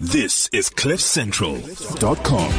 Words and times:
This 0.00 0.48
is 0.50 0.70
CliffCentral.com. 0.70 2.50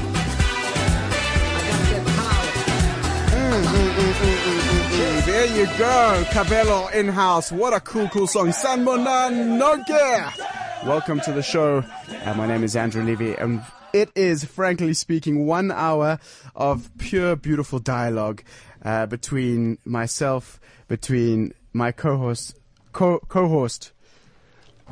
There 5.25 5.46
you 5.57 5.65
go, 5.77 6.23
Cabello 6.31 6.88
in 6.89 7.07
house. 7.07 7.51
What 7.51 7.73
a 7.73 7.79
cool, 7.79 8.07
cool 8.09 8.27
song. 8.27 8.49
Sanbona 8.49 9.31
Noge. 9.57 10.85
Welcome 10.85 11.19
to 11.21 11.31
the 11.31 11.41
show. 11.41 11.83
Uh, 12.25 12.33
my 12.35 12.46
name 12.46 12.63
is 12.63 12.75
Andrew 12.75 13.04
Levy, 13.04 13.33
and 13.35 13.63
it 13.94 14.12
is, 14.15 14.44
frankly 14.46 14.94
speaking, 14.94 15.47
one 15.47 15.71
hour 15.71 16.20
of 16.55 16.91
pure, 16.99 17.35
beautiful 17.35 17.80
dialogue 17.80 18.44
uh, 18.84 19.05
between 19.08 19.77
myself, 19.85 20.59
between 20.88 21.53
my 21.73 21.91
co-host, 21.91 22.55
co- 22.91 23.20
co-host, 23.27 23.94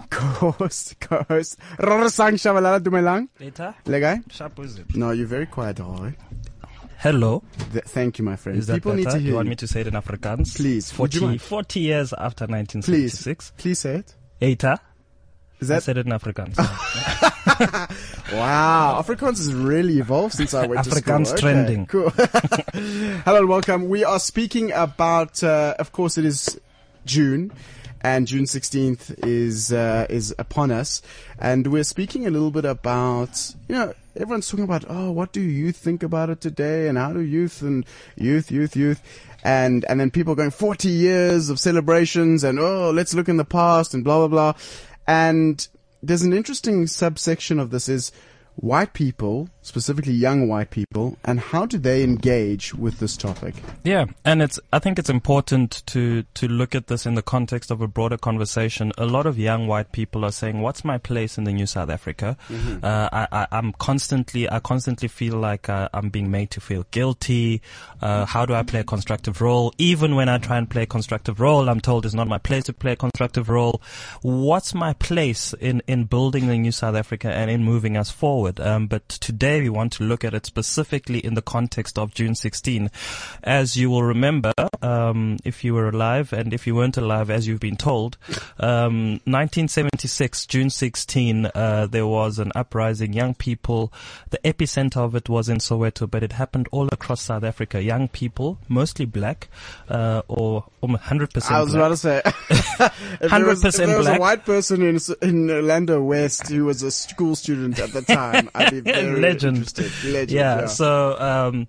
co-host, 0.09 1.00
co-host, 1.00 1.57
Rorsang 1.77 2.34
Shabalala 2.34 2.79
Dumelang. 2.79 3.27
Later? 3.39 3.73
Legai? 3.86 4.32
Sharp? 4.32 4.60
No, 4.96 5.11
you're 5.11 5.28
very 5.28 5.46
quiet, 5.46 5.79
Roy. 5.79 6.15
Hello. 6.97 7.43
Th- 7.71 7.83
thank 7.86 8.19
you, 8.19 8.25
my 8.25 8.36
friend. 8.36 8.57
Is 8.60 8.68
that 8.68 8.75
People 8.75 8.91
better? 8.91 8.97
need 8.97 9.05
to 9.05 9.11
Do 9.14 9.19
hear 9.19 9.29
you 9.29 9.36
want 9.36 9.47
me 9.50 9.55
to 9.55 9.68
say 9.68 9.82
it 9.82 9.88
in 9.88 9.93
Afrikaans? 9.93 10.55
Please, 10.57 10.91
40, 10.91 11.38
40 11.38 11.79
years 11.79 12.14
after 12.14 12.46
Please, 12.46 12.74
1976. 12.83 13.54
please 13.57 13.79
say 13.79 13.96
it. 13.96 14.15
Eta. 14.41 14.79
Is 15.61 15.69
I 15.71 15.75
that 15.75 15.83
said 15.83 15.97
it 15.97 16.05
in 16.07 16.11
Afrikaans. 16.13 16.55
Wow, 18.33 19.02
Afrikaans 19.04 19.38
has 19.38 19.54
really 19.54 19.97
evolved 20.00 20.36
since 20.36 20.54
I 20.54 20.68
went 20.68 20.83
to 20.83 20.91
school. 20.91 21.02
Afrikaans 21.02 21.32
Okay, 21.32 21.41
trending. 21.41 21.86
Cool. 21.88 22.10
Hello 23.25 23.39
and 23.39 23.50
welcome. 23.50 23.89
We 23.89 24.04
are 24.04 24.19
speaking 24.19 24.71
about, 24.71 25.43
uh, 25.43 25.74
of 25.79 25.91
course, 25.91 26.18
it 26.19 26.25
is 26.25 26.60
June, 27.05 27.52
and 28.02 28.28
June 28.28 28.46
16th 28.46 29.26
is 29.26 29.74
uh, 29.74 30.06
is 30.10 30.34
upon 30.38 30.71
us, 30.71 31.02
and 31.38 31.68
we're 31.68 31.84
speaking 31.84 32.25
a 32.25 32.30
little 32.30 32.52
bit 32.52 32.66
about, 32.66 33.53
you 33.67 33.75
know, 33.75 33.94
everyone's 34.16 34.50
talking 34.50 34.64
about, 34.66 34.86
oh, 34.89 35.12
what 35.12 35.31
do 35.31 35.42
youth 35.42 35.78
think 35.78 36.03
about 36.03 36.30
it 36.30 36.41
today, 36.41 36.88
and 36.88 36.97
how 36.97 37.14
do 37.14 37.22
youth 37.22 37.61
and 37.61 37.86
youth, 38.16 38.52
youth, 38.52 38.75
youth. 38.75 39.02
And, 39.44 39.86
and 39.88 40.00
then 40.00 40.11
people 40.11 40.36
going 40.36 40.52
40 40.52 40.89
years 40.89 41.50
of 41.50 41.59
celebrations 41.59 42.44
and, 42.44 42.59
oh, 42.59 42.91
let's 42.91 43.14
look 43.14 43.30
in 43.30 43.38
the 43.38 43.45
past 43.45 43.94
and 43.94 44.03
blah, 44.03 44.28
blah, 44.28 44.28
blah. 44.28 44.61
And 45.08 45.66
there's 46.03 46.23
an 46.23 46.34
interesting 46.34 46.88
subsection 46.88 47.59
of 47.59 47.72
this 47.72 47.88
is 47.88 48.11
white 48.56 48.94
people, 48.94 49.50
specifically 49.61 50.13
young 50.13 50.47
white 50.47 50.71
people, 50.71 51.17
and 51.25 51.39
how 51.39 51.65
do 51.65 51.77
they 51.77 52.03
engage 52.03 52.73
with 52.73 52.99
this 52.99 53.17
topic? 53.17 53.55
Yeah, 53.83 54.05
and 54.25 54.41
it's. 54.41 54.59
I 54.71 54.79
think 54.79 54.99
it's 54.99 55.09
important 55.09 55.83
to 55.88 56.23
to 56.35 56.47
look 56.47 56.75
at 56.75 56.88
this 56.88 57.05
in 57.05 57.16
the 57.16 57.21
context 57.21 57.71
of 57.71 57.81
a 57.81 57.88
broader 57.88 58.17
conversation. 58.17 58.91
A 58.97 59.05
lot 59.05 59.25
of 59.25 59.38
young 59.38 59.67
white 59.67 59.91
people 59.91 60.23
are 60.25 60.31
saying, 60.31 60.61
"What's 60.61 60.83
my 60.83 60.97
place 60.97 61.38
in 61.38 61.43
the 61.43 61.51
new 61.51 61.66
South 61.66 61.89
Africa?" 61.89 62.38
Uh, 62.81 63.09
I, 63.11 63.27
I, 63.31 63.47
I'm 63.51 63.73
constantly. 63.73 64.49
I 64.49 64.59
constantly 64.59 65.07
feel 65.07 65.35
like 65.35 65.69
uh, 65.69 65.89
I'm 65.94 66.09
being 66.09 66.31
made 66.31 66.51
to 66.51 66.61
feel 66.61 66.85
guilty. 66.91 67.61
Uh, 68.01 68.25
how 68.25 68.45
do 68.45 68.53
I 68.53 68.63
play 68.63 68.79
a 68.79 68.83
constructive 68.85 69.41
role? 69.41 69.73
Even 69.77 70.16
when 70.16 70.29
I 70.29 70.38
try 70.38 70.57
and 70.57 70.69
play 70.69 70.83
a 70.83 70.88
constructive 70.88 71.39
role, 71.39 71.69
I'm 71.69 71.81
told 71.81 72.05
it's 72.05 72.16
not 72.16 72.27
my 72.27 72.38
place 72.38 72.66
to 72.66 72.73
play 72.73 72.94
a 72.94 72.95
constructive 72.95 73.49
role. 73.49 73.81
What's 74.21 74.73
my 74.73 74.94
place 74.94 75.53
in 75.59 75.81
in 75.88 76.05
building 76.05 76.47
the 76.47 76.57
new 76.57 76.71
South 76.71 76.95
Africa 76.95 77.29
and 77.29 77.51
in 77.51 77.63
moving 77.63 77.97
us 77.97 78.09
forward? 78.09 78.59
Um, 78.59 78.88
but 78.88 79.07
today 79.09 79.48
we 79.58 79.69
want 79.69 79.92
to 79.94 80.03
look 80.03 80.23
at 80.23 80.33
it 80.33 80.45
specifically 80.45 81.19
in 81.19 81.33
the 81.33 81.42
context 81.42 81.97
of 81.97 82.14
June 82.14 82.36
16. 82.36 82.92
As 83.44 83.75
you 83.75 83.89
will 83.89 84.03
remember, 84.03 84.53
um, 84.81 85.38
if 85.44 85.63
you 85.63 85.73
were 85.73 85.89
alive 85.89 86.33
and 86.33 86.53
if 86.53 86.66
you 86.67 86.75
weren't 86.75 86.97
alive, 86.97 87.30
as 87.30 87.47
you've 87.47 87.59
been 87.59 87.75
told, 87.77 88.17
um, 88.59 89.19
1976, 89.25 90.45
June 90.45 90.69
16, 90.69 91.45
uh, 91.47 91.88
there 91.89 92.08
was 92.08 92.39
an 92.39 92.52
uprising. 92.55 93.13
Young 93.13 93.33
people, 93.33 93.91
the 94.30 94.39
epicenter 94.45 94.97
of 94.97 95.16
it 95.16 95.30
was 95.30 95.50
in 95.50 95.57
Soweto, 95.57 96.09
but 96.09 96.23
it 96.23 96.33
happened 96.33 96.67
all 96.72 96.88
across 96.91 97.22
South 97.22 97.44
Africa. 97.44 97.81
Young 97.81 98.07
people, 98.07 98.57
mostly 98.67 99.05
black, 99.05 99.47
uh, 99.89 100.22
or, 100.27 100.66
or 100.81 100.90
100% 100.90 101.51
I 101.51 101.61
was 101.61 101.73
black. 101.73 101.75
about 101.75 101.90
to 101.90 101.97
say, 101.97 102.22
if 103.22 103.31
there 103.31 103.46
was, 103.46 103.63
if 103.63 103.73
100% 103.73 103.85
there 103.88 103.97
was 103.97 104.07
a 104.07 104.17
white 104.17 104.46
person 104.46 104.81
in 104.81 105.00
in 105.22 105.50
Orlando 105.50 106.01
West 106.01 106.47
who 106.50 106.66
was 106.66 106.84
a 106.84 106.91
school 106.91 107.35
student 107.35 107.79
at 107.79 107.91
the 107.91 108.01
time, 108.01 108.50
I'd 108.56 108.72
be 108.72 108.79
very 108.81 109.19
Legend. 109.19 109.57
interested. 109.57 109.91
Legend. 110.06 110.31
yeah, 110.31 110.59
Yeah. 110.61 110.66
so 110.67 111.19
um, 111.19 111.67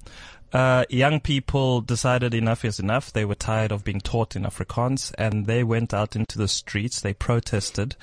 uh, 0.53 0.85
young 0.89 1.21
people 1.21 1.81
decided 1.81 2.35
enough 2.35 2.65
is 2.65 2.81
enough. 2.81 3.13
They 3.13 3.25
were 3.25 3.35
tired 3.35 3.73
of 3.73 3.85
being 3.85 4.01
taught 4.01 4.35
in 4.37 4.43
Afrikaans, 4.43 5.13
and 5.17 5.47
they 5.47 5.63
went 5.63 5.95
out 5.95 6.17
into 6.17 6.39
the 6.39 6.49
streets. 6.49 7.01
They 7.01 7.15
protested, 7.15 7.97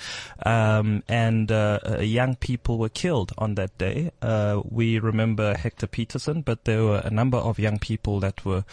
um, 0.45 1.03
and 1.07 1.51
uh, 1.51 1.79
uh, 1.85 1.99
young 1.99 2.35
people 2.35 2.77
were 2.77 2.89
killed 2.89 3.33
on 3.37 3.55
that 3.55 3.77
day. 3.77 4.11
Uh, 4.21 4.61
we 4.63 4.99
remember 4.99 5.57
Hector 5.57 5.87
Pieterson, 5.87 6.43
but 6.43 6.65
there 6.65 6.83
were 6.83 7.01
a 7.03 7.11
number 7.11 7.37
of 7.37 7.59
young 7.59 7.79
people 7.79 8.19
that 8.21 8.45
were 8.45 8.63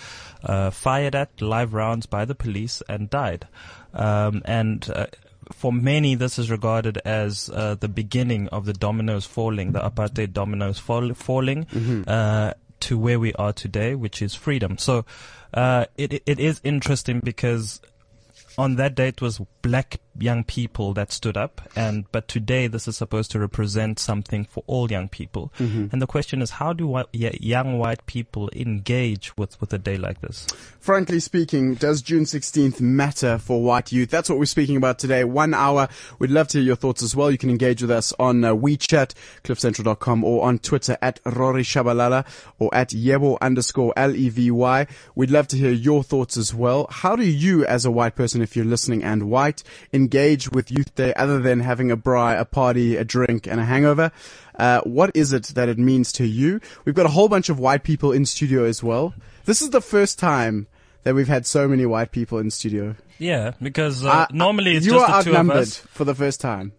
uh, 0.45 0.71
fired 0.71 1.15
at 1.15 1.41
live 1.41 1.75
rounds 1.75 2.07
by 2.07 2.25
the 2.25 2.34
police 2.34 2.83
and 2.89 3.11
died. 3.11 3.49
Um, 3.93 4.43
and 4.45 4.89
uh, 4.91 5.07
for 5.53 5.73
many, 5.73 6.15
this 6.15 6.39
is 6.39 6.51
regarded 6.51 6.99
as 6.99 7.51
uh, 7.53 7.75
the 7.75 7.89
beginning 7.89 8.49
of 8.49 8.65
the 8.65 8.73
dominoes 8.73 9.27
falling, 9.27 9.73
the 9.73 9.81
apartheid 9.81 10.33
dominoes 10.33 10.79
fall, 10.79 11.13
falling 11.15 11.67
uh, 12.07 12.55
to 12.84 12.99
where 12.99 13.19
we 13.19 13.33
are 13.34 13.53
today, 13.53 13.95
which 13.95 14.21
is 14.21 14.34
freedom. 14.34 14.78
So 14.78 15.05
uh, 15.53 15.87
it, 15.97 16.22
it 16.27 16.39
is 16.39 16.61
interesting 16.65 17.21
because 17.25 17.81
on 18.59 18.77
that 18.77 18.99
it 18.99 19.21
was 19.21 19.41
black 19.62 20.00
young 20.19 20.45
people 20.45 20.95
that 20.95 21.13
stood 21.13 21.37
up, 21.37 21.61
and 21.75 22.11
but 22.13 22.29
today 22.29 22.67
this 22.67 22.87
is 22.89 22.97
supposed 22.97 23.31
to 23.33 23.39
represent 23.39 23.99
something 23.99 24.45
for 24.45 24.63
all 24.67 24.91
young 24.91 25.09
people. 25.09 25.53
And 25.93 26.03
the 26.03 26.07
question 26.07 26.43
is, 26.43 26.51
how 26.51 26.73
do 26.73 27.03
young 27.13 27.79
white 27.79 28.07
people 28.07 28.51
engage 28.55 29.37
with 29.37 29.61
with 29.61 29.73
a 29.73 29.79
day 29.79 29.97
like 29.97 30.21
this? 30.21 30.47
Frankly 30.81 31.21
speaking, 31.21 31.75
does 31.75 32.03
June 32.03 32.25
16th 32.25 32.81
matter 32.81 33.39
for 33.39 33.63
white 33.63 33.91
youth? 33.91 34.11
That's 34.11 34.29
what 34.29 34.39
we're 34.39 34.45
speaking 34.45 34.77
about 34.77 34.99
today. 34.99 35.25
One 35.25 35.55
hour. 35.55 35.89
We'd 36.19 36.31
love 36.31 36.49
to 36.49 36.59
hear 36.59 36.67
your 36.67 36.77
thoughts 36.77 37.03
as 37.03 37.17
well. 37.17 37.31
You 37.31 37.39
can 37.39 37.51
engage 37.51 37.81
with 37.81 37.91
us 37.91 38.13
on 38.19 38.45
uh, 38.45 38.55
WeChat, 38.55 39.15
cliffcentral.com, 39.45 40.25
or 40.25 40.45
on 40.45 40.59
Twitter 40.59 40.99
at 41.01 41.21
Rory 41.25 41.63
Shabalala 41.63 42.27
or 42.59 42.75
at 42.75 42.91
Yebo 42.91 43.39
underscore 43.41 43.93
L-E-V-Y. 43.97 44.87
We'd 45.15 45.31
love 45.31 45.49
to 45.49 45.57
hear 45.57 45.71
your 45.71 46.03
thoughts 46.03 46.37
as 46.37 46.55
well. 46.55 46.87
How 46.91 47.17
do 47.17 47.25
you, 47.25 47.65
as 47.65 47.85
a 47.85 47.91
white 47.91 48.15
person, 48.15 48.43
if 48.43 48.55
you're 48.55 48.65
listening 48.65 49.03
and 49.03 49.31
white, 49.31 49.63
engage 50.04 50.50
with 50.50 50.70
Youth 50.70 50.94
Day 50.94 51.12
other 51.15 51.38
than 51.41 51.60
having 51.60 51.91
a 51.91 51.97
bri, 51.97 52.34
a 52.34 52.44
party, 52.44 52.97
a 52.97 53.04
drink, 53.04 53.47
and 53.47 53.59
a 53.60 53.65
hangover? 53.65 54.12
Uh, 54.59 54.81
what 54.82 55.10
is 55.15 55.32
it 55.32 55.44
that 55.56 55.69
it 55.69 55.78
means 55.78 56.12
to 56.12 56.25
you? 56.26 56.60
We've 56.84 56.94
got 56.94 57.06
a 57.06 57.15
whole 57.16 57.28
bunch 57.28 57.48
of 57.48 57.59
white 57.59 57.82
people 57.84 58.12
in 58.12 58.26
studio 58.26 58.65
as 58.65 58.82
well. 58.82 59.15
This 59.47 59.62
is 59.62 59.70
the 59.70 59.81
first 59.81 60.19
time 60.19 60.66
that 61.04 61.15
we've 61.15 61.28
had 61.37 61.47
so 61.47 61.66
many 61.69 61.87
white 61.87 62.12
people 62.12 62.38
in 62.38 62.50
studio. 62.50 62.94
Yeah, 63.19 63.53
because 63.62 64.04
uh, 64.04 64.10
Uh, 64.10 64.26
normally 64.32 64.76
it's 64.76 64.87
you 64.87 64.92
just 64.92 65.09
are 65.10 65.19
the 65.19 65.25
two 65.25 65.31
of 65.31 65.37
outnumbered 65.37 65.62
us. 65.62 65.76
for 65.78 66.04
the 66.04 66.15
first 66.15 66.41
time. 66.41 66.72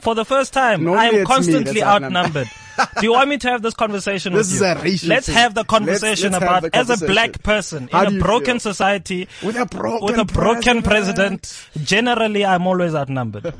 For 0.00 0.14
the 0.14 0.24
first 0.24 0.52
time, 0.52 0.84
Normally 0.84 1.18
I 1.18 1.20
am 1.20 1.26
constantly 1.26 1.82
outnumbered. 1.82 2.48
Do 3.00 3.06
you 3.06 3.12
want 3.12 3.28
me 3.28 3.38
to 3.38 3.48
have 3.50 3.62
this 3.62 3.74
conversation 3.74 4.32
This 4.32 4.48
with 4.48 4.54
is 4.56 4.60
you? 4.60 4.66
a 4.66 4.74
racial 4.82 5.08
Let's 5.08 5.26
thing. 5.26 5.34
have 5.34 5.54
the 5.54 5.60
Let's- 5.60 5.68
conversation 5.70 6.32
let's 6.32 6.42
about 6.44 6.62
the 6.62 6.76
as 6.76 6.90
a 6.90 7.06
black 7.06 7.42
person 7.42 7.88
How 7.92 8.06
in 8.06 8.16
a 8.16 8.18
broken 8.20 8.54
feel? 8.58 8.72
society 8.72 9.28
With 9.42 9.56
a 9.56 9.66
broken 9.66 10.06
with 10.06 10.18
a 10.18 10.24
broken 10.24 10.82
president. 10.82 11.42
president. 11.42 11.86
Generally, 11.86 12.44
I'm 12.46 12.66
always 12.66 12.94
outnumbered. 12.94 13.44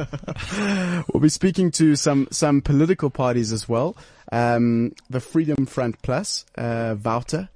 We'll 1.13 1.21
be 1.21 1.29
speaking 1.29 1.71
to 1.73 1.97
some 1.97 2.29
some 2.31 2.61
political 2.63 3.11
parties 3.11 3.53
as 3.53 3.69
well. 3.69 3.97
Um, 4.31 4.93
the 5.11 5.21
Freedom 5.21 5.67
Front 5.67 6.01
Plus, 6.03 6.45
uh, 6.57 6.95
Wouter. 7.03 7.49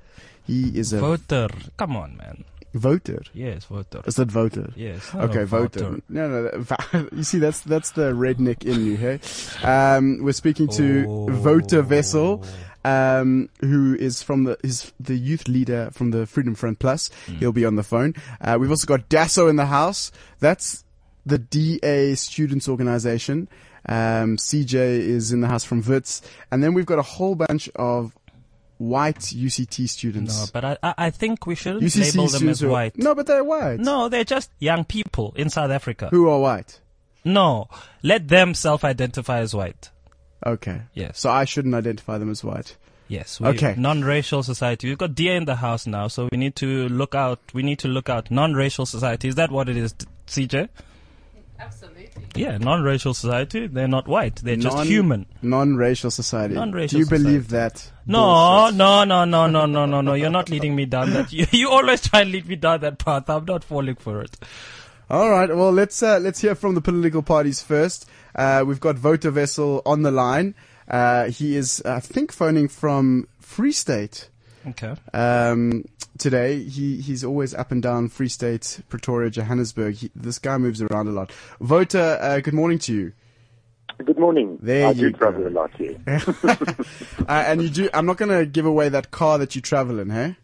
He 0.46 0.78
is 0.78 0.92
a 0.92 0.98
voter, 1.00 1.48
come 1.76 1.96
on, 1.96 2.16
man. 2.16 2.44
Voter. 2.76 3.22
Yes, 3.32 3.64
voter. 3.64 4.02
Is 4.06 4.16
that 4.16 4.30
voter? 4.30 4.72
Yes. 4.76 5.14
Okay, 5.14 5.44
voter. 5.44 5.98
No, 6.08 6.28
no, 6.28 6.42
no. 6.42 6.50
Va- 6.60 7.08
You 7.12 7.22
see, 7.22 7.38
that's 7.38 7.60
that's 7.60 7.90
the 7.92 8.12
redneck 8.12 8.64
in 8.64 8.84
you, 8.86 8.96
hey? 8.96 9.18
Um, 9.62 10.18
we're 10.22 10.32
speaking 10.32 10.68
to 10.68 11.04
Oh. 11.08 11.26
Wouter 11.42 11.82
Wessels, 11.82 12.46
um, 12.84 13.48
who 13.60 13.94
is 13.94 14.22
from 14.22 14.44
the 14.44 14.56
is 14.62 14.92
the 15.00 15.16
youth 15.16 15.48
leader 15.48 15.90
from 15.92 16.10
the 16.10 16.26
Freedom 16.26 16.54
Front 16.54 16.78
Plus. 16.78 17.10
Hmm. 17.26 17.34
He'll 17.36 17.52
be 17.52 17.64
on 17.64 17.76
the 17.76 17.82
phone. 17.82 18.14
Uh, 18.40 18.56
we've 18.60 18.70
also 18.70 18.86
got 18.86 19.08
DASO 19.08 19.48
in 19.50 19.56
the 19.56 19.66
house. 19.66 20.12
That's 20.40 20.84
the 21.24 21.38
DA 21.38 22.14
Students 22.14 22.68
Organization. 22.68 23.48
Um, 23.88 24.36
CJ 24.36 24.74
is 24.74 25.32
in 25.32 25.40
the 25.42 25.48
house 25.48 25.62
from 25.64 25.80
Wits, 25.82 26.20
and 26.50 26.62
then 26.62 26.74
we've 26.74 26.86
got 26.86 26.98
a 26.98 27.02
whole 27.02 27.34
bunch 27.36 27.68
of 27.76 28.12
white 28.78 29.18
UCT 29.18 29.88
students. 29.88 30.38
No, 30.38 30.46
but 30.52 30.64
I, 30.64 30.76
I 30.82 30.94
I 31.06 31.10
think 31.10 31.46
we 31.46 31.54
shouldn't 31.54 31.82
UCC 31.84 32.12
label 32.14 32.22
them 32.28 32.28
students 32.38 32.58
as 32.58 32.60
who 32.60 32.68
are- 32.68 32.72
white. 32.72 32.98
No, 32.98 33.14
but 33.14 33.26
they're 33.26 33.44
white. 33.44 33.80
No, 33.80 34.08
they're 34.08 34.24
just 34.24 34.50
young 34.58 34.84
people 34.84 35.32
in 35.36 35.48
South 35.50 35.70
Africa. 35.70 36.08
Who 36.10 36.28
are 36.28 36.38
white? 36.40 36.80
No, 37.24 37.68
let 38.02 38.28
them 38.28 38.54
self-identify 38.54 39.38
as 39.40 39.54
white. 39.54 39.90
Okay. 40.44 40.82
Yes. 40.94 41.18
So 41.18 41.30
I 41.30 41.44
shouldn't 41.44 41.74
identify 41.74 42.18
them 42.18 42.30
as 42.30 42.44
white. 42.44 42.76
Yes. 43.08 43.40
We, 43.40 43.48
Okay. 43.48 43.74
Non-racial 43.76 44.42
society. 44.42 44.88
We've 44.88 44.98
got 44.98 45.14
DA 45.14 45.36
in 45.36 45.44
the 45.44 45.56
house 45.56 45.86
now, 45.86 46.08
so 46.08 46.28
we 46.30 46.38
need 46.38 46.54
to 46.56 46.88
look 46.88 47.14
out. 47.14 47.40
We 47.54 47.62
need 47.62 47.78
to 47.80 47.88
look 47.88 48.08
out. 48.08 48.30
Non-racial 48.30 48.84
society. 48.86 49.28
Is 49.28 49.34
that 49.36 49.50
what 49.50 49.68
it 49.68 49.76
is, 49.76 49.94
CJ? 50.26 50.68
Absolutely. 51.58 51.95
Yeah, 52.34 52.58
non-racial 52.58 53.14
society. 53.14 53.66
They're 53.66 53.88
not 53.88 54.06
white. 54.08 54.36
They're 54.36 54.56
just 54.56 54.76
Non- 54.76 54.86
human. 54.86 55.26
Non-racial 55.42 56.10
society. 56.10 56.54
Non-racial 56.54 56.98
Do 56.98 57.04
you 57.04 57.08
believe 57.08 57.48
that? 57.48 57.90
No, 58.06 58.18
bullshit? 58.20 58.76
no, 58.76 59.04
no, 59.04 59.24
no, 59.24 59.46
no, 59.46 59.66
no, 59.66 59.86
no, 59.86 60.00
no. 60.00 60.14
You're 60.14 60.30
not 60.30 60.50
leading 60.50 60.76
me 60.76 60.84
down 60.86 61.12
that. 61.14 61.32
You, 61.36 61.46
you 61.50 61.70
always 61.70 62.02
try 62.08 62.22
and 62.22 62.32
lead 62.32 62.46
me 62.46 62.56
down 62.56 62.80
that 62.80 62.98
path. 62.98 63.28
I'm 63.30 63.44
not 63.46 63.64
falling 63.64 63.96
for 63.96 64.20
it. 64.22 64.36
All 65.08 65.30
right. 65.30 65.48
Well, 65.48 65.72
let's 65.72 66.02
uh, 66.02 66.18
let's 66.18 66.40
hear 66.40 66.54
from 66.54 66.74
the 66.74 66.80
political 66.80 67.22
parties 67.22 67.62
first. 67.62 68.08
Uh, 68.34 68.64
we've 68.66 68.80
got 68.80 69.02
Wouter 69.02 69.30
Wessels 69.30 69.82
on 69.86 70.02
the 70.02 70.10
line. 70.10 70.54
Uh, 70.88 71.24
he 71.30 71.56
is, 71.56 71.82
I 71.84 72.00
think, 72.00 72.32
phoning 72.32 72.68
from 72.68 73.28
Free 73.40 73.72
State. 73.72 74.28
Okay. 74.68 74.94
Um, 75.14 75.84
today, 76.18 76.62
he, 76.64 77.00
he's 77.00 77.24
always 77.24 77.54
up 77.54 77.70
and 77.70 77.82
down 77.82 78.08
Free 78.08 78.28
State, 78.28 78.80
Pretoria, 78.88 79.30
Johannesburg. 79.30 79.94
He, 79.94 80.10
this 80.14 80.38
guy 80.38 80.58
moves 80.58 80.82
around 80.82 81.08
a 81.08 81.12
lot. 81.12 81.30
Wouter, 81.60 82.18
uh, 82.20 82.40
good 82.40 82.54
morning 82.54 82.78
to 82.80 82.94
you. 82.94 83.12
Good 84.04 84.18
morning. 84.18 84.58
There 84.60 84.88
I 84.88 84.90
you 84.90 85.10
do 85.10 85.16
travel 85.16 85.46
a 85.46 85.50
lot 85.50 85.70
here. 85.76 85.98
Uh, 87.28 87.44
and 87.48 87.60
you 87.60 87.68
do. 87.68 87.88
I'm 87.92 88.06
not 88.06 88.18
going 88.18 88.28
to 88.28 88.46
give 88.46 88.66
away 88.66 88.88
that 88.90 89.10
car 89.10 89.38
that 89.38 89.56
you 89.56 89.60
travel 89.62 89.98
in, 89.98 90.10
hey? 90.10 90.36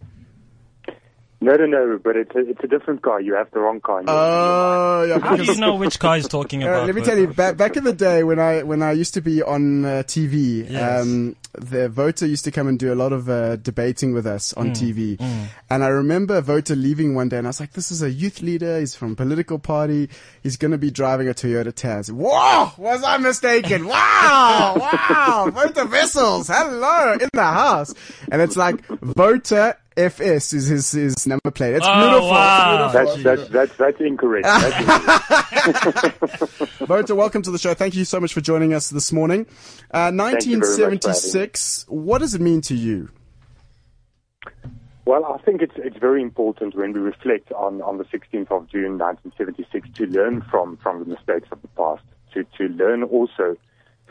No, 1.42 1.56
no, 1.56 1.66
no, 1.66 1.98
but 2.02 2.14
it's 2.16 2.34
a, 2.36 2.38
it's 2.50 2.60
a 2.62 2.68
different 2.68 3.02
car. 3.02 3.20
You 3.20 3.34
have 3.34 3.50
the 3.50 3.58
wrong 3.58 3.80
car. 3.80 4.00
in 4.00 4.06
your- 4.06 4.16
Oh, 4.16 5.04
yeah. 5.08 5.18
How 5.18 5.34
do 5.36 5.42
you 5.42 5.56
know 5.56 5.74
which 5.74 5.98
car 5.98 6.14
he's 6.16 6.28
talking 6.28 6.62
Uh, 6.64 6.68
about? 6.68 6.86
let 6.86 6.94
me 6.94 7.02
tell 7.02 7.18
you, 7.18 7.26
back, 7.26 7.56
back 7.56 7.76
in 7.76 7.82
the 7.82 7.92
day 7.92 8.22
when 8.22 8.38
I 8.38 8.62
when 8.62 8.80
I 8.80 8.92
used 8.92 9.14
to 9.14 9.20
be 9.20 9.42
on 9.42 9.84
uh, 9.84 9.88
TV, 10.06 10.70
Yes. 10.70 11.02
um, 11.02 11.34
the 11.58 11.88
voter 11.88 12.26
used 12.26 12.44
to 12.44 12.50
come 12.52 12.68
and 12.68 12.78
do 12.78 12.92
a 12.92 12.96
lot 13.02 13.12
of 13.12 13.28
uh, 13.28 13.56
debating 13.56 14.12
with 14.14 14.26
us 14.26 14.54
Mm, 14.54 14.60
on 14.60 14.70
TV. 14.70 15.20
And 15.68 15.82
I 15.82 15.88
remember 15.88 16.36
a 16.36 16.42
voter 16.42 16.76
leaving 16.76 17.14
one 17.16 17.28
day, 17.28 17.38
and 17.38 17.46
I 17.46 17.50
was 17.50 17.58
like, 17.60 17.72
"This 17.72 17.90
is 17.90 18.02
a 18.02 18.10
youth 18.10 18.40
leader. 18.40 18.78
He's 18.78 18.94
from 18.94 19.12
a 19.12 19.16
political 19.16 19.58
party. 19.58 20.08
He's 20.44 20.56
going 20.56 20.70
to 20.72 20.78
be 20.78 20.90
driving 20.92 21.28
a 21.28 21.34
Toyota 21.34 21.72
Tazz." 21.74 22.10
Whoa, 22.12 22.70
was 22.78 23.02
I 23.02 23.16
mistaken? 23.18 23.86
Wow, 23.88 24.74
wow, 24.78 25.50
Wouter 25.52 25.86
Wessels, 25.86 26.46
hello 26.48 27.14
in 27.20 27.28
the 27.32 27.42
house, 27.42 27.92
and 28.30 28.40
it's 28.40 28.56
like 28.56 28.86
voter. 28.86 29.74
FS 29.96 30.52
is 30.52 30.66
his, 30.66 30.90
his 30.92 31.26
number 31.26 31.50
plate. 31.50 31.74
It's 31.74 31.86
Oh, 31.88 32.00
beautiful. 32.00 32.28
wow. 32.30 32.92
It's 32.94 33.14
beautiful. 33.16 33.22
That's, 33.36 33.50
that's, 33.52 33.76
that's, 33.76 33.76
that's 33.78 34.00
incorrect. 34.00 34.44
That's 34.44 36.22
incorrect. 36.22 36.88
Wouter, 36.88 37.14
welcome 37.14 37.42
to 37.42 37.50
the 37.50 37.58
show. 37.58 37.74
Thank 37.74 37.94
you 37.94 38.04
so 38.04 38.20
much 38.20 38.32
for 38.32 38.40
joining 38.40 38.72
us 38.74 38.90
this 38.90 39.12
morning. 39.12 39.46
Uh, 39.92 40.10
you 40.12 40.16
very 40.16 40.32
much 40.32 40.44
for 40.44 40.50
having 40.50 40.58
me. 40.58 40.96
1976, 40.96 41.86
what 41.88 42.18
does 42.18 42.34
it 42.34 42.40
mean 42.40 42.60
to 42.62 42.74
you? 42.74 43.10
Well, 45.04 45.24
I 45.26 45.38
think 45.38 45.62
it's 45.62 45.74
it's 45.76 45.96
very 45.96 46.22
important 46.22 46.76
when 46.76 46.92
we 46.92 47.00
reflect 47.00 47.50
on, 47.52 47.82
on 47.82 47.98
the 47.98 48.04
16th 48.04 48.50
of 48.52 48.68
June 48.70 48.98
1976 48.98 49.88
to 49.98 50.06
learn 50.06 50.42
from, 50.42 50.76
from 50.76 51.00
the 51.00 51.04
mistakes 51.06 51.48
of 51.50 51.60
the 51.60 51.68
past, 51.68 52.02
to, 52.34 52.44
to 52.58 52.68
learn 52.74 53.02
also 53.02 53.56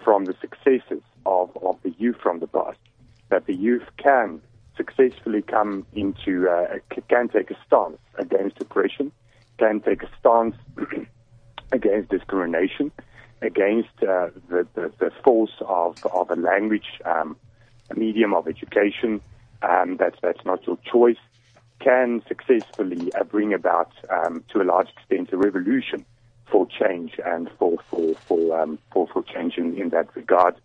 from 0.03 0.25
the 0.25 0.35
successes 0.41 1.01
of, 1.25 1.55
of 1.63 1.77
the 1.83 1.91
youth 1.97 2.17
from 2.21 2.39
the 2.39 2.47
past, 2.47 2.77
that 3.29 3.45
the 3.45 3.55
youth 3.55 3.83
can 3.97 4.41
successfully 4.81 5.41
come 5.41 5.85
into, 5.93 6.49
uh, 6.49 6.77
can 7.07 7.29
take 7.29 7.51
a 7.51 7.57
stance 7.67 7.97
against 8.17 8.59
oppression, 8.59 9.11
can 9.57 9.79
take 9.81 10.01
a 10.03 10.09
stance 10.19 10.55
against 11.71 12.09
discrimination, 12.09 12.91
against 13.41 13.95
uh, 14.01 14.29
the, 14.49 14.67
the, 14.73 14.91
the 14.99 15.11
force 15.23 15.55
of, 15.61 16.03
of 16.13 16.29
a 16.31 16.35
language, 16.35 16.99
um, 17.05 17.35
a 17.89 17.95
medium 17.95 18.33
of 18.33 18.47
education 18.47 19.21
um, 19.61 19.97
that's, 19.97 20.17
that's 20.21 20.43
not 20.45 20.65
your 20.65 20.77
choice, 20.91 21.21
can 21.79 22.21
successfully 22.27 23.11
uh, 23.13 23.23
bring 23.23 23.53
about, 23.53 23.91
um, 24.09 24.43
to 24.51 24.61
a 24.61 24.65
large 24.65 24.89
extent, 24.89 25.31
a 25.31 25.37
revolution 25.37 26.05
for 26.49 26.67
change 26.67 27.19
and 27.25 27.49
for, 27.57 27.77
for, 27.89 28.13
for, 28.15 28.59
um, 28.59 28.79
for, 28.91 29.07
for 29.07 29.23
change 29.23 29.57
in, 29.57 29.77
in 29.79 29.89
that 29.89 30.15
regard. 30.15 30.55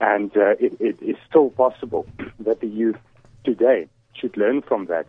And 0.00 0.34
uh, 0.36 0.56
it, 0.60 0.76
it 0.80 1.02
is 1.02 1.16
still 1.28 1.50
possible 1.50 2.06
that 2.40 2.60
the 2.60 2.66
youth 2.66 2.98
today 3.46 3.86
should 4.14 4.36
learn 4.36 4.60
from 4.60 4.86
that 4.86 5.06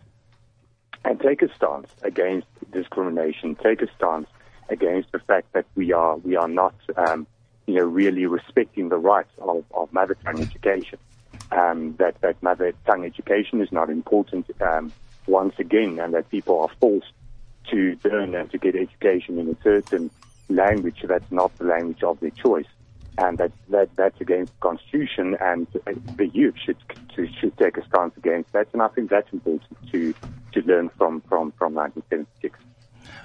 and 1.04 1.20
take 1.20 1.42
a 1.42 1.54
stance 1.54 1.88
against 2.02 2.46
discrimination, 2.72 3.56
take 3.56 3.82
a 3.82 3.88
stance 3.96 4.28
against 4.68 5.10
the 5.12 5.18
fact 5.18 5.52
that 5.52 5.66
we 5.74 5.92
are 5.92 6.16
we 6.18 6.36
are 6.36 6.48
not 6.48 6.74
um, 6.96 7.26
you 7.66 7.74
know 7.74 7.84
really 7.84 8.26
respecting 8.26 8.88
the 8.88 8.96
rights 8.96 9.32
of, 9.38 9.64
of 9.74 9.92
mother 9.92 10.16
tongue 10.24 10.40
education. 10.40 10.98
Um, 11.50 11.96
that 11.96 12.20
that 12.20 12.42
mother 12.42 12.72
tongue 12.86 13.04
education 13.04 13.60
is 13.60 13.72
not 13.72 13.90
important 13.90 14.50
um, 14.62 14.92
once 15.26 15.54
again, 15.58 15.98
and 15.98 16.14
that 16.14 16.30
people 16.30 16.60
are 16.60 16.70
forced 16.80 17.12
to 17.70 17.98
learn 18.04 18.34
and 18.34 18.50
to 18.50 18.58
get 18.58 18.76
education 18.76 19.38
in 19.38 19.48
a 19.48 19.56
certain 19.62 20.10
language 20.48 21.04
that's 21.06 21.30
not 21.30 21.56
the 21.58 21.64
language 21.64 22.02
of 22.02 22.20
their 22.20 22.30
choice, 22.30 22.66
and 23.18 23.36
that, 23.38 23.52
that 23.68 23.90
that's 23.96 24.20
against 24.20 24.52
the 24.54 24.60
constitution, 24.60 25.36
and 25.40 25.66
the 26.16 26.28
youth 26.28 26.54
should 26.64 26.76
to, 27.16 27.28
should 27.40 27.56
take 27.58 27.76
a 27.76 27.84
stance 27.86 28.16
against 28.16 28.52
that, 28.52 28.68
and 28.72 28.80
I 28.80 28.88
think 28.88 29.10
that's 29.10 29.32
important 29.32 29.76
to 29.92 30.14
to 30.52 30.60
learn 30.62 30.88
from 30.90 31.20
from 31.22 31.52
from 31.52 31.74
1976. 31.74 32.58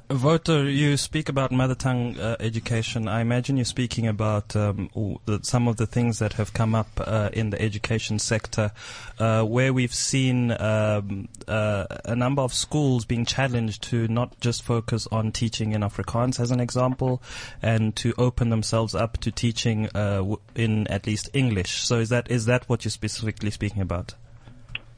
Wouter, 0.09 0.69
you 0.69 0.97
speak 0.97 1.29
about 1.29 1.51
mother 1.51 1.75
tongue 1.75 2.19
uh, 2.19 2.35
education. 2.39 3.07
I 3.07 3.21
imagine 3.21 3.57
you're 3.57 3.65
speaking 3.65 4.05
about 4.05 4.55
um, 4.55 4.89
the, 5.25 5.39
some 5.43 5.67
of 5.67 5.77
the 5.77 5.87
things 5.87 6.19
that 6.19 6.33
have 6.33 6.53
come 6.53 6.75
up 6.75 6.87
uh, 6.99 7.29
in 7.33 7.49
the 7.49 7.61
education 7.61 8.19
sector, 8.19 8.71
uh, 9.17 9.43
where 9.43 9.73
we've 9.73 9.93
seen 9.93 10.51
um, 10.59 11.29
uh, 11.47 11.85
a 12.05 12.15
number 12.15 12.41
of 12.41 12.53
schools 12.53 13.05
being 13.05 13.25
challenged 13.25 13.81
to 13.83 14.07
not 14.07 14.39
just 14.39 14.61
focus 14.61 15.07
on 15.11 15.31
teaching 15.31 15.71
in 15.71 15.81
Afrikaans, 15.81 16.39
as 16.39 16.51
an 16.51 16.59
example, 16.59 17.21
and 17.61 17.95
to 17.95 18.13
open 18.17 18.49
themselves 18.49 18.93
up 18.93 19.17
to 19.19 19.31
teaching 19.31 19.87
uh, 19.95 20.17
w- 20.17 20.39
in 20.53 20.85
at 20.87 21.07
least 21.07 21.29
English. 21.33 21.81
So, 21.81 21.99
is 21.99 22.09
that 22.09 22.29
is 22.29 22.45
that 22.45 22.67
what 22.69 22.83
you're 22.83 22.91
specifically 22.91 23.51
speaking 23.51 23.81
about? 23.81 24.15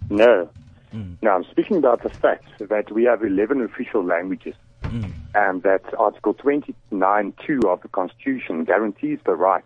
No. 0.09 0.49
No, 1.21 1.31
I'm 1.31 1.43
speaking 1.51 1.75
about 1.75 2.03
the 2.03 2.09
fact 2.09 2.45
that 2.57 2.89
we 2.89 3.03
have 3.03 3.21
11 3.21 3.61
official 3.61 4.01
languages 4.01 4.55
and 5.35 5.63
that 5.63 5.83
Article 5.97 6.33
29.2 6.33 7.65
of 7.65 7.81
the 7.81 7.87
Constitution 7.89 8.63
guarantees 8.63 9.19
the 9.25 9.35
right 9.35 9.65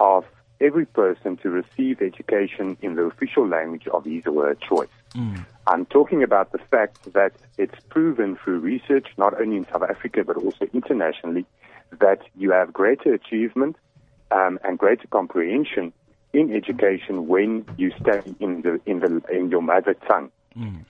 of 0.00 0.24
every 0.60 0.86
person 0.86 1.36
to 1.38 1.50
receive 1.50 2.00
education 2.00 2.76
in 2.82 2.94
the 2.94 3.02
official 3.02 3.46
language 3.46 3.86
of 3.88 4.04
his 4.04 4.26
or 4.26 4.46
her 4.46 4.54
choice. 4.54 4.88
I'm 5.66 5.86
talking 5.86 6.22
about 6.22 6.52
the 6.52 6.58
fact 6.58 7.12
that 7.12 7.32
it's 7.58 7.74
proven 7.88 8.36
through 8.36 8.60
research, 8.60 9.08
not 9.16 9.38
only 9.40 9.56
in 9.56 9.66
South 9.66 9.82
Africa 9.82 10.24
but 10.24 10.36
also 10.36 10.66
internationally, 10.72 11.44
that 12.00 12.20
you 12.36 12.52
have 12.52 12.72
greater 12.72 13.14
achievement 13.14 13.76
um, 14.30 14.58
and 14.64 14.78
greater 14.78 15.06
comprehension 15.08 15.92
in 16.32 16.54
education 16.54 17.26
when 17.26 17.64
you 17.76 17.92
study 18.00 18.34
in 18.40 18.62
the 18.62 18.80
in 18.86 19.00
the 19.00 19.22
in 19.32 19.50
your 19.50 19.62
mother 19.62 19.94
tongue. 20.06 20.30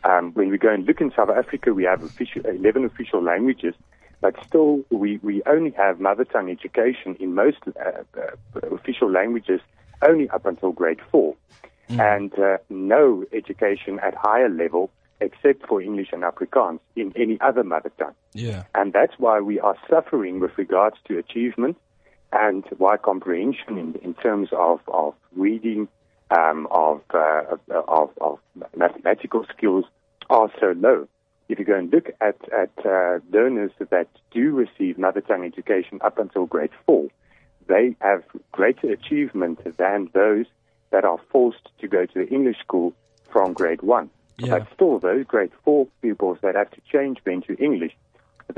Um, 0.05 0.33
when 0.33 0.51
we 0.51 0.59
go 0.59 0.73
and 0.73 0.87
look 0.87 1.01
in 1.01 1.13
South 1.15 1.31
Africa, 1.31 1.75
we 1.75 1.85
have 1.85 2.03
official, 2.03 2.43
11 2.47 2.85
official 2.85 3.23
languages, 3.23 3.75
but 4.21 4.35
still 4.47 4.83
we, 4.91 5.19
we 5.23 5.43
only 5.47 5.71
have 5.73 6.01
mother 6.01 6.25
tongue 6.25 6.51
education 6.51 7.17
in 7.19 7.35
most 7.35 7.59
uh, 7.67 8.03
uh, 8.21 8.75
official 8.75 9.11
languages 9.11 9.61
only 10.03 10.29
up 10.31 10.47
until 10.47 10.73
grade 10.73 11.01
four, 11.11 11.35
and 11.89 12.37
uh, 12.39 12.59
no 12.69 13.25
education 13.33 13.99
at 14.01 14.15
higher 14.15 14.49
level 14.49 14.91
except 15.21 15.67
for 15.67 15.81
English 15.81 16.09
and 16.13 16.23
Afrikaans 16.23 16.81
in 16.95 17.13
any 17.17 17.41
other 17.41 17.65
mother 17.65 17.91
tongue. 17.99 18.15
Yeah. 18.35 18.65
And 18.75 18.93
that's 18.93 19.15
why 19.19 19.41
we 19.41 19.59
are 19.61 19.77
suffering 19.89 20.41
with 20.41 20.57
regards 20.59 20.97
to 21.09 21.19
achievement 21.19 21.79
and 22.33 22.65
why 22.77 22.97
comprehension 22.97 23.79
in, 23.79 23.95
in 24.03 24.15
terms 24.15 24.51
of, 24.53 24.81
of 24.89 25.15
reading, 25.35 25.89
um, 26.31 26.67
of, 26.71 27.03
uh, 27.13 27.57
of, 27.89 28.11
of 28.21 28.39
mathematical 28.77 29.47
skills 29.57 29.85
are 30.29 30.51
so 30.61 30.75
low. 30.77 31.09
If 31.49 31.59
you 31.61 31.65
go 31.65 31.77
and 31.77 31.93
look 31.93 32.11
at, 32.21 32.37
at 32.53 32.73
uh, 32.85 33.21
learners 33.31 33.71
that 33.79 34.09
do 34.33 34.53
receive 34.53 34.99
mother 34.99 35.21
tongue 35.21 35.45
education 35.45 36.01
up 36.03 36.19
until 36.19 36.47
grade 36.47 36.71
four, 36.85 37.09
they 37.69 37.95
have 38.01 38.25
greater 38.53 38.91
achievement 38.93 39.61
than 39.77 40.11
those 40.13 40.47
that 40.91 41.05
are 41.05 41.19
forced 41.31 41.69
to 41.81 41.89
go 41.89 42.07
to 42.07 42.15
the 42.15 42.29
English 42.29 42.59
school 42.61 42.93
from 43.31 43.53
grade 43.53 43.83
one. 43.83 44.11
Yeah. 44.39 44.59
But 44.59 44.69
still, 44.75 44.99
those 44.99 45.25
grade 45.25 45.53
four 45.65 45.87
pupils 46.03 46.39
that 46.43 46.57
have 46.57 46.71
to 46.73 46.81
change 46.93 47.19
then 47.25 47.43
to 47.43 47.55
English, 47.57 47.97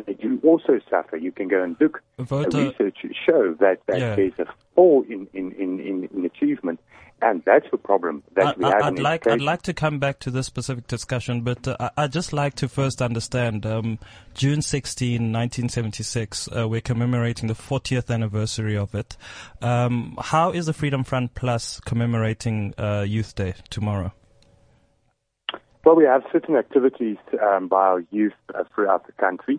they 0.07 0.14
do 0.14 0.40
also 0.45 0.81
suffer. 0.90 1.17
You 1.17 1.33
can 1.33 1.49
go 1.49 1.62
and 1.62 1.76
look. 1.81 2.02
Research 2.19 2.99
show 3.26 3.55
that, 3.61 3.78
that 3.87 3.99
Yeah. 3.99 4.14
there's 4.17 4.38
a 4.38 4.47
fall 4.75 5.05
in, 5.09 5.26
in, 5.33 5.52
in, 5.52 5.81
in, 5.81 6.09
in 6.14 6.25
achievement, 6.25 6.81
and 7.21 7.43
that's 7.45 7.67
the 7.71 7.78
problem 7.78 8.23
that 8.35 8.59
we 8.59 8.64
I, 8.64 8.71
have 8.71 8.83
I, 8.83 8.88
in 8.88 8.95
I'd 8.99 9.02
like 9.02 9.26
I'd 9.26 9.40
like 9.40 9.62
to 9.62 9.75
come 9.75 9.99
back 9.99 10.19
to 10.21 10.31
this 10.31 10.47
specific 10.47 10.87
discussion, 10.87 11.43
but 11.43 11.67
uh, 11.67 11.76
I- 11.81 11.90
I'd 12.05 12.12
just 12.12 12.33
like 12.33 12.55
to 12.57 12.69
first 12.69 13.02
understand 13.02 13.67
um, 13.67 13.99
June 14.35 14.62
16, 14.62 15.14
1976. 15.33 16.49
Uh, 16.49 16.69
we're 16.69 16.81
commemorating 16.81 17.49
the 17.49 17.55
40th 17.55 18.12
anniversary 18.12 18.76
of 18.76 18.95
it. 18.95 19.17
Um, 19.62 20.17
how 20.21 20.50
is 20.52 20.67
the 20.67 20.73
Freedom 20.73 21.05
Front 21.05 21.35
Plus 21.35 21.81
commemorating 21.81 22.75
uh, 22.78 23.05
Youth 23.07 23.35
Day 23.35 23.55
tomorrow? 23.71 24.12
Well, 25.85 25.97
we 25.97 26.05
have 26.05 26.23
certain 26.33 26.57
activities 26.57 27.17
um, 27.43 27.69
by 27.69 27.78
our 27.87 28.05
youth 28.11 28.35
uh, 28.55 28.64
throughout 28.75 29.07
the 29.07 29.12
country. 29.12 29.59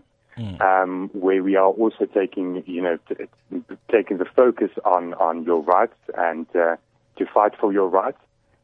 Um, 0.62 1.10
where 1.14 1.44
we 1.44 1.56
are 1.56 1.68
also 1.68 2.06
taking, 2.06 2.64
you 2.66 2.82
know, 2.82 2.98
t- 3.08 3.62
taking 3.92 4.18
the 4.18 4.26
focus 4.26 4.72
on, 4.86 5.14
on 5.16 5.44
your 5.44 5.62
rights 5.62 5.98
and 6.18 6.48
uh, 6.56 6.76
to 7.18 7.26
fight 7.34 7.54
for 7.60 7.72
your 7.74 7.88
rights. 7.88 8.18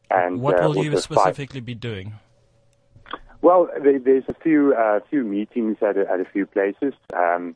And 0.09 0.41
What 0.41 0.59
uh, 0.59 0.67
will 0.67 0.83
you 0.83 0.91
also 0.93 1.15
fight- 1.15 1.21
specifically 1.21 1.61
be 1.61 1.75
doing? 1.75 2.13
well, 3.41 3.69
there, 3.81 3.99
there's 3.99 4.23
a 4.27 4.33
few 4.33 4.73
uh, 4.73 4.99
few 5.09 5.23
meetings 5.23 5.77
at 5.81 5.97
a, 5.97 6.09
at 6.11 6.19
a 6.19 6.25
few 6.25 6.45
places 6.45 6.93
um, 7.13 7.55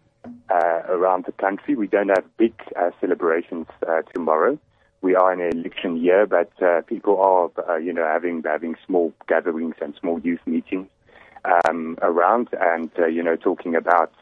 uh, 0.50 0.82
around 0.88 1.26
the 1.26 1.32
country. 1.32 1.76
We 1.76 1.88
don't 1.88 2.10
have 2.10 2.26
big 2.38 2.54
uh, 2.80 2.92
celebrations 3.02 3.68
uh, 3.88 4.02
tomorrow. 4.14 4.60
We 5.02 5.16
are 5.16 5.32
in 5.32 5.40
an 5.42 5.60
election 5.60 5.98
year, 5.98 6.28
but 6.28 6.52
uh, 6.62 6.82
people 6.82 7.20
are, 7.20 7.50
uh, 7.70 7.78
you 7.78 7.94
know, 7.94 8.06
having 8.06 8.44
having 8.44 8.76
small 8.86 9.14
gatherings 9.28 9.76
and 9.82 9.96
small 10.00 10.20
youth 10.20 10.42
meetings 10.46 10.88
um, 11.68 11.98
around, 12.02 12.50
and 12.60 12.90
uh, 12.98 13.06
you 13.06 13.24
know, 13.24 13.36
talking 13.36 13.76
about 13.76 14.14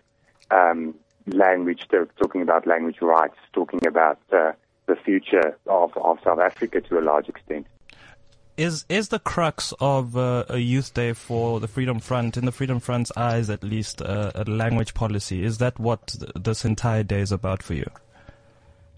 um, 0.51 0.96
language, 1.27 1.81
talking 2.22 2.41
about 2.41 2.67
language 2.67 2.98
rights, 3.01 3.38
talking 3.53 3.86
about 3.86 4.19
uh, 4.31 4.51
the 4.88 4.96
future 4.96 5.57
of, 5.67 5.96
of 5.98 6.19
South 6.24 6.39
Africa 6.39 6.81
to 6.81 7.00
a 7.00 7.01
large 7.01 7.27
extent. 7.29 7.67
Is 8.55 8.86
is 8.89 9.10
the 9.10 9.19
crux 9.19 9.72
of 9.79 10.17
uh, 10.17 10.46
a 10.50 10.57
youth 10.57 10.93
day 10.96 11.13
for 11.13 11.60
the 11.60 11.67
Freedom 11.67 12.00
Front, 12.00 12.38
in 12.38 12.46
the 12.46 12.51
Freedom 12.51 12.79
Front's 12.79 13.12
eyes 13.15 13.51
at 13.51 13.63
least, 13.63 14.01
uh, 14.01 14.31
a 14.34 14.46
language 14.46 14.96
policy? 14.96 15.43
Is 15.43 15.60
that 15.60 15.79
what 15.79 16.07
th- 16.07 16.31
this 16.36 16.65
entire 16.65 17.03
day 17.03 17.19
is 17.19 17.31
about 17.31 17.62
for 17.62 17.75
you? 17.75 17.88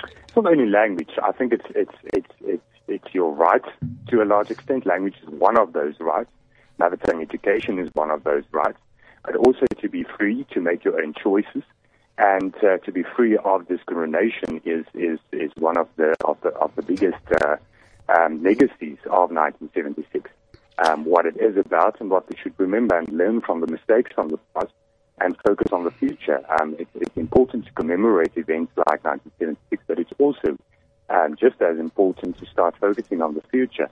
It's 0.03 0.35
not 0.35 0.45
only 0.45 0.65
language. 0.65 1.09
I 1.21 1.33
think 1.33 1.51
it's 1.51 1.65
it's 1.75 1.95
it's 2.13 2.33
it's 2.39 2.63
it's 2.87 3.13
your 3.13 3.33
right 3.33 3.63
to 4.07 4.21
a 4.21 4.25
large 4.25 4.49
extent. 4.49 4.85
Language 4.85 5.15
is 5.21 5.29
one 5.29 5.57
of 5.57 5.73
those 5.73 5.95
rights. 5.99 6.31
Tongue 6.79 7.21
education 7.21 7.79
is 7.79 7.89
one 7.93 8.11
of 8.11 8.23
those 8.23 8.43
rights. 8.51 8.79
But 9.23 9.35
also 9.35 9.65
to 9.81 9.89
be 9.89 10.03
free 10.03 10.45
to 10.51 10.61
make 10.61 10.83
your 10.83 11.01
own 11.01 11.13
choices, 11.13 11.63
and 12.17 12.53
uh, 12.63 12.77
to 12.79 12.91
be 12.91 13.03
free 13.15 13.37
of 13.37 13.67
discrimination 13.67 14.61
is 14.65 14.85
is 14.93 15.19
is 15.31 15.51
one 15.57 15.77
of 15.77 15.87
the 15.97 16.15
of 16.25 16.39
the 16.41 16.49
of 16.49 16.73
the 16.75 16.81
biggest 16.81 17.23
uh, 17.41 17.57
um, 18.17 18.41
legacies 18.43 18.97
of 19.05 19.31
1976. 19.31 20.29
Um, 20.85 21.03
what 21.03 21.25
it 21.25 21.35
is 21.37 21.57
about 21.57 21.99
and 21.99 22.09
what 22.09 22.29
we 22.29 22.37
should 22.41 22.53
remember 22.57 22.97
and 22.97 23.09
learn 23.09 23.41
from 23.41 23.59
the 23.59 23.67
mistakes 23.67 24.11
from 24.15 24.29
the 24.29 24.37
past 24.55 24.71
and 25.19 25.35
focus 25.45 25.73
on 25.73 25.83
the 25.83 25.91
future. 25.91 26.39
Um, 26.59 26.75
it's, 26.79 26.89
it's 26.95 27.17
important 27.17 27.65
to 27.65 27.71
commemorate 27.73 28.37
events 28.37 28.71
like 28.77 29.03
1976, 29.03 29.83
but 29.87 29.99
it's 29.99 30.13
also 30.17 30.57
um, 31.09 31.35
just 31.35 31.61
as 31.61 31.77
important 31.77 32.37
to 32.37 32.45
start 32.45 32.75
focusing 32.79 33.21
on 33.21 33.33
the 33.33 33.41
future 33.51 33.89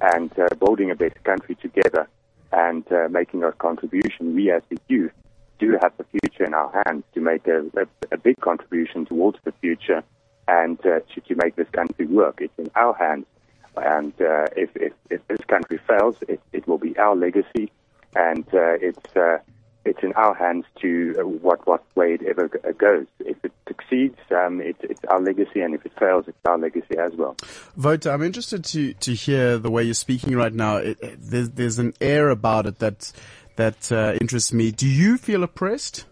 and 0.00 0.30
uh, 0.38 0.54
building 0.56 0.90
a 0.90 0.94
better 0.94 1.18
country 1.24 1.54
together 1.54 2.06
and 2.52 2.90
uh, 2.92 3.08
making 3.10 3.42
a 3.44 3.52
contribution. 3.52 4.34
We 4.34 4.50
as 4.50 4.62
the 4.68 4.78
youth 4.88 5.12
do 5.58 5.78
have 5.80 5.92
the 5.96 6.04
future 6.04 6.44
in 6.44 6.54
our 6.54 6.82
hands 6.84 7.04
to 7.14 7.20
make 7.20 7.46
a, 7.46 7.60
a, 7.76 7.86
a 8.12 8.18
big 8.18 8.40
contribution 8.40 9.06
towards 9.06 9.38
the 9.44 9.52
future 9.60 10.02
and 10.48 10.78
uh, 10.80 11.00
to, 11.14 11.20
to 11.22 11.34
make 11.34 11.56
this 11.56 11.68
country 11.70 12.06
work. 12.06 12.38
It's 12.40 12.58
in 12.58 12.70
our 12.76 12.94
hands. 12.94 13.26
And 13.76 14.12
uh, 14.20 14.46
if, 14.56 14.70
if, 14.76 14.92
if 15.10 15.26
this 15.28 15.40
country 15.48 15.78
fails, 15.86 16.16
it, 16.28 16.40
it 16.52 16.66
will 16.66 16.78
be 16.78 16.96
our 16.96 17.14
legacy, 17.14 17.70
and 18.14 18.46
uh, 18.54 18.78
it's 18.80 19.16
uh, 19.16 19.38
it's 19.86 20.02
in 20.02 20.12
our 20.14 20.34
hands 20.34 20.64
to 20.82 21.14
uh, 21.18 21.22
what 21.26 21.66
what 21.66 21.82
way 21.94 22.14
it 22.14 22.22
ever 22.22 22.48
goes. 22.76 23.06
If 23.20 23.36
it 23.44 23.52
succeeds, 23.68 24.18
um, 24.30 24.60
it's 24.60 24.78
it's 24.82 25.04
our 25.08 25.20
legacy, 25.20 25.60
and 25.60 25.74
if 25.74 25.84
it 25.86 25.92
fails, 25.98 26.24
it's 26.28 26.36
our 26.44 26.58
legacy 26.58 26.98
as 26.98 27.12
well. 27.14 27.36
Wouter, 27.76 28.10
I'm 28.10 28.22
interested 28.22 28.64
to, 28.64 28.92
to 28.94 29.14
hear 29.14 29.58
the 29.58 29.70
way 29.70 29.82
you're 29.84 29.94
speaking 29.94 30.36
right 30.36 30.52
now. 30.52 30.76
It, 30.78 30.98
it, 31.02 31.18
there's, 31.20 31.50
there's 31.50 31.78
an 31.78 31.94
air 32.00 32.28
about 32.30 32.66
it 32.66 32.78
that, 32.80 33.12
that 33.56 33.90
uh, 33.92 34.14
interests 34.20 34.52
me. 34.52 34.72
Do 34.72 34.86
you 34.88 35.16
feel 35.18 35.42
oppressed? 35.42 36.04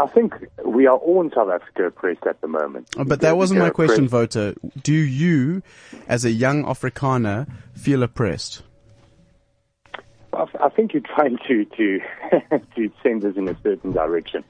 I 0.00 0.06
think 0.06 0.34
we 0.64 0.86
are 0.86 0.96
all 0.96 1.22
in 1.22 1.30
South 1.34 1.50
Africa 1.50 1.86
oppressed 1.86 2.24
at 2.26 2.40
the 2.40 2.46
moment. 2.46 2.88
Uh, 2.96 3.02
But 3.02 3.20
that 3.22 3.36
wasn't 3.36 3.58
my 3.60 3.70
question, 3.70 4.06
oppressed- 4.06 4.36
Wouter. 4.36 4.54
Do 4.82 4.94
you, 4.94 5.62
as 6.06 6.24
a 6.24 6.30
young 6.30 6.62
Afrikaner, 6.64 7.48
feel 7.74 8.04
oppressed? 8.04 8.62
I 10.32 10.46
I 10.60 10.68
think 10.68 10.92
you're 10.92 11.02
trying 11.02 11.38
to 11.48 11.64
to 11.64 12.00
to 12.76 12.90
send 13.02 13.24
us 13.24 13.36
in 13.36 13.48
a 13.48 13.56
certain 13.62 13.92
direction. 13.92 14.44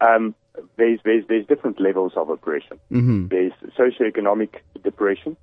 Um, 0.00 0.34
there's, 0.76 1.00
there's 1.04 1.24
there's 1.28 1.46
different 1.46 1.80
levels 1.80 2.12
of 2.16 2.30
oppression. 2.30 2.78
Mm-hmm. 2.90 3.28
There's 3.28 3.52
socioeconomic 3.76 4.60
depression 4.82 5.36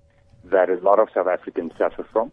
that 0.46 0.70
a 0.70 0.76
lot 0.76 1.00
of 1.00 1.10
South 1.14 1.28
Africans 1.28 1.72
suffer 1.78 2.06
from. 2.12 2.32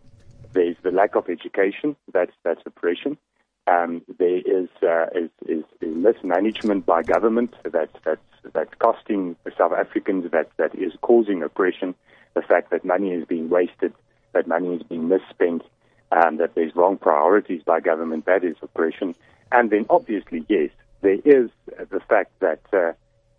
There's 0.53 0.77
the 0.83 0.91
lack 0.91 1.15
of 1.15 1.29
education. 1.29 1.97
That's 2.13 2.33
that's 2.43 2.61
oppression. 2.67 3.19
Um, 3.67 4.03
there 4.19 4.39
is, 4.39 4.69
uh, 4.83 5.07
is, 5.15 5.31
is 5.47 5.65
is 5.81 5.95
mismanagement 5.97 6.87
by 6.87 7.03
government 7.03 7.55
that's 7.65 7.93
that's 8.05 8.21
that's 8.53 8.75
costing 8.79 9.37
South 9.57 9.73
Africans. 9.73 10.31
That 10.33 10.51
that 10.57 10.75
is 10.75 10.93
causing 11.03 11.43
oppression. 11.43 11.95
The 12.35 12.43
fact 12.43 12.71
that 12.71 12.85
money 12.85 13.11
is 13.11 13.25
being 13.27 13.49
wasted, 13.49 13.93
that 14.33 14.47
money 14.47 14.75
is 14.75 14.83
being 14.83 15.09
misspent, 15.09 15.63
um, 16.13 16.37
that 16.39 16.55
there's 16.55 16.75
wrong 16.75 16.97
priorities 16.97 17.63
by 17.65 17.81
government. 17.81 18.27
That 18.27 18.45
is 18.45 18.57
oppression. 18.63 19.15
And 19.53 19.71
then 19.71 19.87
obviously, 19.91 20.45
yes, 20.49 20.71
there 21.03 21.19
is 21.25 21.51
the 21.67 22.01
fact 22.09 22.33
that 22.41 22.61
uh, 22.73 22.93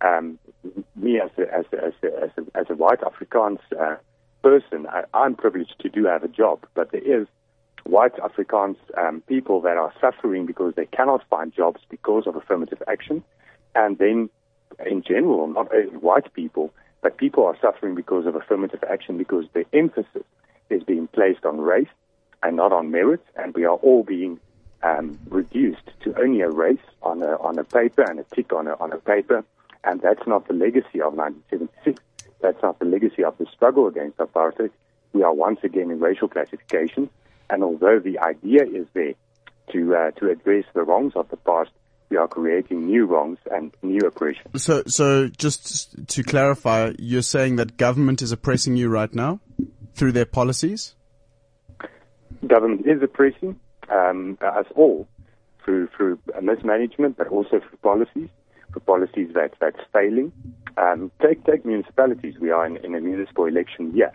um, 0.06 0.40
me 0.96 1.20
as 1.20 1.30
a, 1.38 1.54
as 1.54 1.66
a, 1.72 1.86
as 1.86 1.94
a, 2.04 2.24
as 2.24 2.30
a, 2.38 2.58
as 2.58 2.66
a 2.70 2.75
white 2.75 3.01
Afrikaans 3.01 3.60
uh, 3.80 3.96
person, 4.44 4.88
I, 4.88 5.04
I'm 5.13 5.36
privileged 5.36 5.75
to 5.80 5.90
do 5.90 6.06
have 6.06 6.24
a 6.24 6.28
job, 6.28 6.66
but 6.74 6.92
there 6.92 7.22
is 7.22 7.28
white 7.84 8.16
Afrikaans 8.18 8.78
um, 8.98 9.22
people 9.28 9.62
that 9.62 9.78
are 9.78 9.94
suffering 10.00 10.46
because 10.46 10.74
they 10.75 10.86
cannot 10.86 11.24
find 11.30 11.54
jobs 11.54 11.82
because 11.90 12.28
of 12.28 12.36
affirmative 12.36 12.82
action, 12.88 13.24
and 13.75 13.98
then 13.98 14.30
in 14.86 15.04
general, 15.04 15.48
not 15.48 15.74
only 15.74 15.98
white 15.98 16.34
people, 16.34 16.74
but 17.01 17.18
people 17.18 17.46
are 17.46 17.58
suffering 17.62 17.96
because 17.96 18.25
of 18.25 18.36
affirmative 18.36 18.84
action 18.90 19.18
because 19.18 19.46
the 19.54 19.66
emphasis 19.74 20.24
is 20.70 20.84
being 20.84 21.08
placed 21.08 21.46
on 21.46 21.60
race 21.60 21.88
and 22.44 22.56
not 22.56 22.72
on 22.72 22.92
merit, 22.92 23.24
and 23.36 23.54
we 23.54 23.66
are 23.66 23.76
all 23.76 24.04
being 24.04 24.40
um, 24.84 25.20
reduced 25.30 25.90
to 26.04 26.20
only 26.20 26.42
a 26.42 26.50
race 26.50 26.80
on 27.04 27.22
a 27.22 27.38
on 27.38 27.60
a 27.60 27.64
paper 27.64 28.04
and 28.04 28.20
a 28.20 28.26
tick 28.36 28.52
on 28.54 28.68
a 28.68 28.74
on 28.80 28.92
a 28.92 28.98
paper, 28.98 29.44
and 29.84 30.02
that's 30.02 30.26
not 30.28 30.48
the 30.48 30.54
legacy 30.54 31.02
of 31.02 31.14
1976. 31.14 32.02
That's 32.42 32.62
not 32.64 32.80
the 32.80 32.86
legacy 32.86 33.24
of 33.24 33.38
the 33.38 33.46
struggle 33.46 33.88
against 33.88 34.18
apartheid. 34.18 34.72
We 35.14 35.24
are 35.24 35.34
once 35.34 35.60
again 35.64 35.92
in 35.92 36.00
racial 36.00 36.28
classification, 36.28 37.10
and 37.50 37.64
although 37.64 38.00
the 38.00 38.20
idea 38.20 38.64
is 38.64 38.88
there 38.94 39.14
to 39.72 39.96
uh, 39.96 40.12
to 40.12 40.30
address 40.30 40.66
the 40.74 40.84
wrongs 40.84 41.14
of 41.16 41.30
the 41.30 41.38
past, 41.38 41.72
we 42.10 42.18
are 42.18 42.28
creating 42.28 42.86
new 42.86 43.06
wrongs 43.06 43.40
and 43.50 43.72
new 43.82 44.06
oppression. 44.06 44.58
So, 44.58 44.84
so 44.86 45.28
just 45.28 46.08
to 46.08 46.24
clarify, 46.24 46.94
you're 47.00 47.22
saying 47.22 47.56
that 47.56 47.78
government 47.78 48.22
is 48.22 48.32
oppressing 48.32 48.76
you 48.76 48.90
right 48.90 49.14
now 49.14 49.40
through 49.96 50.12
their 50.12 50.26
policies? 50.26 50.96
Government 52.48 52.86
is 52.88 53.02
oppressing 53.02 53.60
um, 53.90 54.38
us 54.42 54.66
all 54.76 55.08
through 55.64 55.88
through 55.96 56.20
mismanagement, 56.42 57.18
but 57.18 57.28
also 57.28 57.60
through 57.60 57.78
policies, 57.84 58.30
for 58.74 58.80
policies 58.80 59.30
that 59.34 59.54
that's 59.60 59.80
failing. 59.94 60.32
Um, 60.78 61.12
take 61.22 61.44
take 61.46 61.66
municipalities. 61.66 62.36
We 62.40 62.52
are 62.52 62.66
in, 62.66 62.78
in 62.78 62.96
a 62.96 63.02
municipal 63.02 63.46
election 63.46 63.96
year. 63.96 64.12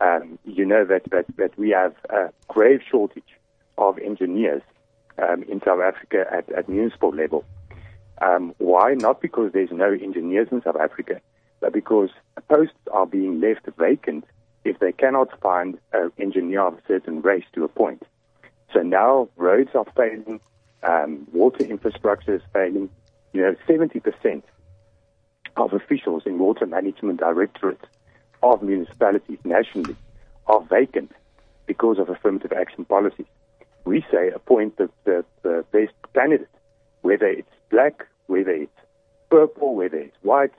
Um, 0.00 0.38
you 0.44 0.66
know 0.66 0.84
that, 0.84 1.02
that 1.10 1.26
that 1.36 1.56
we 1.58 1.70
have 1.70 1.94
a 2.10 2.30
grave 2.48 2.80
shortage 2.90 3.38
of 3.78 3.98
engineers 3.98 4.62
um, 5.18 5.42
in 5.44 5.60
South 5.64 5.80
Africa 5.80 6.24
at, 6.30 6.50
at 6.52 6.68
municipal 6.68 7.10
level. 7.14 7.44
Um, 8.20 8.54
why? 8.58 8.94
Not 8.94 9.20
because 9.20 9.52
there's 9.52 9.70
no 9.72 9.92
engineers 9.92 10.48
in 10.50 10.62
South 10.62 10.76
Africa, 10.76 11.20
but 11.60 11.72
because 11.72 12.10
posts 12.48 12.74
are 12.92 13.06
being 13.06 13.40
left 13.40 13.66
vacant 13.78 14.24
if 14.64 14.78
they 14.78 14.92
cannot 14.92 15.28
find 15.40 15.78
an 15.92 16.12
engineer 16.18 16.62
of 16.62 16.74
a 16.74 16.82
certain 16.86 17.20
race 17.22 17.44
to 17.54 17.64
appoint. 17.64 18.02
So 18.72 18.80
now 18.80 19.28
roads 19.36 19.70
are 19.74 19.86
failing, 19.96 20.40
um, 20.82 21.26
water 21.32 21.64
infrastructure 21.64 22.34
is 22.34 22.42
failing. 22.52 22.88
You 23.32 23.42
know, 23.42 23.56
70% 23.68 24.42
of 25.56 25.72
officials 25.72 26.22
in 26.26 26.38
water 26.38 26.66
management 26.66 27.20
directorates 27.20 27.84
of 28.42 28.62
municipalities 28.62 29.38
nationally 29.44 29.96
are 30.46 30.60
vacant 30.62 31.12
because 31.66 31.98
of 31.98 32.08
affirmative 32.08 32.52
action 32.52 32.84
policies. 32.84 33.26
We 33.84 34.04
say 34.10 34.30
appoint 34.30 34.76
the, 34.76 34.90
the, 35.04 35.24
the 35.42 35.64
best 35.72 35.92
candidate, 36.14 36.48
whether 37.02 37.26
it's 37.26 37.50
black, 37.70 38.06
whether 38.26 38.50
it's 38.50 38.78
purple, 39.30 39.74
whether 39.74 39.96
it's 39.96 40.16
white, 40.22 40.52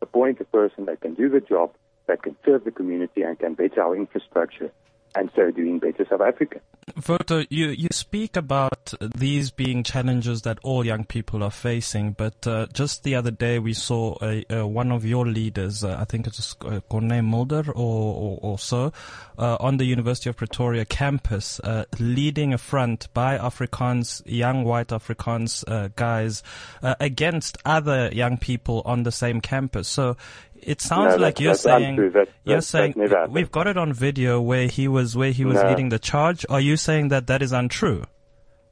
appoint 0.00 0.40
a 0.40 0.44
person 0.44 0.86
that 0.86 1.00
can 1.00 1.14
do 1.14 1.28
the 1.28 1.40
job, 1.40 1.72
that 2.08 2.22
can 2.22 2.36
serve 2.44 2.64
the 2.64 2.72
community 2.72 3.22
and 3.22 3.38
can 3.38 3.54
better 3.54 3.80
our 3.80 3.94
infrastructure, 3.94 4.72
and 5.14 5.30
so 5.36 5.50
doing 5.50 5.78
better 5.78 6.04
South 6.10 6.20
Africa. 6.20 6.60
Wouter, 7.06 7.44
you, 7.50 7.68
you 7.68 7.88
speak 7.92 8.36
about 8.36 8.94
these 9.14 9.50
being 9.50 9.82
challenges 9.82 10.42
that 10.42 10.58
all 10.62 10.86
young 10.86 11.04
people 11.04 11.42
are 11.42 11.50
facing, 11.50 12.12
but 12.12 12.46
uh, 12.46 12.66
just 12.72 13.04
the 13.04 13.14
other 13.14 13.30
day 13.30 13.58
we 13.58 13.74
saw 13.74 14.16
a, 14.22 14.44
uh, 14.50 14.66
one 14.66 14.90
of 14.90 15.04
your 15.04 15.26
leaders, 15.26 15.84
uh, 15.84 15.96
I 16.00 16.04
think 16.04 16.26
it's 16.26 16.56
uh, 16.62 16.80
Corne 16.88 17.22
Mulder 17.24 17.64
or, 17.68 17.74
or, 17.74 18.38
or 18.40 18.58
so, 18.58 18.92
uh, 19.38 19.58
on 19.60 19.76
the 19.76 19.84
University 19.84 20.30
of 20.30 20.36
Pretoria 20.36 20.84
campus, 20.86 21.60
uh, 21.60 21.84
leading 21.98 22.54
a 22.54 22.58
front 22.58 23.12
by 23.12 23.36
Afrikaans, 23.36 24.22
young 24.24 24.64
white 24.64 24.88
Afrikaans 24.88 25.64
uh, 25.68 25.90
guys, 25.94 26.42
uh, 26.82 26.94
against 27.00 27.58
other 27.66 28.08
young 28.12 28.38
people 28.38 28.82
on 28.86 29.02
the 29.02 29.12
same 29.12 29.40
campus. 29.42 29.88
So 29.88 30.16
it 30.62 30.80
sounds 30.80 31.16
No, 31.16 31.22
like 31.22 31.40
you're 31.40 31.54
saying 31.54 32.12
you're 32.44 32.60
saying 32.60 32.94
we've 33.30 33.50
got 33.50 33.66
it 33.66 33.76
on 33.76 33.92
video 33.92 34.40
where 34.40 34.66
he 34.66 34.88
was 34.88 35.16
where 35.16 35.30
he 35.32 35.44
was 35.44 35.56
No. 35.62 35.68
leading 35.68 35.88
the 35.88 35.98
charge. 35.98 36.44
Are 36.48 36.60
you 36.60 36.76
saying 36.76 37.08
that 37.08 37.26
that 37.28 37.42
is 37.42 37.52
untrue? 37.52 38.04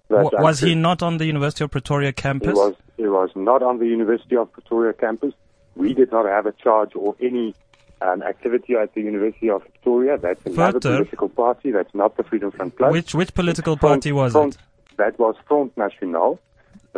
That's 0.08 0.30
was 0.32 0.60
he 0.60 0.74
not 0.74 1.02
on 1.02 1.18
the 1.18 1.26
University 1.26 1.64
of 1.64 1.70
Pretoria 1.70 2.12
campus? 2.12 2.50
He 2.50 2.54
was, 2.54 2.74
he 2.96 3.06
was 3.08 3.30
not 3.34 3.62
on 3.62 3.78
the 3.78 3.86
University 3.86 4.36
of 4.36 4.52
Pretoria 4.52 4.92
campus. 4.92 5.34
We 5.74 5.94
did 5.94 6.12
not 6.12 6.26
have 6.26 6.46
a 6.46 6.52
charge 6.52 6.92
or 6.94 7.16
any 7.20 7.54
um, 8.00 8.22
activity 8.22 8.74
at 8.74 8.94
the 8.94 9.00
University 9.02 9.50
of 9.50 9.62
Pretoria. 9.62 10.16
That's 10.18 10.44
another 10.46 10.72
Further- 10.80 10.96
political 10.98 11.28
party. 11.28 11.70
That's 11.72 11.94
not 11.94 12.16
the 12.16 12.22
Freedom 12.22 12.50
Front 12.52 12.76
Plus. 12.76 12.92
Which 12.92 13.14
which 13.14 13.34
political 13.34 13.76
Front- 13.76 14.02
party 14.04 14.12
was 14.12 14.32
Front- 14.32 14.54
it? 14.54 14.96
That 14.96 15.18
was 15.18 15.34
Front 15.48 15.76
National. 15.76 16.38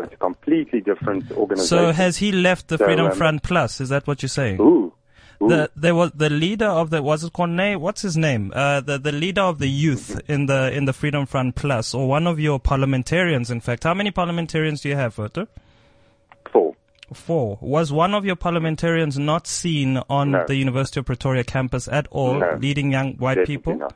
That's 0.00 0.14
a 0.14 0.17
completely 0.17 0.81
different 0.81 1.31
organization. 1.33 1.69
So 1.78 1.93
has 1.93 2.17
he 2.19 2.33
left 2.33 2.69
the 2.69 2.78
So, 2.78 2.85
Freedom 2.85 3.07
um, 3.07 3.12
Front 3.12 3.43
Plus? 3.43 3.81
Is 3.81 3.88
that 3.90 4.07
what 4.07 4.23
you're 4.23 4.28
saying? 4.28 4.57
Who? 4.57 4.93
Who? 5.40 5.49
The 5.49 5.71
there 5.76 5.95
was 5.95 6.11
the 6.12 6.31
leader 6.31 6.67
of 6.67 6.90
the 6.90 7.00
was 7.00 7.23
it 7.23 7.33
Corne? 7.33 7.81
What's 7.81 8.02
his 8.02 8.17
name? 8.17 8.52
Uh, 8.55 8.81
the 8.81 8.99
the 8.99 9.12
leader 9.12 9.43
of 9.43 9.59
the 9.61 9.69
youth 9.69 10.21
in 10.28 10.47
the 10.47 10.73
in 10.76 10.85
the 10.85 10.93
Freedom 10.93 11.26
Front 11.26 11.55
Plus, 11.55 11.95
or 11.95 12.09
one 12.09 12.26
of 12.26 12.40
your 12.40 12.59
parliamentarians. 12.59 13.49
In 13.50 13.61
fact, 13.61 13.85
how 13.85 13.95
many 13.95 14.11
parliamentarians 14.11 14.81
do 14.81 14.88
you 14.88 14.97
have, 14.97 15.17
Wouter? 15.17 15.47
Four. 16.52 16.75
Four. 17.14 17.59
Was 17.61 17.93
one 17.93 18.14
of 18.14 18.25
your 18.25 18.35
parliamentarians 18.37 19.17
not 19.19 19.47
seen 19.47 19.99
on 20.11 20.33
No. 20.33 20.45
the 20.47 20.57
University 20.57 20.99
of 21.00 21.07
Pretoria 21.07 21.45
campus 21.45 21.87
at 21.88 22.09
all, 22.11 22.35
No. 22.40 22.59
leading 22.61 22.90
young 22.90 23.14
white 23.14 23.37
Definitely 23.37 23.57
people? 23.57 23.75
not. 23.76 23.95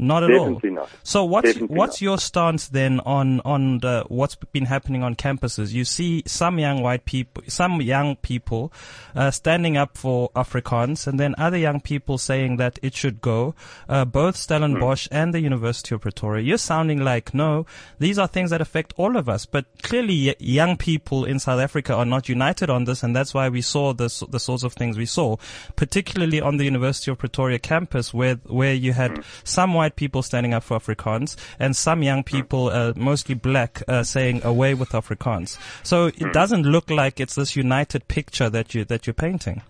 Not 0.00 0.24
at 0.24 0.28
Definitely 0.28 0.70
all. 0.70 0.74
not. 0.76 0.90
So 1.02 1.24
what's 1.24 1.52
Definitely 1.52 1.76
what's 1.76 1.96
not. 1.96 2.00
your 2.00 2.18
stance 2.18 2.68
then 2.68 3.00
on 3.00 3.40
on 3.44 3.78
the, 3.78 4.04
what's 4.08 4.34
been 4.34 4.64
happening 4.64 5.02
on 5.02 5.14
campuses? 5.14 5.72
You 5.72 5.84
see 5.84 6.22
some 6.26 6.58
young 6.58 6.82
white 6.82 7.04
people, 7.04 7.42
some 7.46 7.80
young 7.82 8.16
people 8.16 8.72
uh, 9.14 9.30
standing 9.30 9.76
up 9.76 9.96
for 9.96 10.30
Afrikaans, 10.30 11.06
and 11.06 11.20
then 11.20 11.34
other 11.38 11.56
young 11.58 11.80
people 11.80 12.18
saying 12.18 12.56
that 12.56 12.78
it 12.82 12.94
should 12.94 13.20
go. 13.20 13.54
Uh, 13.88 14.04
both. 14.04 14.36
Stellenbosch 14.36 15.06
and 15.10 15.34
the 15.34 15.40
University 15.40 15.94
of 15.94 16.00
Pretoria. 16.00 16.42
You're 16.42 16.58
sounding 16.58 17.00
like 17.04 17.34
no, 17.34 17.66
these 17.98 18.18
are 18.18 18.26
things 18.26 18.50
that 18.50 18.60
affect 18.60 18.94
all 18.96 19.16
of 19.16 19.28
us. 19.28 19.46
But 19.46 19.66
clearly, 19.82 20.34
young 20.38 20.76
people 20.76 21.24
in 21.24 21.38
South 21.38 21.60
Africa 21.60 21.94
are 21.94 22.04
not 22.06 22.28
united 22.28 22.70
on 22.70 22.84
this, 22.84 23.02
and 23.02 23.14
that's 23.14 23.34
why 23.34 23.48
we 23.48 23.60
saw 23.60 23.92
the 23.92 24.08
the 24.30 24.40
sorts 24.40 24.62
of 24.64 24.72
things 24.72 24.96
we 24.96 25.06
saw, 25.06 25.36
particularly 25.76 26.40
on 26.40 26.56
the 26.56 26.64
University 26.64 27.10
of 27.10 27.18
Pretoria 27.18 27.58
campus, 27.58 28.14
where 28.14 28.36
where 28.46 28.72
you 28.74 28.92
had 28.92 29.22
some 29.44 29.74
white 29.74 29.89
people 29.96 30.22
standing 30.22 30.54
up 30.54 30.62
for 30.62 30.78
Afrikaans 30.78 31.36
and 31.58 31.74
some 31.76 32.02
young 32.02 32.22
people, 32.22 32.68
uh, 32.68 32.92
mostly 32.96 33.34
black, 33.34 33.82
uh, 33.88 34.02
saying 34.02 34.42
away 34.44 34.74
with 34.74 34.90
Afrikaans. 34.90 35.58
So 35.82 36.06
it 36.06 36.32
doesn't 36.32 36.62
look 36.62 36.90
like 36.90 37.20
it's 37.20 37.34
this 37.34 37.56
united 37.56 38.08
picture 38.08 38.50
that 38.50 38.74
you 38.74 38.84
that 38.84 39.06
you're 39.06 39.14
painting. 39.14 39.62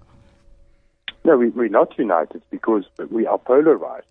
No, 1.25 1.37
we, 1.37 1.51
we're 1.51 1.69
not 1.69 1.99
united 1.99 2.43
because 2.51 2.85
we 3.11 3.27
are 3.27 3.39
polarized 3.39 4.07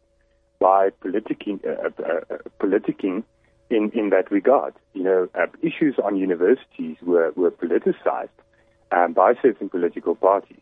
by 0.60 0.90
politicking, 1.02 1.66
uh, 1.66 1.90
uh, 2.04 2.20
uh, 2.30 2.38
politicking 2.60 3.24
in, 3.70 3.92
in 3.92 4.10
that 4.10 4.30
regard. 4.32 4.74
You 4.94 5.04
know, 5.04 5.30
uh, 5.34 5.48
issues 5.62 5.96
on 6.04 6.18
universities 6.18 6.98
were, 7.02 7.32
were 7.36 7.52
politicized 7.52 8.30
um, 8.92 9.14
by 9.14 9.34
certain 9.42 9.70
political 9.70 10.16
parties. 10.16 10.60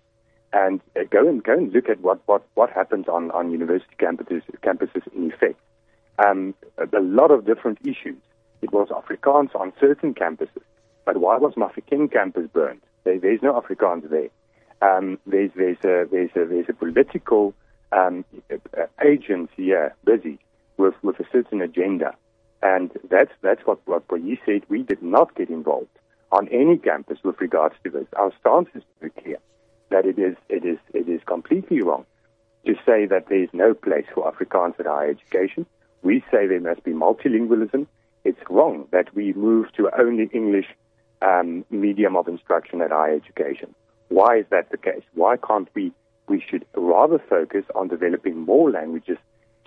And 0.54 0.82
uh, 0.96 1.04
go 1.10 1.28
and 1.28 1.44
go 1.44 1.54
and 1.54 1.74
look 1.74 1.90
at 1.90 2.02
what, 2.02 2.22
what, 2.26 2.46
what 2.56 2.70
happened 2.72 3.10
on, 3.10 3.32
on 3.32 3.52
university 3.52 3.96
campuses, 4.00 4.42
campuses 4.64 5.04
in 5.14 5.32
effect. 5.32 5.60
Um, 6.26 6.56
a, 6.78 7.00
lot 7.00 7.32
of 7.32 7.46
different 7.46 7.80
issues. 7.84 8.18
It 8.62 8.72
was 8.72 8.88
Afrikaans 8.90 9.54
on 9.56 9.74
certain 9.80 10.14
campuses. 10.14 10.64
But 11.06 11.18
why 11.18 11.38
was 11.38 11.54
Mafeking 11.58 12.10
campus 12.12 12.48
burned? 12.52 12.82
There, 13.04 13.20
there's 13.20 13.42
no 13.42 13.60
Afrikaans 13.62 14.10
there 14.10 14.30
um, 14.82 15.20
there's 15.26 15.52
there's 15.56 15.78
a 15.84 16.08
there's 16.10 16.32
a 16.36 16.46
there's 16.46 16.70
a 16.70 16.74
political 16.74 17.54
um, 17.92 18.26
uh, 18.52 18.86
here 19.56 19.96
busy 20.06 20.40
with 20.78 20.94
with 21.02 21.20
a 21.20 21.26
certain 21.32 21.62
agenda, 21.62 22.16
and 22.62 22.92
that's 23.10 23.32
that's 23.42 23.62
what 23.66 23.80
what 23.88 24.04
he 24.22 24.40
said. 24.46 24.64
We 24.70 24.84
did 24.84 25.02
not 25.02 25.36
get 25.36 25.50
involved 25.50 25.90
on 26.32 26.48
any 26.50 26.78
campus 26.78 27.20
with 27.24 27.40
regards 27.42 27.76
to 27.84 27.90
this. 27.90 28.06
Our 28.16 28.32
stance 28.40 28.70
is 28.76 28.84
very 29.00 29.12
clear 29.12 29.38
that 29.90 30.06
it 30.06 30.20
is 30.20 30.36
it 30.50 30.66
is 30.66 30.78
it 30.94 31.08
is 31.08 31.22
completely 31.26 31.82
wrong 31.82 32.06
to 32.66 32.76
say 32.86 33.06
that 33.06 33.28
there 33.30 33.44
is 33.44 33.50
no 33.54 33.74
place 33.74 34.06
for 34.14 34.32
Afrikaans 34.32 34.80
at 34.80 34.86
higher 34.86 35.10
education. 35.10 35.66
We 36.02 36.24
say 36.32 36.48
there 36.48 36.60
must 36.60 36.84
be 36.84 36.92
multilingualism. 36.92 37.88
It's 38.24 38.40
wrong 38.50 38.88
that 38.92 39.14
we 39.16 39.34
move 39.34 39.72
to 39.78 39.90
only 39.98 40.30
English 40.34 40.68
um, 41.22 41.66
medium 41.70 42.16
of 42.18 42.28
instruction 42.28 42.82
at 42.82 42.92
higher 42.92 43.16
education. 43.16 43.74
Why 44.10 44.40
is 44.40 44.46
that 44.50 44.70
the 44.70 44.78
case? 44.78 45.04
Why 45.14 45.38
can't 45.38 45.70
we? 45.74 45.92
We 46.28 46.44
should 46.46 46.66
rather 46.76 47.20
focus 47.20 47.64
on 47.74 47.88
developing 47.88 48.38
more 48.42 48.70
languages 48.70 49.18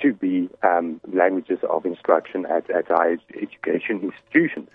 to 0.03 0.13
be 0.13 0.51
um, 0.63 1.01
languages 1.13 1.59
of 1.69 1.87
instruction 1.87 2.47
at, 2.47 2.69
at 2.71 2.89
higher 2.89 3.17
education 3.35 4.01
institutions. 4.03 4.69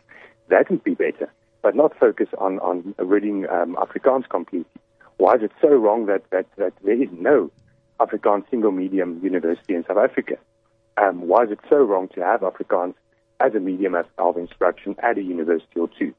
That 0.49 0.69
would 0.71 0.83
be 0.83 0.95
better, 0.95 1.31
but 1.61 1.75
not 1.75 1.97
focus 1.99 2.29
on, 2.39 2.59
on 2.59 2.95
reading 2.97 3.47
um, 3.49 3.75
Afrikaans 3.75 4.27
completely. 4.29 4.81
Why 5.17 5.35
is 5.35 5.43
it 5.43 5.51
so 5.61 5.69
wrong 5.69 6.07
that, 6.07 6.29
that, 6.31 6.45
that 6.57 6.73
there 6.83 7.01
is 7.01 7.09
no 7.11 7.51
Afrikaans 7.99 8.49
single 8.49 8.71
medium 8.71 9.19
university 9.23 9.73
in 9.73 9.85
South 9.85 9.97
Africa? 9.97 10.35
Um, 10.97 11.27
why 11.27 11.43
is 11.43 11.51
it 11.51 11.59
so 11.69 11.77
wrong 11.77 12.09
to 12.15 12.21
have 12.21 12.41
Afrikaans 12.41 12.95
as 13.39 13.53
a 13.53 13.59
medium 13.59 13.95
of, 13.95 14.05
of 14.17 14.37
instruction 14.37 14.95
at 14.99 15.17
a 15.17 15.21
university 15.21 15.79
or 15.79 15.89
two? 15.97 16.13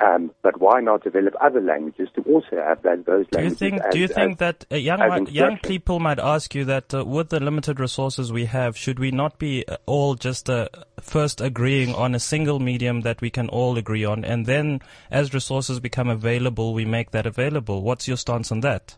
Um, 0.00 0.30
but 0.42 0.60
why 0.60 0.80
not 0.80 1.02
develop 1.02 1.34
other 1.40 1.60
languages 1.60 2.08
to 2.14 2.22
also 2.22 2.56
have 2.64 2.82
that, 2.82 3.04
those 3.04 3.26
Do 3.32 3.38
you 3.40 3.48
languages? 3.50 3.58
think? 3.58 3.80
as, 3.84 3.92
do 3.92 3.98
you 3.98 4.06
think 4.06 4.32
as- 4.32 4.38
that 4.38 4.64
uh, 4.70 4.76
young 4.76 5.00
white- 5.00 5.32
young 5.32 5.58
people 5.58 5.98
might 5.98 6.20
ask 6.20 6.54
you 6.54 6.64
that 6.66 6.94
uh, 6.94 7.04
with 7.04 7.30
the 7.30 7.40
limited 7.40 7.80
resources 7.80 8.32
we 8.32 8.44
have, 8.44 8.76
should 8.76 9.00
we 9.00 9.10
not 9.10 9.40
be 9.40 9.66
uh, 9.66 9.76
all 9.86 10.14
just 10.14 10.48
uh, 10.48 10.68
first 11.00 11.40
agreeing 11.40 11.96
on 11.96 12.14
a 12.14 12.20
single 12.20 12.60
medium 12.60 13.00
that 13.00 13.20
we 13.20 13.28
can 13.30 13.48
all 13.48 13.76
agree 13.76 14.04
on, 14.04 14.24
and 14.24 14.46
then 14.46 14.80
as 15.10 15.34
resources 15.34 15.80
become 15.80 16.08
available, 16.08 16.74
we 16.74 16.84
make 16.84 17.10
that 17.10 17.26
available? 17.26 17.82
What's 17.82 18.06
your 18.06 18.16
stance 18.16 18.52
on 18.52 18.60
that? 18.60 18.96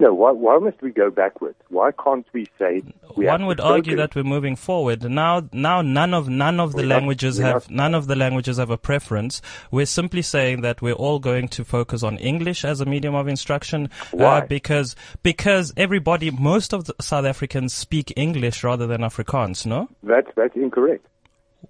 No, 0.00 0.14
why, 0.14 0.32
why 0.32 0.58
must 0.58 0.80
we 0.80 0.90
go 0.92 1.10
backwards? 1.10 1.58
Why 1.68 1.90
can't 1.92 2.26
we 2.32 2.46
say 2.58 2.82
we 3.16 3.26
One 3.26 3.44
would 3.44 3.60
argue 3.60 3.96
that 3.96 4.14
we're 4.14 4.22
moving 4.22 4.56
forward. 4.56 5.02
Now, 5.08 5.42
now 5.52 5.82
none 5.82 6.14
of 6.14 6.28
none 6.30 6.58
of 6.58 6.72
the 6.72 6.78
We're 6.78 6.86
languages 6.86 7.36
have 7.36 7.68
not- 7.68 7.70
none 7.70 7.94
of 7.94 8.06
the 8.06 8.16
languages 8.16 8.56
have 8.56 8.70
a 8.70 8.78
preference. 8.78 9.42
We're 9.70 9.84
simply 9.84 10.22
saying 10.22 10.62
that 10.62 10.80
we're 10.80 10.94
all 10.94 11.18
going 11.18 11.48
to 11.48 11.64
focus 11.64 12.02
on 12.02 12.16
English 12.16 12.64
as 12.64 12.80
a 12.80 12.86
medium 12.86 13.14
of 13.14 13.28
instruction 13.28 13.90
Why? 14.12 14.38
Uh, 14.38 14.46
because 14.46 14.96
because 15.22 15.74
everybody, 15.76 16.30
most 16.30 16.72
of 16.72 16.86
the 16.86 16.94
South 17.00 17.26
Africans 17.26 17.74
speak 17.74 18.12
English 18.16 18.64
rather 18.64 18.86
than 18.86 19.02
Afrikaans. 19.02 19.66
No, 19.66 19.88
that's 20.02 20.30
that's 20.34 20.56
incorrect. 20.56 21.04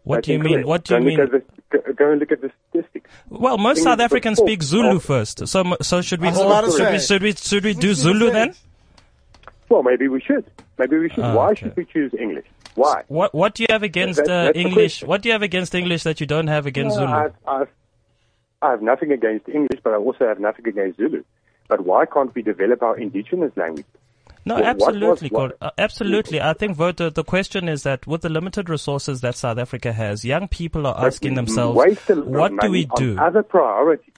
What 0.05 0.17
That's 0.17 0.27
do 0.27 0.33
you 0.33 0.39
mean? 0.39 0.67
What 0.67 0.85
do 0.85 0.95
you 0.95 1.01
mean? 1.01 1.19
Look 1.19 1.35
at 1.35 1.47
the, 1.71 1.79
go, 1.79 1.93
go 1.93 2.11
and 2.13 2.21
look 2.21 2.33
at 2.33 2.41
the 2.41 2.51
statistics. 2.71 3.11
Well, 3.29 3.59
most 3.59 3.83
South 3.83 4.01
Africans 4.01 4.39
speak 4.39 4.63
Zulu 4.63 4.97
of- 4.97 5.05
first. 5.05 5.47
So 5.49 5.77
so 5.83 6.01
should 6.03 6.21
we 6.21 6.29
That's 6.29 6.39
a 6.41 6.45
lot 6.45 6.65
should 6.73 6.93
we 6.93 6.99
should 6.99 7.23
we 7.23 7.33
should 7.33 7.65
we 7.65 7.75
do 7.75 7.95
Zulu 7.95 8.31
then? 8.31 8.55
Well, 9.69 9.83
maybe 9.83 10.09
we 10.09 10.21
should. 10.21 10.45
Maybe 10.79 10.99
we 10.99 11.09
should. 11.11 11.23
Ah, 11.25 11.35
Why 11.35 11.51
okay. 11.51 11.61
should 11.61 11.77
we 11.77 11.85
choose 11.85 12.13
English? 12.15 12.47
Why? 12.75 13.03
What 13.09 13.35
what 13.35 13.55
do 13.55 13.63
you 13.63 13.69
have 13.71 13.83
against 13.83 14.25
That- 14.25 14.57
uh, 14.57 14.59
English? 14.59 15.03
What 15.05 15.23
do 15.23 15.29
you 15.29 15.33
have 15.33 15.43
against 15.43 15.75
English 15.75 16.03
that 16.05 16.21
you 16.21 16.27
don't 16.27 16.49
have 16.49 16.67
against 16.67 16.97
No, 16.97 17.07
Zulu? 17.07 17.13
I've, 17.19 17.35
I've, 17.47 17.69
I 18.63 18.71
have 18.71 18.83
nothing 18.83 19.13
against 19.13 19.49
English, 19.49 19.81
but 19.83 19.93
I 19.93 19.97
also 19.97 20.27
have 20.27 20.41
nothing 20.41 20.67
against 20.67 20.99
Zulu. 20.99 21.23
But 21.69 21.85
why 21.87 22.05
can't 22.07 22.35
we 22.35 22.43
develop 22.43 22.83
our 22.83 22.97
indigenous 22.99 23.53
language? 23.57 23.87
No, 24.47 24.55
What- 24.55 24.63
what 24.63 24.69
absolutely, 24.71 25.29
what- 25.29 25.39
Gord- 25.39 25.55
uh, 25.61 25.71
absolutely. 25.79 26.41
I 26.41 26.53
think, 26.55 26.79
Wouter, 26.79 27.11
the 27.11 27.25
question 27.25 27.69
is 27.69 27.83
that 27.83 28.07
with 28.07 28.23
the 28.23 28.29
limited 28.31 28.69
resources 28.71 29.21
that 29.21 29.35
South 29.35 29.59
Africa 29.59 29.93
has, 29.93 30.25
young 30.25 30.49
people 30.49 30.87
are 30.87 30.95
asking 31.07 31.35
themselves, 31.35 31.77
waste 31.77 32.09
a 32.11 32.15
lot 32.15 32.25
of 32.25 32.31
what 32.57 32.61
do 32.61 32.71
we 32.71 32.89
do? 32.97 33.19
Other 33.19 33.43
priorities. 33.43 34.15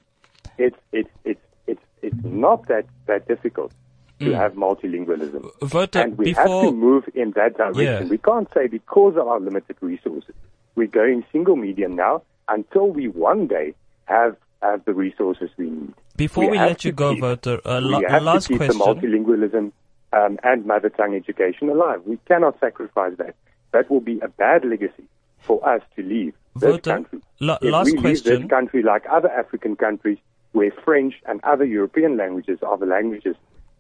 It's 0.59 0.77
it's 0.93 1.11
it's 1.25 1.41
it's 1.67 1.83
it's 2.03 2.25
not 2.25 2.69
that 2.69 2.85
that 3.07 3.27
difficult 3.27 3.73
to 4.21 4.27
Mm. 4.27 4.35
have 4.37 4.53
multilingualism. 4.53 5.73
Wouter, 5.75 6.01
and 6.01 6.17
we 6.19 6.33
have 6.35 6.47
to 6.47 6.71
move 6.73 7.09
in 7.15 7.33
that 7.33 7.57
direction. 7.57 7.85
Yeah. 8.07 8.09
We 8.09 8.19
can't 8.19 8.49
say 8.55 8.69
because 8.69 9.17
of 9.17 9.27
our 9.27 9.41
limited 9.41 9.77
resources, 9.81 10.35
we're 10.77 10.87
going 10.87 11.25
single 11.33 11.57
medium 11.57 11.97
now 11.97 12.23
until 12.49 12.89
we 12.91 13.09
one 13.09 13.47
day 13.49 13.75
have 14.05 14.37
have 14.63 14.85
the 14.85 14.95
resources 14.95 15.51
we 15.57 15.69
need. 15.71 15.93
before 16.17 16.49
we, 16.49 16.57
have 16.57 16.69
let 16.69 16.85
you 16.85 16.93
go, 16.93 17.15
keep- 17.15 17.23
Wouter, 17.23 17.61
a, 17.65 17.81
we 17.81 17.89
la- 17.89 17.99
a 17.99 18.11
have 18.11 18.23
last 18.23 18.47
question. 18.47 18.79
multilingualism 18.79 19.73
um, 20.13 20.39
and 20.43 20.67
mother 20.67 20.89
tongue 20.91 21.15
education 21.15 21.69
alive. 21.69 22.03
We 22.07 22.19
cannot 22.29 22.59
sacrifice 22.61 23.15
that. 23.19 23.35
that 23.73 23.91
will 23.91 24.01
be 24.01 24.21
a 24.21 24.29
bad 24.29 24.65
legacy 24.65 25.05
for 25.41 25.67
us 25.69 25.83
to 25.97 26.03
leave 26.03 26.35
this 26.57 26.71
Wouter, 26.73 26.91
country. 26.93 27.21
la- 27.41 27.59
if 27.63 27.73
last 27.73 27.87
we 27.87 27.93
leave 27.93 28.01
question. 28.03 28.43
this 28.43 28.51
country 28.51 28.83
like 28.83 29.05
other 29.11 29.31
African 29.31 29.77
countries 29.77 30.19
where 30.53 30.71
French 30.85 31.15
and 31.27 31.41
other 31.45 31.65
European 31.65 32.17
languages 32.19 32.59
are 32.63 32.77
the 32.77 32.85
languages, 32.85 33.35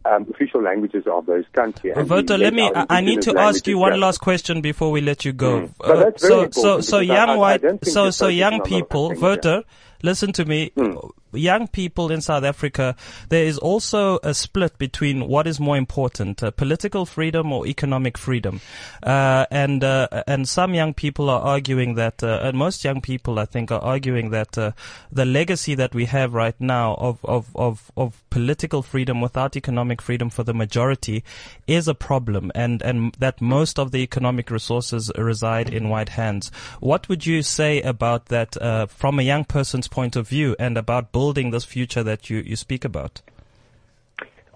um, 0.06 0.26
official 0.32 0.62
languages 0.62 1.04
of 1.06 1.26
those 1.26 1.44
countries. 1.52 1.94
Wouter, 1.94 2.38
let 2.38 2.54
me. 2.54 2.70
I 2.74 2.86
I 2.88 3.00
need 3.02 3.20
to 3.22 3.38
ask 3.38 3.66
you 3.66 3.76
one 3.78 4.00
last 4.00 4.18
question 4.18 4.62
before 4.62 4.90
we 4.90 5.00
let 5.02 5.24
you 5.26 5.32
go. 5.34 5.60
Mm. 5.60 5.86
Very 5.86 6.12
so, 6.16 6.48
so, 6.50 6.80
so 6.80 6.98
young 7.00 7.28
I- 7.28 7.34
I 7.34 7.36
white, 7.36 7.62
don't 7.62 7.84
so, 7.86 8.10
so 8.10 8.28
young 8.28 8.54
on 8.54 8.60
a 8.60 8.62
lot 8.62 8.64
of 8.64 8.68
people, 8.70 9.14
voter, 9.14 9.62
listen 10.02 10.32
to 10.32 10.44
me. 10.46 10.72
Hmm. 10.76 10.96
Young 11.32 11.68
people 11.68 12.10
in 12.10 12.20
South 12.20 12.44
Africa, 12.44 12.96
there 13.28 13.44
is 13.44 13.58
also 13.58 14.18
a 14.22 14.34
split 14.34 14.78
between 14.78 15.28
what 15.28 15.46
is 15.46 15.58
more 15.58 15.76
important, 15.76 16.42
uh, 16.42 16.50
political 16.50 17.06
freedom 17.06 17.52
or 17.52 17.66
economic 17.66 18.18
freedom. 18.18 18.60
Uh, 19.02 19.46
and, 19.50 19.82
uh, 19.82 20.08
and 20.26 20.48
some 20.48 20.74
young 20.74 20.94
people 20.94 21.30
are 21.30 21.40
arguing 21.40 21.94
that, 21.94 22.22
uh, 22.22 22.40
and 22.42 22.56
most 22.56 22.84
young 22.84 23.00
people, 23.00 23.38
I 23.38 23.44
think, 23.44 23.70
are 23.70 23.80
arguing 23.80 24.30
that, 24.30 24.56
uh, 24.58 24.72
the 25.10 25.24
legacy 25.24 25.74
that 25.74 25.94
we 25.94 26.04
have 26.06 26.34
right 26.34 26.58
now 26.60 26.94
of, 26.94 27.24
of, 27.24 27.54
of, 27.54 27.90
of 27.96 28.22
political 28.30 28.82
freedom 28.82 29.20
without 29.20 29.56
economic 29.56 30.02
freedom 30.02 30.30
for 30.30 30.42
the 30.42 30.54
majority 30.54 31.24
is 31.66 31.88
a 31.88 31.94
problem 31.94 32.50
and, 32.54 32.82
and 32.82 33.14
that 33.18 33.40
most 33.40 33.78
of 33.78 33.90
the 33.90 33.98
economic 33.98 34.50
resources 34.50 35.10
reside 35.16 35.72
in 35.72 35.88
white 35.88 36.10
hands. 36.10 36.50
What 36.80 37.08
would 37.08 37.26
you 37.26 37.42
say 37.42 37.80
about 37.82 38.26
that, 38.26 38.56
uh, 38.60 38.86
from 38.86 39.18
a 39.18 39.22
young 39.22 39.44
person's 39.44 39.88
point 39.88 40.16
of 40.16 40.28
view 40.28 40.56
and 40.58 40.76
about 40.76 41.12
building 41.22 41.52
this 41.52 41.64
future 41.64 42.02
that 42.02 42.28
you, 42.28 42.38
you 42.38 42.56
speak 42.56 42.84
about? 42.84 43.22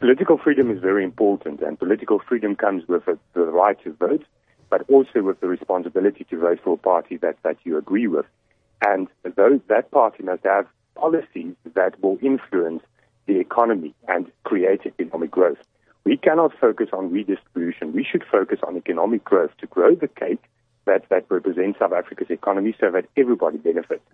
Political 0.01 0.39
freedom 0.39 0.69
is 0.75 0.81
very 0.81 1.05
important, 1.05 1.61
and 1.61 1.79
political 1.79 2.19
freedom 2.29 2.57
comes 2.57 2.83
with 2.89 3.07
a, 3.07 3.17
the 3.35 3.45
right 3.63 3.79
to 3.85 3.93
vote, 3.93 4.25
but 4.69 4.81
also 4.91 5.23
with 5.23 5.39
the 5.39 5.47
responsibility 5.47 6.25
to 6.29 6.37
vote 6.41 6.59
for 6.65 6.75
a 6.75 6.77
party 6.93 7.19
that, 7.19 7.37
that 7.45 7.57
you 7.63 7.79
agree 7.79 8.09
with. 8.09 8.27
And 8.85 9.07
those, 9.37 9.61
that 9.69 9.93
party 9.93 10.25
must 10.25 10.43
have 10.43 10.67
policies 10.97 11.55
that 11.75 11.93
will 12.03 12.19
influence 12.21 12.83
the 13.27 13.39
economy 13.39 13.95
and 14.09 14.25
create 14.43 14.81
economic 14.87 15.31
growth. 15.31 15.63
We 16.03 16.17
cannot 16.17 16.51
focus 16.61 16.89
on 16.93 17.13
redistribution. 17.13 17.93
We 17.93 18.05
should 18.11 18.25
focus 18.25 18.59
on 18.67 18.77
economic 18.77 19.23
growth 19.23 19.53
to 19.61 19.69
grow 19.69 19.95
the 19.95 20.09
cake 20.09 20.43
that, 20.87 21.09
that 21.11 21.27
represents 21.29 21.79
South 21.79 21.93
Africa's 21.93 22.31
economy 22.31 22.75
so 22.81 22.91
that 22.91 23.07
everybody 23.17 23.59
benefits. 23.59 24.09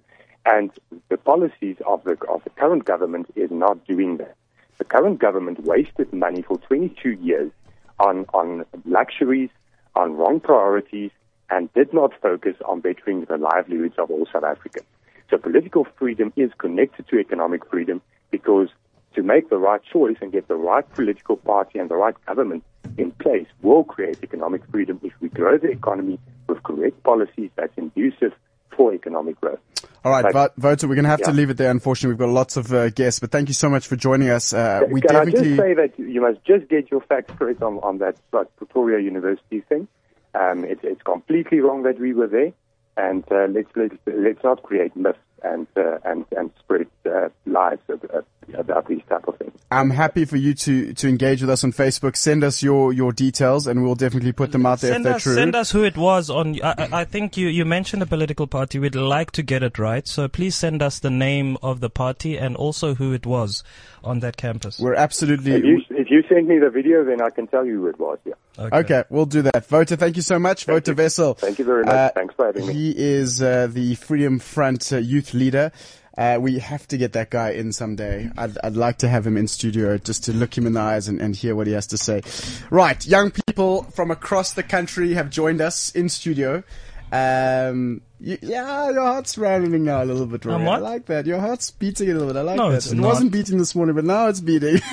And 0.45 0.71
the 1.09 1.17
policies 1.17 1.77
of 1.87 2.03
the, 2.05 2.17
of 2.29 2.43
the 2.45 2.51
current 2.51 2.85
government 2.85 3.27
is 3.37 3.51
not 3.51 3.87
doing 3.87 4.17
that. 4.17 4.37
The 4.79 4.85
current 4.85 5.21
government 5.21 5.65
wasted 5.65 6.13
money 6.13 6.43
for 6.43 6.59
22 6.59 7.11
years 7.11 7.53
on, 8.01 8.27
on 8.35 8.65
luxuries, 8.85 9.51
on 9.95 10.15
wrong 10.15 10.41
priorities, 10.41 11.11
and 11.51 11.73
did 11.75 11.93
not 11.93 12.13
focus 12.21 12.57
on 12.65 12.81
bettering 12.81 13.25
the 13.27 13.37
livelihoods 13.37 13.95
of 13.99 14.11
all 14.11 14.27
South 14.33 14.45
Africans. 14.45 14.87
So 15.31 15.39
political 15.39 15.87
freedom 15.97 16.33
is 16.37 16.51
connected 16.59 17.07
to 17.09 17.19
economic 17.19 17.65
freedom 17.71 18.03
because 18.31 18.69
to 19.15 19.23
make 19.23 19.51
the 19.51 19.59
right 19.59 19.81
choice 19.93 20.17
and 20.21 20.33
get 20.33 20.49
the 20.49 20.57
right 20.57 20.89
political 20.95 21.37
party 21.37 21.79
and 21.79 21.89
the 21.89 21.97
right 21.97 22.15
government 22.27 22.65
in 22.99 23.11
place 23.13 23.47
will 23.63 23.85
create 23.85 24.19
economic 24.23 24.63
freedom 24.71 24.99
if 25.03 25.13
we 25.21 25.29
grow 25.29 25.59
the 25.59 25.71
economy 25.71 26.19
with 26.49 26.63
correct 26.63 27.03
policies 27.03 27.51
that's 27.57 27.75
conducive 27.75 28.33
for 28.77 28.93
economic 28.95 29.41
growth. 29.41 29.61
All 30.05 30.11
right, 30.11 30.25
But- 30.33 30.57
Vo- 30.57 30.69
Wouter, 30.69 30.89
we're 30.89 30.97
going 30.97 31.05
to 31.05 31.11
have 31.11 31.23
to 31.23 31.33
leave 31.33 31.51
it 31.51 31.57
there. 31.57 31.71
Unfortunately, 31.71 32.15
we've 32.15 32.19
got 32.19 32.33
lots 32.33 32.57
of 32.57 32.73
uh, 32.73 32.91
guests, 32.91 33.21
but 33.21 33.31
thank 33.31 33.49
you 33.49 33.55
so 33.55 33.69
much 33.69 33.87
for 33.87 33.97
joining 33.97 34.31
us. 34.31 34.53
Uh, 34.53 34.83
we 34.91 35.01
Can 35.01 35.15
I 35.17 35.25
just 35.27 35.45
say 35.45 35.75
that 35.75 35.93
you 35.97 36.21
must 36.21 36.45
just 36.45 36.69
get 36.69 36.91
your 36.91 37.01
facts 37.03 37.33
correct 37.39 37.63
on, 37.63 37.79
on 37.79 37.99
that 37.99 38.17
like, 38.33 38.55
Pretoria 38.57 38.99
University 39.01 39.61
thing. 39.61 39.87
Um, 40.35 40.65
it, 40.65 40.81
it's 40.83 41.03
completely 41.03 41.61
wrong 41.61 41.83
that 41.85 42.01
we 42.01 42.15
were 42.15 42.27
there, 42.27 42.53
and 42.97 43.23
uh, 43.31 43.47
let's, 43.51 43.69
let's 43.77 43.95
let's 44.07 44.43
not 44.43 44.63
create 44.63 44.97
myths 44.97 45.19
and 45.45 45.67
uh, 45.77 45.99
and 46.05 46.25
and 46.37 46.51
spread 46.61 46.87
uh, 47.07 47.29
lies 47.47 47.79
about, 47.89 48.27
about 48.55 48.89
these 48.89 49.03
type 49.09 49.27
of 49.29 49.37
things. 49.39 49.53
I'm 49.71 49.89
happy 49.91 50.27
for 50.27 50.37
you 50.37 50.53
to, 50.53 50.93
to 50.93 51.09
engage 51.09 51.41
with 51.41 51.49
us 51.49 51.65
on 51.65 51.73
Facebook. 51.73 52.15
Send 52.15 52.45
us 52.45 52.63
your, 52.63 52.93
your 52.93 53.11
details, 53.11 53.67
and 53.67 53.83
we'll 53.83 53.95
definitely 53.95 54.33
put 54.33 54.53
them 54.53 54.67
out 54.67 54.81
there 54.83 54.93
Send 54.93 55.01
if 55.01 55.05
they're 55.05 55.15
us, 55.17 55.23
true. 55.23 55.35
send 55.35 55.57
us 55.57 55.71
who 55.71 55.83
it 55.85 55.97
was 55.97 56.29
on. 56.29 56.61
I, 56.63 56.75
I- 56.77 56.89
I 57.01 57.05
think 57.07 57.39
you, 57.39 57.49
you 57.49 57.65
mentioned 57.65 58.03
a 58.03 58.07
political 58.07 58.47
party. 58.47 58.79
We'd 58.79 58.95
like 58.95 59.31
to 59.31 59.43
get 59.43 59.63
it 59.63 59.79
right. 59.79 60.07
So 60.07 60.29
please 60.29 60.55
send 60.57 60.83
us 60.83 60.99
the 60.99 61.09
name 61.11 61.57
of 61.63 61.81
the 61.81 61.89
party 61.89 62.37
and 62.37 62.55
also 62.55 62.95
who 62.95 63.15
it 63.15 63.25
was 63.25 63.65
on 64.05 64.21
that 64.21 64.37
campus. 64.37 64.79
We're 64.79 64.95
absolutely. 64.95 65.87
If 66.03 66.11
you 66.11 66.25
send 66.29 66.49
me 66.49 66.59
the 66.59 66.69
video, 66.69 67.05
then 67.05 67.23
I 67.23 67.31
can 67.31 67.47
tell 67.47 67.65
you 67.65 67.83
who 67.83 67.87
it 67.87 67.99
was. 68.01 68.19
Yeah. 68.25 68.35
Okay, 68.59 69.05
we'll 69.09 69.25
do 69.25 69.43
that. 69.43 69.71
Wouter, 69.71 69.95
thank 69.95 70.17
you 70.17 70.23
so 70.23 70.37
much. 70.37 70.65
Thank 70.65 70.75
Wouter 70.75 70.91
you. 70.91 70.97
Wessels. 70.97 71.39
Thank 71.39 71.61
you 71.61 71.65
very 71.65 71.85
much. 71.85 71.95
Uh, 71.95 72.11
Thanks 72.13 72.35
for 72.35 72.47
having 72.47 72.67
me. 72.67 72.73
He 72.73 72.95
is 72.97 73.41
uh, 73.41 73.69
the 73.71 73.95
Freedom 73.95 74.41
Front 74.41 74.93
uh, 74.93 74.97
youth 74.97 75.33
leader. 75.33 75.71
Uh, 76.19 76.39
we 76.41 76.59
have 76.59 76.89
to 76.89 76.97
get 76.97 77.13
that 77.13 77.31
guy 77.31 77.51
in 77.51 77.73
someday. 77.73 78.29
I'd, 78.37 78.59
I'd 78.65 78.75
like 78.75 78.99
to 78.99 79.09
have 79.09 79.25
him 79.25 79.37
in 79.37 79.47
studio 79.47 79.97
just 79.97 80.25
to 80.25 80.33
look 80.33 80.59
him 80.59 80.67
in 80.67 80.73
the 80.73 80.81
eyes 80.81 81.07
and, 81.07 81.21
and 81.21 81.37
hear 81.37 81.55
what 81.55 81.69
he 81.69 81.73
has 81.75 81.87
to 81.87 81.97
say. 81.97 82.23
Right, 82.69 83.07
young 83.07 83.31
people 83.31 83.85
from 83.85 84.11
across 84.11 84.55
the 84.55 84.65
country 84.65 85.15
have 85.15 85.31
joined 85.31 85.61
us 85.61 85.93
in 85.93 86.09
studio. 86.09 86.65
Um, 87.13 88.01
y 88.25 88.39
yeah, 88.43 88.91
your 88.91 89.03
heart's 89.03 89.37
rambling 89.37 89.85
now 89.85 90.03
a 90.03 90.07
little 90.07 90.27
bit, 90.27 90.45
Rory. 90.45 90.63
Um, 90.63 90.69
I 90.69 90.77
like 90.79 91.07
that. 91.07 91.27
Your 91.27 91.41
heart's 91.41 91.71
beating 91.73 92.09
a 92.11 92.13
little 92.13 92.29
bit. 92.29 92.37
I 92.37 92.43
like 92.43 92.57
No, 92.57 92.71
that. 92.71 92.77
it's 92.77 92.93
it 92.93 92.95
not. 92.97 93.07
wasn't 93.09 93.33
beating 93.33 93.59
this 93.59 93.75
morning, 93.75 93.95
but 93.97 94.05
now 94.05 94.29
it's 94.29 94.41
beating. 94.41 94.81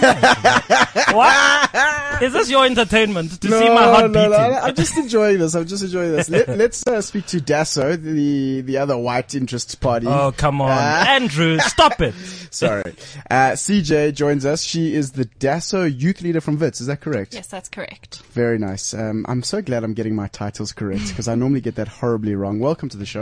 What? 1.12 2.22
Is 2.22 2.34
this 2.34 2.50
your 2.50 2.66
entertainment 2.66 3.42
to 3.42 3.50
no, 3.50 3.60
see 3.60 3.70
my 3.70 3.84
heart 3.84 4.12
no, 4.12 4.30
beating? 4.30 4.32
no, 4.52 4.60
I'm 4.60 4.76
just 4.76 4.98
enjoying 4.98 5.40
this. 5.40 5.56
I'm 5.56 5.66
just 5.66 5.84
enjoying 5.84 6.12
this. 6.12 6.30
Let, 6.30 6.50
let's 6.50 6.86
uh, 6.86 7.02
speak 7.02 7.26
to 7.28 7.38
DASO, 7.38 8.02
the 8.02 8.62
the 8.62 8.78
other 8.78 8.98
white 8.98 9.34
interest 9.36 9.80
party. 9.80 10.08
Oh, 10.08 10.34
come 10.36 10.62
on. 10.62 10.70
Uh, 10.72 11.06
Andrew, 11.08 11.58
stop 11.60 12.00
it. 12.02 12.14
Sorry. 12.52 12.94
Uh, 13.30 13.52
CJ 13.54 14.14
joins 14.16 14.46
us. 14.46 14.64
She 14.64 14.94
is 14.94 15.12
the 15.14 15.26
DASO 15.26 15.86
youth 16.00 16.22
leader 16.22 16.42
from 16.42 16.60
Wits. 16.60 16.82
Is 16.82 16.88
that 16.88 17.02
correct? 17.02 17.34
Yes, 17.34 17.48
that's 17.48 17.70
correct. 17.70 18.22
Very 18.34 18.60
nice. 18.60 18.94
Um, 18.94 19.26
I'm 19.28 19.42
so 19.44 19.62
glad 19.62 19.84
I'm 19.84 19.94
getting 19.94 20.16
my 20.16 20.28
titles 20.28 20.72
correct 20.74 21.08
because 21.10 21.28
I 21.28 21.36
normally 21.36 21.62
get 21.62 21.76
that 21.76 21.88
horribly 21.88 22.36
wrong. 22.36 22.60
Welcome 22.60 22.90
to 22.90 22.98
the 22.98 23.06
show. 23.06 23.19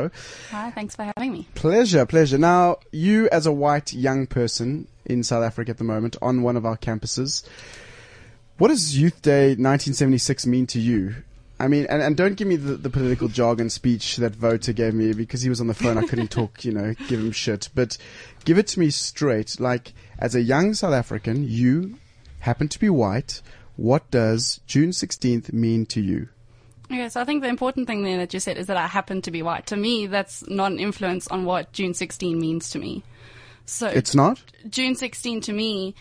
Hi, 0.52 0.72
thanks 0.72 0.96
for 0.96 1.12
having 1.16 1.32
me. 1.34 1.48
Pleasure, 1.56 2.06
pleasure. 2.06 2.38
Now, 2.38 2.78
you 2.92 3.28
as 3.30 3.46
a 3.46 3.52
white 3.52 3.94
young 3.94 4.28
person 4.28 4.88
in 5.06 5.24
South 5.24 5.44
Africa 5.44 5.72
at 5.72 5.78
the 5.78 5.84
moment 5.84 6.16
on 6.22 6.42
one 6.42 6.58
of 6.58 6.66
our 6.66 6.78
campuses, 6.78 7.44
what 8.58 8.70
does 8.70 8.98
Youth 8.98 9.22
Day 9.22 9.50
1976 9.50 10.46
mean 10.46 10.68
to 10.68 10.80
you? 10.80 11.16
I 11.60 11.68
mean, 11.68 11.88
and, 11.90 12.02
and 12.02 12.16
don't 12.16 12.36
give 12.36 12.48
me 12.48 12.56
the, 12.56 12.76
the 12.76 12.90
political 12.90 13.28
jargon 13.28 13.70
speech 13.70 14.18
that 14.18 14.40
Wouter 14.40 14.74
gave 14.74 14.94
me 14.94 15.14
because 15.14 15.42
he 15.42 15.50
was 15.50 15.60
on 15.60 15.68
the 15.68 15.74
phone. 15.74 15.98
I 15.98 16.06
couldn't 16.06 16.30
talk, 16.30 16.64
you 16.64 16.72
know, 16.72 16.94
give 17.08 17.20
him 17.20 17.32
shit. 17.32 17.70
But 17.74 17.98
give 18.46 18.58
it 18.58 18.68
to 18.68 18.80
me 18.80 18.92
straight. 18.92 19.60
Like, 19.60 19.94
as 20.20 20.36
a 20.36 20.42
young 20.42 20.76
South 20.76 20.94
African, 20.94 21.48
you 21.48 21.98
happen 22.40 22.68
to 22.68 22.80
be 22.80 22.90
white. 22.90 23.42
What 23.76 24.10
does 24.12 24.60
June 24.68 24.90
16th 24.90 25.52
mean 25.52 25.86
to 25.88 26.02
you? 26.02 26.30
Okay, 26.92 27.10
so 27.10 27.20
I 27.22 27.26
think 27.26 27.42
the 27.44 27.50
important 27.50 27.86
thing 27.88 28.04
there 28.04 28.18
that 28.18 28.34
you 28.34 28.40
said 28.40 28.58
is 28.58 28.68
that 28.68 28.78
I 28.78 28.88
happen 28.88 29.22
to 29.24 29.32
be 29.32 29.42
white. 29.42 29.66
To 29.68 29.76
me, 29.76 30.08
that's 30.08 30.48
not 30.48 30.72
an 30.72 30.80
influence 30.80 31.28
on 31.28 31.44
what 31.46 31.74
June 31.74 31.94
16 31.94 32.40
means 32.40 32.70
to 32.70 32.80
me. 32.80 33.04
So 33.66 33.88
It's 33.88 34.16
not? 34.16 34.42
June 34.70 34.96
16 34.96 35.42
to 35.42 35.54
me 35.54 35.96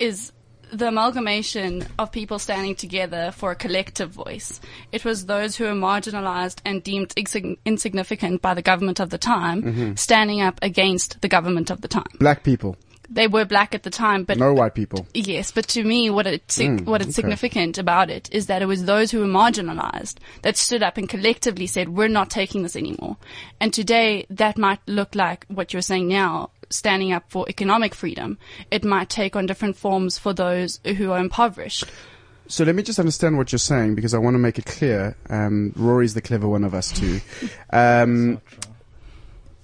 is 0.00 0.32
the 0.72 0.88
amalgamation 0.88 1.86
of 1.96 2.10
people 2.10 2.40
standing 2.40 2.74
together 2.74 3.30
for 3.30 3.52
a 3.52 3.54
collective 3.54 4.10
voice. 4.10 4.60
It 4.90 5.04
was 5.04 5.26
those 5.26 5.54
who 5.54 5.64
were 5.64 5.70
marginalized 5.70 6.58
and 6.64 6.82
deemed 6.82 7.12
insign- 7.16 7.56
insignificant 7.64 8.42
by 8.42 8.54
the 8.54 8.62
government 8.62 8.98
of 8.98 9.10
the 9.10 9.18
time 9.18 9.62
Mm-hmm. 9.62 9.94
standing 9.94 10.40
up 10.40 10.58
against 10.62 11.20
the 11.20 11.28
government 11.28 11.70
of 11.70 11.82
the 11.82 11.88
time. 11.88 12.10
Black 12.18 12.42
people, 12.42 12.76
They 13.08 13.26
were 13.28 13.44
black 13.44 13.74
at 13.74 13.82
the 13.82 13.90
time, 13.90 14.24
but 14.24 14.36
no 14.38 14.52
white 14.52 14.74
people. 14.74 15.06
Yes, 15.14 15.50
but 15.52 15.68
to 15.68 15.84
me, 15.84 16.10
what 16.10 16.26
it 16.26 16.50
sig- 16.50 16.80
Mm, 16.80 16.84
what 16.86 17.00
it's 17.00 17.10
okay. 17.10 17.22
significant 17.22 17.78
about 17.78 18.10
it 18.10 18.28
is 18.32 18.46
that 18.46 18.62
it 18.62 18.66
was 18.66 18.84
those 18.84 19.10
who 19.10 19.20
were 19.20 19.26
marginalized 19.26 20.16
that 20.42 20.56
stood 20.56 20.82
up 20.82 20.96
and 20.96 21.08
collectively 21.08 21.66
said, 21.66 21.90
"We're 21.90 22.08
not 22.08 22.30
taking 22.30 22.62
this 22.62 22.76
anymore." 22.76 23.16
And 23.60 23.72
today, 23.72 24.26
that 24.30 24.58
might 24.58 24.80
look 24.86 25.14
like 25.14 25.46
what 25.48 25.72
you're 25.72 25.82
saying 25.82 26.08
now, 26.08 26.50
standing 26.70 27.12
up 27.12 27.24
for 27.28 27.46
economic 27.48 27.94
freedom. 27.94 28.38
It 28.70 28.84
might 28.84 29.08
take 29.08 29.36
on 29.36 29.46
different 29.46 29.76
forms 29.76 30.18
for 30.18 30.32
those 30.32 30.80
who 30.84 31.12
are 31.12 31.20
impoverished. 31.20 31.84
So 32.48 32.62
let 32.62 32.76
me 32.76 32.82
just 32.84 33.00
understand 33.00 33.38
what 33.38 33.50
you're 33.50 33.58
saying 33.58 33.96
because 33.96 34.14
I 34.14 34.18
want 34.18 34.34
to 34.34 34.38
make 34.38 34.56
it 34.58 34.66
clear. 34.66 35.16
Um, 35.28 35.72
Rory's 35.74 36.14
the 36.14 36.20
clever 36.22 36.46
one 36.48 36.62
of 36.64 36.74
us 36.74 36.92
too. 36.92 37.20
Um, 37.72 38.40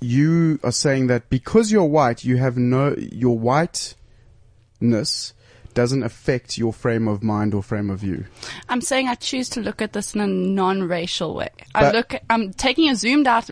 you 0.02 0.58
are 0.62 0.72
saying 0.72 1.06
that 1.08 1.30
because 1.30 1.70
you're 1.72 1.84
white, 1.84 2.24
you 2.24 2.36
have 2.36 2.56
no 2.56 2.94
your 2.96 3.38
whiteness 3.38 5.34
doesn't 5.74 6.02
affect 6.02 6.58
your 6.58 6.72
frame 6.72 7.08
of 7.08 7.22
mind 7.22 7.54
or 7.54 7.62
frame 7.62 7.88
of 7.88 8.00
view. 8.00 8.24
I'm 8.68 8.80
saying 8.80 9.08
I 9.08 9.14
choose 9.14 9.48
to 9.50 9.60
look 9.60 9.80
at 9.80 9.94
this 9.94 10.14
in 10.14 10.20
a 10.20 10.26
non-racial 10.26 11.34
way. 11.34 11.48
I 11.74 11.90
look, 11.92 12.14
I'm 12.28 12.52
taking 12.52 12.90
a 12.90 12.94
zoomed 12.94 13.26
out 13.26 13.50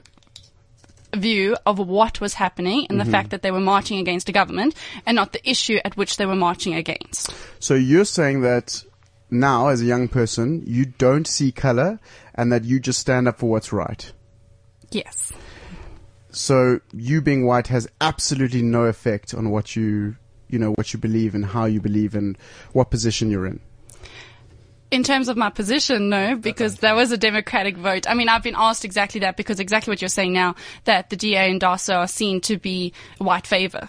view 1.17 1.57
of 1.67 1.79
what 1.79 2.21
was 2.21 2.35
happening 2.35 2.87
and 2.89 2.99
Mm-hmm. 2.99 3.07
the 3.07 3.13
fact 3.13 3.31
that 3.31 3.43
they 3.43 3.51
were 3.51 3.61
marching 3.61 3.99
against 3.99 4.29
a 4.29 4.33
government 4.33 4.75
and 5.07 5.17
not 5.17 5.33
the 5.33 5.49
issue 5.49 5.79
at 5.85 5.97
which 5.97 6.19
they 6.19 6.27
were 6.27 6.37
marching 6.37 6.75
against. 6.75 7.33
So 7.59 7.75
you're 7.75 8.05
saying 8.05 8.43
that 8.43 8.85
now, 9.31 9.69
as 9.69 9.81
a 9.81 9.85
young 9.85 10.09
person, 10.09 10.63
you 10.67 10.85
don't 10.87 11.27
see 11.27 11.53
color 11.53 12.01
and 12.35 12.53
that 12.53 12.65
you 12.65 12.81
just 12.81 13.01
stand 13.01 13.29
up 13.29 13.39
for 13.39 13.49
what's 13.49 13.73
right. 13.73 14.13
Yes. 14.91 15.33
So 16.33 16.81
you 16.93 17.21
being 17.21 17.47
white 17.47 17.67
has 17.69 17.89
absolutely 18.01 18.63
no 18.63 18.85
effect 18.85 19.35
on 19.35 19.51
what 19.51 19.75
you, 19.75 20.17
you 20.49 20.59
know, 20.59 20.73
what 20.73 20.93
you 20.93 20.99
believe 20.99 21.35
and 21.35 21.45
how 21.45 21.65
you 21.65 21.81
believe 21.81 22.15
and 22.15 22.39
what 22.73 22.91
position 22.91 23.31
you're 23.31 23.47
in. 23.47 23.61
In 24.91 25.05
terms 25.05 25.29
of 25.29 25.37
my 25.37 25.51
position, 25.51 26.09
no, 26.09 26.37
because 26.37 26.79
that 26.79 26.97
was 26.97 27.13
a 27.13 27.17
democratic 27.17 27.77
vote. 27.77 28.09
I 28.09 28.15
mean, 28.15 28.29
I've 28.29 28.43
been 28.43 28.57
asked 28.57 28.85
exactly 28.85 29.21
that 29.21 29.37
because 29.37 29.61
exactly 29.61 29.93
what 29.93 30.03
you're 30.03 30.09
saying 30.09 30.33
now, 30.33 30.57
that 30.85 31.11
the 31.11 31.17
DA 31.17 31.49
and 31.51 31.61
DASO 31.61 31.97
are 31.97 32.09
seen 32.09 32.41
to 32.43 32.57
be 32.57 32.93
white 33.19 33.47
favor. 33.47 33.89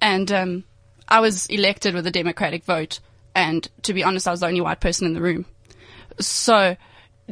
And, 0.00 0.32
um, 0.32 0.64
I 1.10 1.20
was 1.20 1.46
elected 1.46 1.94
with 1.94 2.06
a 2.06 2.10
democratic 2.10 2.64
vote. 2.64 3.00
And 3.34 3.68
to 3.82 3.92
be 3.92 4.04
honest, 4.04 4.28
I 4.28 4.30
was 4.30 4.40
the 4.40 4.46
only 4.46 4.60
white 4.60 4.80
person 4.80 5.06
in 5.06 5.14
the 5.14 5.20
room. 5.20 5.44
So 6.20 6.76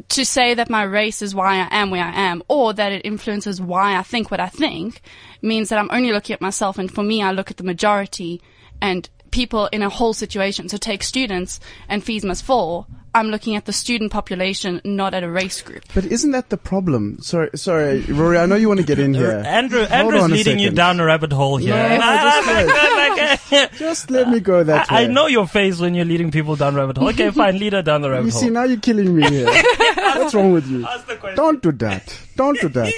to 0.09 0.25
say 0.25 0.53
that 0.53 0.69
my 0.69 0.83
race 0.83 1.21
is 1.21 1.35
why 1.35 1.57
I 1.57 1.67
am 1.71 1.91
where 1.91 2.03
I 2.03 2.13
am 2.13 2.43
or 2.47 2.73
that 2.73 2.91
it 2.91 3.05
influences 3.05 3.61
why 3.61 3.97
I 3.97 4.03
think 4.03 4.31
what 4.31 4.39
I 4.39 4.47
think 4.47 5.01
means 5.41 5.69
that 5.69 5.79
I'm 5.79 5.91
only 5.91 6.11
looking 6.11 6.33
at 6.33 6.41
myself. 6.41 6.77
And 6.77 6.91
for 6.91 7.03
me, 7.03 7.21
I 7.21 7.31
look 7.31 7.51
at 7.51 7.57
the 7.57 7.63
majority 7.63 8.41
and 8.81 9.09
people 9.31 9.67
in 9.67 9.81
a 9.81 9.89
whole 9.89 10.13
situation. 10.13 10.69
So 10.69 10.77
take 10.77 11.03
students 11.03 11.59
and 11.87 12.03
fees 12.03 12.25
must 12.25 12.43
fall. 12.43 12.87
I'm 13.13 13.27
looking 13.29 13.55
at 13.55 13.65
the 13.65 13.73
student 13.73 14.11
population, 14.11 14.81
not 14.83 15.13
at 15.13 15.23
a 15.23 15.29
race 15.29 15.61
group. 15.61 15.83
But 15.95 16.05
isn't 16.05 16.31
that 16.31 16.49
the 16.49 16.57
problem? 16.57 17.19
Sorry, 17.21 17.49
sorry, 17.55 18.01
Rory. 18.01 18.37
I 18.37 18.45
know 18.45 18.55
you 18.55 18.67
want 18.67 18.79
to 18.79 18.85
get 18.85 18.99
in 18.99 19.13
here. 19.13 19.31
Andrew, 19.45 19.79
Hold 19.79 19.91
Andrew's 19.91 20.23
on 20.23 20.31
a 20.31 20.33
leading 20.35 20.59
you 20.59 20.69
down 20.69 20.99
a 20.99 21.05
rabbit 21.05 21.31
hole 21.31 21.57
here. 21.57 21.73
No, 21.75 21.87
no, 21.87 21.97
just 21.97 22.47
I'm 22.47 22.55
wait. 22.55 22.67
like, 22.67 23.51
like, 23.51 23.73
Just 23.77 24.11
let 24.11 24.29
me 24.29 24.39
go 24.39 24.63
that 24.63 24.89
way. 24.91 24.97
I 24.97 25.07
know 25.07 25.27
your 25.27 25.47
face 25.47 25.79
when 25.79 25.95
you're 25.95 26.05
leading 26.05 26.31
people 26.31 26.55
down 26.55 26.75
rabbit 26.75 26.97
hole. 26.97 27.09
Okay, 27.09 27.31
fine, 27.31 27.57
lead 27.57 27.73
her 27.73 27.81
down 27.81 28.01
the 28.01 28.09
rabbit 28.09 28.25
You 28.27 28.31
hole. 28.31 28.41
You 28.41 28.47
see, 28.47 28.53
now 28.53 28.63
you're 28.63 28.79
killing 28.79 29.15
me 29.15 29.27
here. 29.29 29.45
What's 29.95 30.33
wrong 30.33 30.51
with 30.53 30.67
you? 30.67 30.85
Ask 30.85 31.07
the 31.07 31.15
question. 31.15 31.37
Don't 31.37 31.61
do 31.61 31.71
that. 31.71 32.19
Don't 32.35 32.59
do 32.59 32.69
that. 32.69 32.93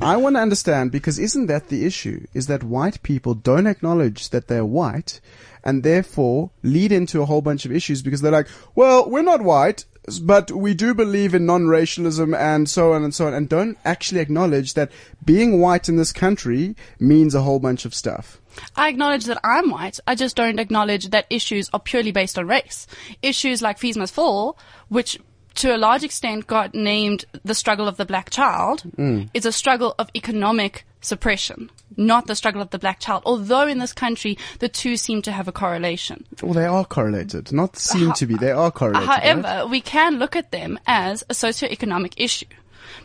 I 0.00 0.16
want 0.16 0.36
to 0.36 0.40
understand 0.40 0.92
because 0.92 1.18
isn't 1.18 1.46
that 1.46 1.68
the 1.68 1.84
issue? 1.84 2.24
Is 2.32 2.46
that 2.46 2.62
white 2.62 3.02
people 3.02 3.34
don't 3.34 3.66
acknowledge 3.66 4.30
that 4.30 4.46
they're 4.46 4.64
white 4.64 5.20
and 5.64 5.82
therefore 5.82 6.50
lead 6.62 6.92
into 6.92 7.20
a 7.20 7.26
whole 7.26 7.42
bunch 7.42 7.64
of 7.64 7.72
issues 7.72 8.00
because 8.00 8.20
they're 8.20 8.30
like, 8.30 8.48
well, 8.76 9.10
we're 9.10 9.22
not 9.22 9.42
white, 9.42 9.84
but 10.22 10.52
we 10.52 10.72
do 10.72 10.94
believe 10.94 11.34
in 11.34 11.46
non-racialism 11.46 12.32
and 12.32 12.70
so 12.70 12.92
on 12.92 13.02
and 13.02 13.12
so 13.12 13.26
on 13.26 13.34
and 13.34 13.48
don't 13.48 13.76
actually 13.84 14.20
acknowledge 14.20 14.74
that 14.74 14.92
being 15.24 15.60
white 15.60 15.88
in 15.88 15.96
this 15.96 16.12
country 16.12 16.76
means 17.00 17.34
a 17.34 17.42
whole 17.42 17.58
bunch 17.58 17.84
of 17.84 17.94
stuff. 17.94 18.40
I 18.76 18.88
acknowledge 18.88 19.24
that 19.24 19.40
I'm 19.42 19.70
white. 19.70 19.98
I 20.06 20.14
just 20.14 20.36
don't 20.36 20.58
acknowledge 20.60 21.10
that 21.10 21.26
issues 21.28 21.70
are 21.72 21.80
purely 21.80 22.12
based 22.12 22.38
on 22.38 22.46
race. 22.46 22.86
Issues 23.20 23.62
like 23.62 23.78
fees 23.78 23.96
must 23.96 24.14
fall, 24.14 24.58
which 24.88 25.18
to 25.58 25.74
a 25.74 25.76
large 25.76 26.04
extent 26.04 26.46
got 26.46 26.74
named 26.74 27.24
the 27.44 27.54
struggle 27.54 27.88
of 27.88 27.96
the 27.96 28.04
black 28.04 28.30
child, 28.30 28.82
hmm. 28.96 29.24
is 29.34 29.44
a 29.44 29.52
struggle 29.52 29.94
of 29.98 30.08
economic 30.14 30.84
suppression, 31.00 31.70
not 31.96 32.26
the 32.26 32.36
struggle 32.36 32.62
of 32.62 32.70
the 32.70 32.78
black 32.78 33.00
child. 33.00 33.22
Although 33.26 33.66
in 33.66 33.78
this 33.78 33.92
country, 33.92 34.38
the 34.60 34.68
two 34.68 34.96
seem 34.96 35.20
to 35.22 35.32
have 35.32 35.48
a 35.48 35.52
correlation. 35.52 36.24
Well, 36.42 36.54
they 36.54 36.64
are 36.64 36.84
correlated. 36.84 37.52
Not 37.52 37.76
seem 37.76 38.12
to 38.14 38.26
be. 38.26 38.36
They 38.36 38.52
are 38.52 38.70
correlated. 38.70 39.08
right? 39.08 39.22
However, 39.22 39.66
we 39.66 39.80
can 39.80 40.18
look 40.18 40.36
at 40.36 40.52
them 40.52 40.78
as 40.86 41.22
a 41.22 41.34
socioeconomic 41.34 42.14
issue. 42.16 42.46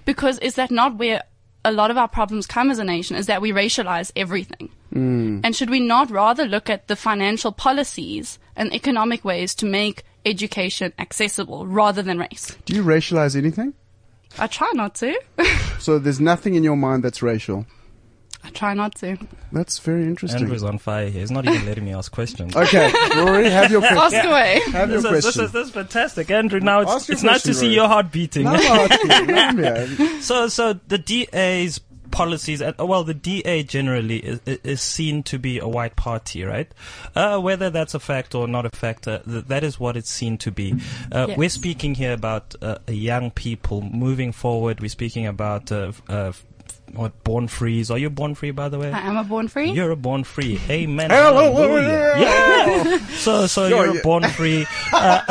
Because 0.05 0.37
is 0.39 0.55
that 0.55 0.71
not 0.71 0.97
where 0.97 1.23
a 1.65 1.71
lot 1.71 1.89
of 1.89 1.97
our 1.97 2.07
problems 2.07 2.45
come 2.45 2.69
as 2.69 2.77
a 2.77 2.83
nation 2.83 3.15
is 3.15 3.27
that 3.27 3.41
we 3.41 3.51
racialize 3.51 4.11
everything. 4.15 4.69
Hmm. 4.91 5.39
And 5.43 5.55
should 5.55 5.69
we 5.69 5.79
not 5.79 6.11
rather 6.11 6.45
look 6.45 6.69
at 6.69 6.87
the 6.87 6.95
financial 6.95 7.51
policies 7.51 8.37
and 8.55 8.73
economic 8.73 9.25
ways 9.25 9.55
to 9.55 9.65
make 9.65 10.03
education 10.25 10.93
accessible 10.99 11.65
rather 11.67 12.01
than 12.01 12.17
race? 12.19 12.55
Do 12.65 12.75
you 12.75 12.83
racialize 12.83 13.35
anything? 13.35 13.73
I 14.39 14.47
try 14.47 14.69
not 14.73 14.95
to. 14.95 15.13
So 15.79 15.99
there's 15.99 16.19
nothing 16.19 16.55
in 16.55 16.63
your 16.63 16.75
mind 16.77 17.03
that's 17.03 17.21
racial. 17.21 17.65
I 18.45 18.49
try 18.49 18.73
not 18.73 18.95
to. 18.95 19.15
That's 19.53 19.79
very 19.79 20.03
interesting. 20.03 20.41
Andrew's 20.41 20.63
on 20.63 20.77
fire 20.77 21.09
here. 21.09 21.21
He's 21.21 21.31
not 21.31 21.45
even 21.45 21.65
letting 21.65 21.85
me 21.85 21.93
ask 21.93 22.11
questions. 22.11 22.53
Okay, 22.55 22.91
Rory, 23.15 23.49
have 23.49 23.71
your 23.71 23.79
question. 23.87 24.19
Ask 24.19 24.27
away. 24.27 24.61
Have 24.71 24.89
your 24.89 25.01
This 25.01 25.05
is, 25.05 25.11
this, 25.11 25.23
question. 25.25 25.43
is, 25.45 25.51
this 25.53 25.67
is 25.67 25.73
fantastic, 25.73 26.29
Andrew. 26.31 26.59
Now 26.59 26.81
Ask 26.81 26.97
it's, 26.97 27.07
your 27.09 27.13
it's 27.15 27.23
nice 27.23 27.41
to 27.43 27.49
question, 27.49 27.53
see 27.69 27.73
your 27.73 27.87
heart 27.87 28.11
beating. 28.11 28.43
No, 28.43 28.51
I'm 28.53 28.91
asking. 28.91 29.07
Let 29.27 29.55
me 29.55 29.63
have- 29.63 30.23
So, 30.23 30.47
so 30.49 30.73
the 30.73 30.97
DA's 30.97 31.79
policies, 32.13 32.61
and 32.61 32.77
well, 32.77 33.03
the 33.03 33.13
DA 33.13 33.63
generally 33.63 34.17
is, 34.19 34.39
is 34.45 34.81
seen 34.81 35.23
to 35.23 35.37
be 35.37 35.59
a 35.59 35.67
white 35.67 35.95
party, 35.95 36.43
right? 36.43 36.71
Uh, 37.15 37.39
whether 37.39 37.69
that's 37.69 37.93
a 37.93 37.99
fact 37.99 38.33
or 38.35 38.47
not 38.47 38.65
a 38.65 38.69
fact, 38.69 39.07
uh, 39.07 39.19
th- 39.19 39.45
that 39.45 39.63
is 39.63 39.79
what 39.79 39.97
it's 39.97 40.09
seen 40.11 40.37
to 40.37 40.51
be. 40.51 40.73
Uh, 41.11 41.25
Yes. 41.27 41.37
We're 41.37 41.49
speaking 41.49 41.95
here 41.95 42.13
about 42.13 42.53
uh, 42.61 42.77
young 42.87 43.31
people 43.31 43.81
moving 43.81 44.31
forward. 44.31 44.79
We're 44.81 44.89
speaking 44.89 45.25
about 45.25 45.71
uh, 45.71 45.91
uh, 46.07 46.31
what 46.93 47.23
born 47.23 47.47
frees. 47.47 47.89
Are 47.89 47.97
you 47.97 48.09
born 48.09 48.35
free, 48.35 48.51
by 48.51 48.69
the 48.69 48.77
way? 48.79 48.91
I 48.91 48.99
am 48.99 49.17
a 49.17 49.23
born 49.23 49.47
free. 49.47 49.71
You're 49.71 49.91
a 49.91 49.95
born 49.95 50.23
free. 50.23 50.59
Amen. 50.69 51.09
Hallelujah. 51.09 51.81
Hallelujah. 51.81 52.13
Yeah. 52.17 52.97
So, 53.15 53.47
so 53.47 53.69
Sure, 53.69 53.85
you're 53.85 53.95
yeah. 53.95 54.01
born 54.01 54.23
free. 54.29 54.65
Uh, 54.93 55.21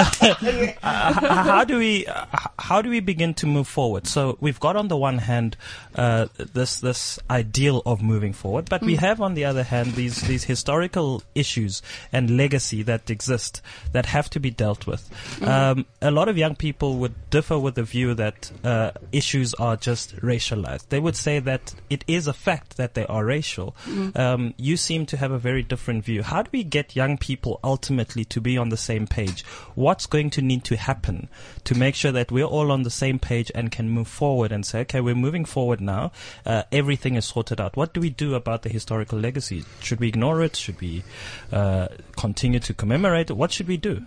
uh, 0.82 1.12
how 1.44 1.64
do 1.64 1.78
we, 1.78 2.04
uh, 2.06 2.26
how 2.58 2.82
do 2.82 2.90
we 2.90 2.98
begin 3.00 3.32
to 3.32 3.46
move 3.46 3.66
forward? 3.68 4.06
So 4.06 4.36
we've 4.40 4.58
got 4.58 4.74
on 4.76 4.88
the 4.88 4.96
one 4.96 5.18
hand, 5.18 5.56
uh, 5.94 6.26
this, 6.36 6.80
this 6.80 7.18
ideal 7.30 7.80
of 7.86 8.02
moving 8.02 8.32
forward, 8.32 8.68
but 8.68 8.82
we 8.82 8.96
have 8.96 9.20
on 9.20 9.34
the 9.34 9.44
other 9.44 9.62
hand 9.62 9.92
these, 9.94 10.20
these 10.22 10.44
historical 10.44 11.22
issues 11.34 11.80
and 12.12 12.36
legacy 12.36 12.82
that 12.82 13.08
exist 13.08 13.62
that 13.92 14.06
have 14.06 14.28
to 14.30 14.40
be 14.40 14.50
dealt 14.50 14.86
with. 14.86 15.08
Um, 15.42 15.86
a 16.02 16.10
lot 16.10 16.28
of 16.28 16.36
young 16.36 16.56
people 16.56 16.96
would 16.96 17.14
differ 17.30 17.58
with 17.58 17.76
the 17.76 17.84
view 17.84 18.14
that, 18.14 18.50
uh, 18.64 18.90
issues 19.12 19.54
are 19.54 19.76
just 19.76 20.16
racialized. 20.16 20.88
They 20.88 20.98
would 21.00 21.16
say 21.16 21.38
that 21.42 21.74
it 21.90 22.04
is 22.06 22.26
a 22.26 22.32
fact 22.32 22.76
that 22.76 22.94
they 22.94 23.06
are 23.06 23.24
racial. 23.24 23.76
Um, 24.14 24.54
you 24.56 24.76
seem 24.76 25.06
to 25.06 25.16
have 25.16 25.30
a 25.30 25.38
very 25.38 25.62
different 25.62 26.04
view. 26.04 26.22
How 26.22 26.42
do 26.42 26.50
we 26.52 26.64
get 26.64 26.96
young 26.96 27.18
people 27.18 27.60
ultimately 27.62 28.24
to 28.26 28.40
be 28.40 28.56
on 28.56 28.68
the 28.70 28.76
same 28.76 29.06
page? 29.06 29.44
What's 29.74 30.06
going 30.06 30.30
to 30.30 30.42
need 30.42 30.64
to 30.64 30.76
happen 30.76 31.28
to 31.64 31.74
make 31.74 31.94
sure 31.94 32.12
that 32.12 32.32
we're 32.32 32.44
all 32.44 32.70
on 32.70 32.82
the 32.82 32.90
same 32.90 33.18
page 33.18 33.50
and 33.54 33.70
can 33.70 33.90
move 33.90 34.08
forward 34.08 34.52
and 34.52 34.64
say, 34.64 34.80
okay, 34.80 35.00
we're 35.00 35.14
moving 35.14 35.44
forward 35.44 35.80
now. 35.80 36.12
Uh, 36.44 36.62
everything 36.72 37.16
is 37.16 37.24
sorted 37.24 37.60
out. 37.60 37.76
What 37.76 37.92
do 37.94 38.00
we 38.00 38.10
do 38.10 38.34
about 38.34 38.62
the 38.62 38.68
historical 38.68 39.18
legacy? 39.18 39.64
Should 39.80 40.00
we 40.00 40.08
ignore 40.08 40.42
it? 40.42 40.56
Should 40.56 40.80
we 40.80 41.04
uh, 41.52 41.88
continue 42.16 42.60
to 42.60 42.74
commemorate 42.74 43.30
it? 43.30 43.36
What 43.36 43.52
should 43.52 43.68
we 43.68 43.76
do? 43.76 44.02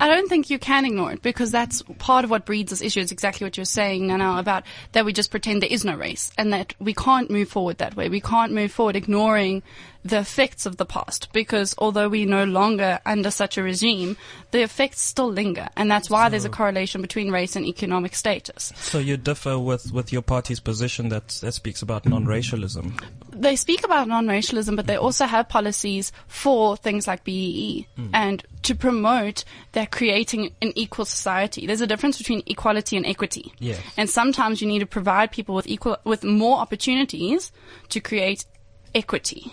I 0.00 0.08
don't 0.08 0.28
think 0.28 0.50
you 0.50 0.58
can 0.58 0.84
ignore 0.84 1.12
it 1.12 1.22
because 1.22 1.52
that's 1.52 1.82
part 1.98 2.24
of 2.24 2.30
what 2.30 2.44
breeds 2.44 2.70
this 2.70 2.82
issue. 2.82 3.00
It's 3.00 3.12
exactly 3.12 3.44
what 3.44 3.56
you're 3.56 3.64
saying, 3.64 4.08
Nana, 4.08 4.38
about 4.38 4.64
that 4.92 5.04
we 5.04 5.12
just 5.12 5.30
pretend 5.30 5.62
there 5.62 5.70
is 5.70 5.84
no 5.84 5.94
race 5.94 6.32
and 6.36 6.52
that 6.52 6.74
we 6.80 6.94
can't 6.94 7.30
move 7.30 7.48
forward 7.48 7.78
that 7.78 7.94
way. 7.94 8.08
We 8.08 8.20
can't 8.20 8.52
move 8.52 8.72
forward 8.72 8.96
ignoring 8.96 9.62
the 10.04 10.18
effects 10.18 10.66
of 10.66 10.76
the 10.76 10.84
past 10.84 11.32
because 11.32 11.74
although 11.78 12.08
we're 12.08 12.28
no 12.28 12.44
longer 12.44 13.00
under 13.06 13.30
such 13.30 13.56
a 13.56 13.62
regime, 13.62 14.16
the 14.50 14.62
effects 14.62 15.00
still 15.00 15.30
linger. 15.30 15.68
And 15.76 15.90
that's 15.90 16.10
why 16.10 16.28
there's 16.28 16.44
a 16.44 16.50
correlation 16.50 17.00
between 17.00 17.30
race 17.30 17.56
and 17.56 17.64
economic 17.64 18.14
status. 18.14 18.72
So 18.76 18.98
you 18.98 19.16
differ 19.16 19.58
with, 19.58 19.92
with 19.92 20.12
your 20.12 20.20
party's 20.20 20.60
position 20.60 21.08
that, 21.08 21.28
that 21.40 21.52
speaks 21.52 21.80
about 21.80 22.04
non-racialism. 22.04 22.96
they 23.30 23.56
speak 23.56 23.84
about 23.84 24.06
non-racialism, 24.06 24.76
but 24.76 24.86
they 24.86 24.96
also 24.96 25.24
have 25.24 25.48
policies 25.48 26.12
for 26.28 26.76
things 26.76 27.06
like 27.06 27.24
BEE 27.24 27.88
hmm. 27.96 28.08
and 28.12 28.44
to 28.62 28.74
promote 28.74 29.44
that 29.72 29.90
creating 29.90 30.52
an 30.60 30.72
equal 30.74 31.06
society. 31.06 31.66
There's 31.66 31.80
a 31.80 31.86
difference 31.86 32.18
between 32.18 32.42
equality 32.46 32.98
and 32.98 33.06
equity. 33.06 33.52
Yes. 33.58 33.80
And 33.96 34.10
sometimes 34.10 34.60
you 34.60 34.68
need 34.68 34.80
to 34.80 34.86
provide 34.86 35.32
people 35.32 35.54
with 35.54 35.66
equal, 35.66 35.96
with 36.04 36.24
more 36.24 36.58
opportunities 36.58 37.52
to 37.88 38.00
create 38.00 38.44
equity. 38.94 39.52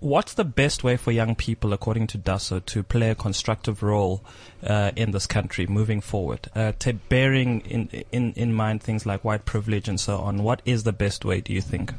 What's 0.00 0.34
the 0.34 0.44
best 0.44 0.84
way 0.84 0.96
for 0.96 1.10
young 1.10 1.34
people, 1.34 1.72
according 1.72 2.08
to 2.08 2.18
DASO, 2.18 2.64
to 2.66 2.82
play 2.82 3.10
a 3.10 3.14
constructive 3.14 3.82
role 3.82 4.22
uh, 4.62 4.90
in 4.94 5.12
this 5.12 5.26
country 5.26 5.66
moving 5.66 6.00
forward? 6.00 6.48
Uh, 6.54 6.72
ta 6.78 6.92
bearing 7.08 7.60
in, 7.62 7.88
in, 8.12 8.32
in 8.34 8.52
mind 8.52 8.82
things 8.82 9.06
like 9.06 9.24
white 9.24 9.46
privilege 9.46 9.88
and 9.88 9.98
so 9.98 10.18
on, 10.18 10.42
what 10.42 10.60
is 10.64 10.82
the 10.82 10.92
best 10.92 11.24
way, 11.24 11.40
do 11.40 11.52
you 11.52 11.62
think? 11.62 11.94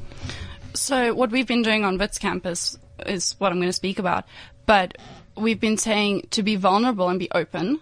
So 0.74 1.14
what 1.14 1.32
we've 1.32 1.48
been 1.48 1.64
doing 1.64 1.84
on 1.84 1.98
Wits 1.98 2.20
campus 2.20 2.78
is 3.06 3.36
what 3.40 3.52
I'm 3.52 3.58
going 3.58 3.70
to 3.70 3.74
speak 3.74 4.00
about, 4.00 4.26
but 4.66 4.98
we've 5.36 5.60
been 5.60 5.78
saying 5.78 6.28
to 6.32 6.44
be 6.44 6.56
vulnerable 6.56 7.10
and 7.10 7.20
be 7.20 7.30
open. 7.32 7.80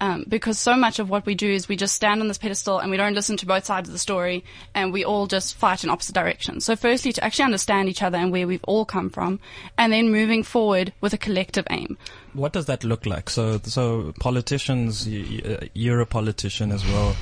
Um, 0.00 0.24
because 0.28 0.58
so 0.58 0.76
much 0.76 1.00
of 1.00 1.10
what 1.10 1.26
we 1.26 1.34
do 1.34 1.50
is 1.50 1.68
we 1.68 1.76
just 1.76 1.94
stand 1.94 2.20
on 2.20 2.28
this 2.28 2.38
pedestal 2.38 2.78
and 2.78 2.90
we 2.90 2.96
don't 2.96 3.14
listen 3.14 3.36
to 3.38 3.46
both 3.46 3.64
sides 3.64 3.88
of 3.88 3.92
the 3.92 3.98
story 3.98 4.44
and 4.74 4.92
we 4.92 5.04
all 5.04 5.26
just 5.26 5.56
fight 5.56 5.82
in 5.82 5.90
opposite 5.90 6.14
directions. 6.14 6.64
So 6.64 6.76
firstly, 6.76 7.12
to 7.12 7.24
actually 7.24 7.46
understand 7.46 7.88
each 7.88 8.02
other 8.02 8.16
and 8.16 8.30
where 8.30 8.46
we've 8.46 8.64
all 8.64 8.84
come 8.84 9.10
from 9.10 9.40
and 9.76 9.92
then 9.92 10.12
moving 10.12 10.44
forward 10.44 10.92
with 11.00 11.14
a 11.14 11.18
collective 11.18 11.66
aim. 11.70 11.98
What 12.32 12.52
does 12.52 12.66
that 12.66 12.84
look 12.84 13.06
like? 13.06 13.28
So, 13.28 13.58
so 13.64 14.12
politicians, 14.20 15.08
uh, 15.08 15.66
you're 15.74 16.00
a 16.00 16.06
politician 16.06 16.70
as 16.70 16.84
well. 16.86 17.16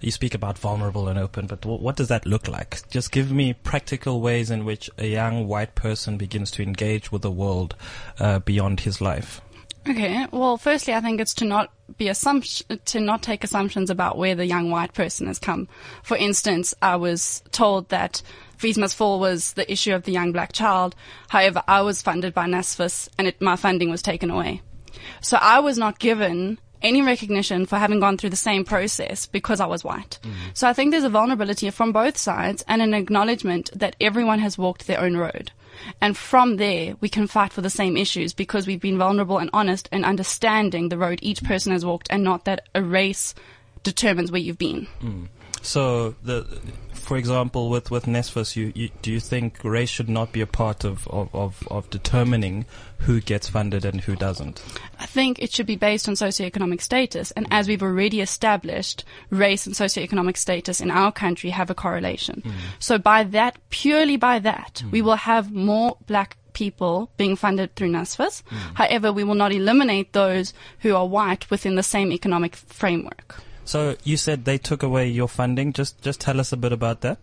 You 0.00 0.10
speak 0.10 0.34
about 0.34 0.58
vulnerable 0.58 1.08
and 1.08 1.18
open, 1.18 1.46
but 1.46 1.64
what 1.64 1.96
does 1.96 2.08
that 2.08 2.26
look 2.26 2.46
like? 2.46 2.88
Just 2.90 3.10
give 3.10 3.32
me 3.32 3.54
practical 3.54 4.20
ways 4.20 4.50
in 4.50 4.64
which 4.64 4.90
a 4.98 5.06
young 5.06 5.48
white 5.48 5.74
person 5.74 6.18
begins 6.18 6.50
to 6.52 6.62
engage 6.62 7.10
with 7.10 7.22
the 7.22 7.30
world 7.30 7.74
uh, 8.20 8.38
beyond 8.40 8.80
his 8.80 9.00
life. 9.00 9.40
Okay. 9.86 10.26
Well, 10.32 10.56
firstly, 10.56 10.94
I 10.94 11.00
think 11.00 11.20
it's 11.20 11.34
to 11.34 11.44
not 11.44 11.72
be 11.96 12.08
assumption 12.08 12.80
to 12.84 13.00
not 13.00 13.22
take 13.22 13.44
assumptions 13.44 13.90
about 13.90 14.18
where 14.18 14.34
the 14.34 14.46
young 14.46 14.70
white 14.70 14.92
person 14.92 15.26
has 15.26 15.38
come. 15.38 15.68
For 16.02 16.16
instance, 16.16 16.74
I 16.82 16.96
was 16.96 17.42
told 17.50 17.88
that 17.88 18.22
Fees 18.58 18.76
Must 18.76 18.94
Fall 18.94 19.20
was 19.20 19.54
the 19.54 19.70
issue 19.70 19.94
of 19.94 20.02
the 20.02 20.12
young 20.12 20.32
black 20.32 20.52
child. 20.52 20.94
However, 21.28 21.62
I 21.66 21.82
was 21.82 22.02
funded 22.02 22.34
by 22.34 22.46
NSFAS 22.46 23.08
and 23.16 23.28
it, 23.28 23.40
my 23.40 23.56
funding 23.56 23.90
was 23.90 24.02
taken 24.02 24.30
away. 24.30 24.62
So 25.22 25.38
I 25.40 25.60
was 25.60 25.78
not 25.78 25.98
given 25.98 26.58
any 26.82 27.02
recognition 27.02 27.66
for 27.66 27.76
having 27.76 28.00
gone 28.00 28.16
through 28.16 28.30
the 28.30 28.36
same 28.36 28.64
process 28.64 29.26
because 29.26 29.60
I 29.60 29.66
was 29.66 29.84
white. 29.84 30.18
Mm-hmm. 30.22 30.50
So 30.54 30.68
I 30.68 30.72
think 30.72 30.90
there's 30.90 31.04
a 31.04 31.08
vulnerability 31.08 31.70
from 31.70 31.92
both 31.92 32.16
sides 32.16 32.64
and 32.68 32.82
an 32.82 32.94
acknowledgement 32.94 33.70
that 33.74 33.96
everyone 34.00 34.38
has 34.40 34.58
walked 34.58 34.86
their 34.86 35.00
own 35.00 35.16
road. 35.16 35.52
And 36.00 36.16
from 36.16 36.56
there, 36.56 36.96
we 37.00 37.08
can 37.08 37.26
fight 37.26 37.52
for 37.52 37.60
the 37.60 37.70
same 37.70 37.96
issues 37.96 38.32
because 38.32 38.66
we've 38.66 38.80
been 38.80 38.98
vulnerable 38.98 39.38
and 39.38 39.50
honest 39.52 39.88
and 39.92 40.04
understanding 40.04 40.88
the 40.88 40.98
road 40.98 41.18
each 41.22 41.42
person 41.42 41.72
has 41.72 41.84
walked 41.84 42.08
and 42.10 42.22
not 42.22 42.44
that 42.44 42.68
a 42.74 42.82
race 42.82 43.34
determines 43.82 44.30
where 44.30 44.40
you've 44.40 44.58
been. 44.58 44.86
Hmm. 45.00 45.24
So, 45.62 46.14
the, 46.22 46.46
for 47.08 47.16
example, 47.16 47.70
with 47.70 47.90
with 47.90 48.04
NSFAS, 48.04 48.54
you, 48.54 48.70
you 48.74 48.90
do 49.00 49.10
you 49.10 49.18
think 49.18 49.64
race 49.64 49.88
should 49.88 50.10
not 50.10 50.30
be 50.30 50.42
a 50.42 50.46
part 50.46 50.84
of, 50.84 51.08
of, 51.08 51.34
of, 51.34 51.66
of 51.70 51.88
determining 51.88 52.66
who 52.98 53.22
gets 53.22 53.48
funded 53.48 53.86
and 53.86 54.02
who 54.02 54.14
doesn't? 54.14 54.62
I 55.00 55.06
think 55.06 55.38
it 55.38 55.50
should 55.50 55.64
be 55.64 55.76
based 55.76 56.06
on 56.06 56.16
socioeconomic 56.16 56.82
status. 56.82 57.30
And 57.30 57.46
as 57.50 57.66
we've 57.66 57.82
already 57.82 58.20
established, 58.20 59.06
race 59.30 59.64
and 59.66 59.74
socioeconomic 59.74 60.36
status 60.36 60.82
in 60.82 60.90
our 60.90 61.10
country 61.10 61.48
have 61.48 61.70
a 61.70 61.74
correlation. 61.74 62.42
Mm. 62.44 62.52
So 62.78 62.98
by 62.98 63.24
that, 63.24 63.56
purely 63.70 64.18
by 64.18 64.38
that, 64.40 64.82
mm. 64.84 64.90
we 64.90 65.00
will 65.00 65.16
have 65.16 65.50
more 65.50 65.96
black 66.06 66.36
people 66.52 67.10
being 67.16 67.36
funded 67.36 67.74
through 67.74 67.90
NSFAS. 67.90 68.42
Mm. 68.42 68.74
However, 68.74 69.14
we 69.14 69.24
will 69.24 69.34
not 69.34 69.52
eliminate 69.52 70.12
those 70.12 70.52
who 70.80 70.94
are 70.94 71.06
white 71.06 71.50
within 71.50 71.74
the 71.74 71.82
same 71.82 72.12
economic 72.12 72.54
framework. 72.54 73.40
So 73.68 73.96
you 74.02 74.16
said 74.16 74.46
they 74.46 74.56
took 74.56 74.82
away 74.82 75.08
your 75.08 75.28
funding. 75.28 75.74
Just 75.74 76.00
just 76.00 76.22
tell 76.22 76.40
us 76.40 76.52
a 76.52 76.56
bit 76.56 76.72
about 76.72 77.02
that. 77.02 77.18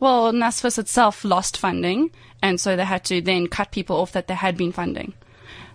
Well, 0.00 0.32
NSFAS 0.32 0.76
itself 0.76 1.24
lost 1.24 1.56
funding, 1.56 2.10
and 2.42 2.60
so 2.60 2.74
they 2.74 2.84
had 2.84 3.04
to 3.04 3.20
then 3.20 3.46
cut 3.46 3.70
people 3.70 4.00
off 4.00 4.10
that 4.10 4.26
they 4.26 4.34
had 4.34 4.56
been 4.56 4.72
funding. 4.72 5.14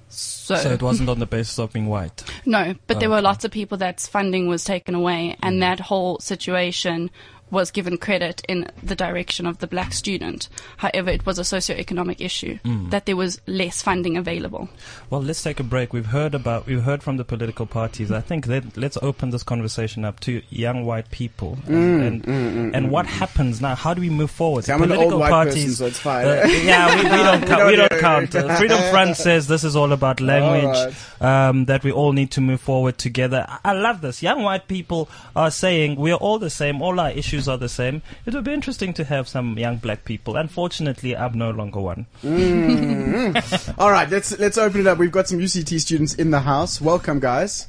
So, 0.10 0.58
So 0.58 0.71
it 0.71 0.82
wasn't 0.82 1.08
on 1.08 1.19
the 1.19 1.25
basis 1.25 1.58
of 1.58 1.71
being 1.71 1.88
white. 1.88 2.23
no, 2.45 2.75
but 2.86 2.99
there 2.99 3.10
were 3.10 3.17
Okay. 3.17 3.23
lots 3.23 3.45
of 3.45 3.51
people 3.51 3.77
that's 3.77 4.08
funding 4.08 4.49
was 4.49 4.65
taken 4.65 4.93
away, 4.93 5.38
and 5.41 5.55
mm. 5.55 5.60
that 5.62 5.79
whole 5.79 6.19
situation 6.19 7.12
was 7.51 7.71
given 7.71 7.97
credit 7.97 8.41
in 8.47 8.67
the 8.83 8.95
direction 8.95 9.45
of 9.45 9.57
the 9.59 9.67
black 9.67 9.93
student. 9.93 10.49
However, 10.77 11.09
it 11.09 11.25
was 11.25 11.39
a 11.39 11.43
socio-economic 11.43 12.21
issue 12.21 12.59
that 12.89 13.05
there 13.05 13.15
was 13.15 13.41
less 13.47 13.81
funding 13.81 14.17
available. 14.17 14.69
Well, 15.09 15.21
let's 15.21 15.41
take 15.41 15.59
a 15.59 15.63
break. 15.63 15.93
We've 15.93 16.05
heard 16.05 16.35
about 16.35 16.67
we've 16.67 16.83
heard 16.83 17.01
from 17.03 17.17
the 17.17 17.23
political 17.25 17.65
parties. 17.65 18.12
I 18.12 18.21
think 18.21 18.47
let, 18.47 18.77
let's 18.77 18.97
open 19.01 19.29
this 19.31 19.43
conversation 19.43 20.05
up 20.05 20.19
to 20.21 20.41
young 20.49 20.85
white 20.85 21.09
people 21.12 21.57
and 21.67 22.25
and, 22.27 22.75
and 22.75 22.91
what 22.91 23.05
happens 23.05 23.62
now. 23.62 23.75
How 23.75 23.93
do 23.93 24.01
we 24.01 24.09
move 24.09 24.31
forward? 24.31 24.65
See, 24.65 24.71
I'm 24.71 24.81
an 24.83 24.91
old 24.91 25.13
white 25.19 25.29
person, 25.47 25.71
so 25.71 25.85
it's 25.88 25.99
fine. 25.99 26.25
uh, 26.25 26.43
yeah, 26.47 26.95
we, 26.95 27.03
we 27.03 27.09
don't 27.09 27.41
count. 27.47 27.47
don't 27.47 27.67
we 27.67 27.75
don't 27.75 27.99
count. 27.99 28.35
Uh, 28.35 28.55
Freedom 28.57 28.79
Front 28.91 29.17
says 29.17 29.47
this 29.47 29.63
is 29.63 29.75
all 29.75 29.91
about 29.91 30.21
language. 30.21 30.93
All 31.21 31.27
Um, 31.49 31.65
that 31.65 31.83
we 31.83 31.91
all 31.91 32.13
need 32.13 32.31
to 32.31 32.41
move 32.41 32.62
forward 32.62 32.97
together. 32.97 33.45
I, 33.47 33.59
I 33.65 33.73
love 33.73 34.01
this. 34.01 34.21
Young 34.23 34.43
white 34.43 34.67
people 34.67 35.09
are 35.35 35.51
saying 35.51 35.95
we 35.97 36.12
are 36.12 36.17
all 36.17 36.39
the 36.39 36.49
same. 36.49 36.81
All 36.81 36.99
our 36.99 37.12
issues 37.12 37.38
are 37.47 37.58
the 37.58 37.69
same. 37.69 38.02
It 38.25 38.34
would 38.34 38.43
be 38.43 38.54
interesting 38.54 38.93
to 38.93 39.04
have 39.04 39.28
some 39.28 39.58
young 39.58 39.78
black 39.78 40.06
people. 40.06 40.36
Unfortunately, 40.36 41.15
I'm 41.15 41.38
no 41.38 41.52
longer 41.52 41.80
one. 41.80 42.06
All 43.78 43.91
right, 43.91 44.10
let's 44.10 44.38
let's 44.39 44.58
open 44.58 44.82
it 44.82 44.88
up. 44.88 44.97
We've 44.97 45.12
got 45.12 45.28
some 45.28 45.39
UCT 45.39 45.80
students 45.80 46.15
in 46.15 46.32
the 46.32 46.41
house. 46.41 46.82
Welcome, 46.82 47.19
guys. 47.19 47.67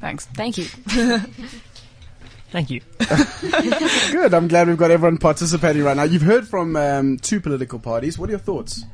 Thanks. 0.00 0.26
Thank 0.26 0.58
you. 0.58 0.64
Thank 2.50 2.70
you. 2.70 2.80
Good. 4.10 4.34
I'm 4.34 4.48
glad 4.48 4.66
we've 4.66 4.76
got 4.76 4.90
everyone 4.90 5.18
participating 5.18 5.84
right 5.84 5.96
now. 5.96 6.02
You've 6.02 6.22
heard 6.22 6.48
from 6.48 6.74
um, 6.74 7.18
two 7.18 7.40
political 7.40 7.78
parties. 7.78 8.18
What 8.18 8.28
are 8.28 8.32
your 8.32 8.40
thoughts? 8.40 8.84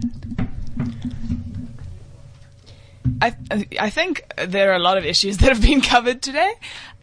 I 3.23 3.35
I 3.81 3.89
think 3.89 4.25
there 4.37 4.73
are 4.73 4.77
a 4.77 4.81
lot 4.81 4.99
of 4.99 5.05
issues 5.05 5.39
that 5.39 5.49
have 5.49 5.63
been 5.63 5.81
covered 5.81 6.21
today. 6.21 6.53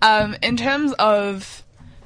Um, 0.02 0.36
in 0.42 0.58
terms 0.58 0.94
of 0.94 1.64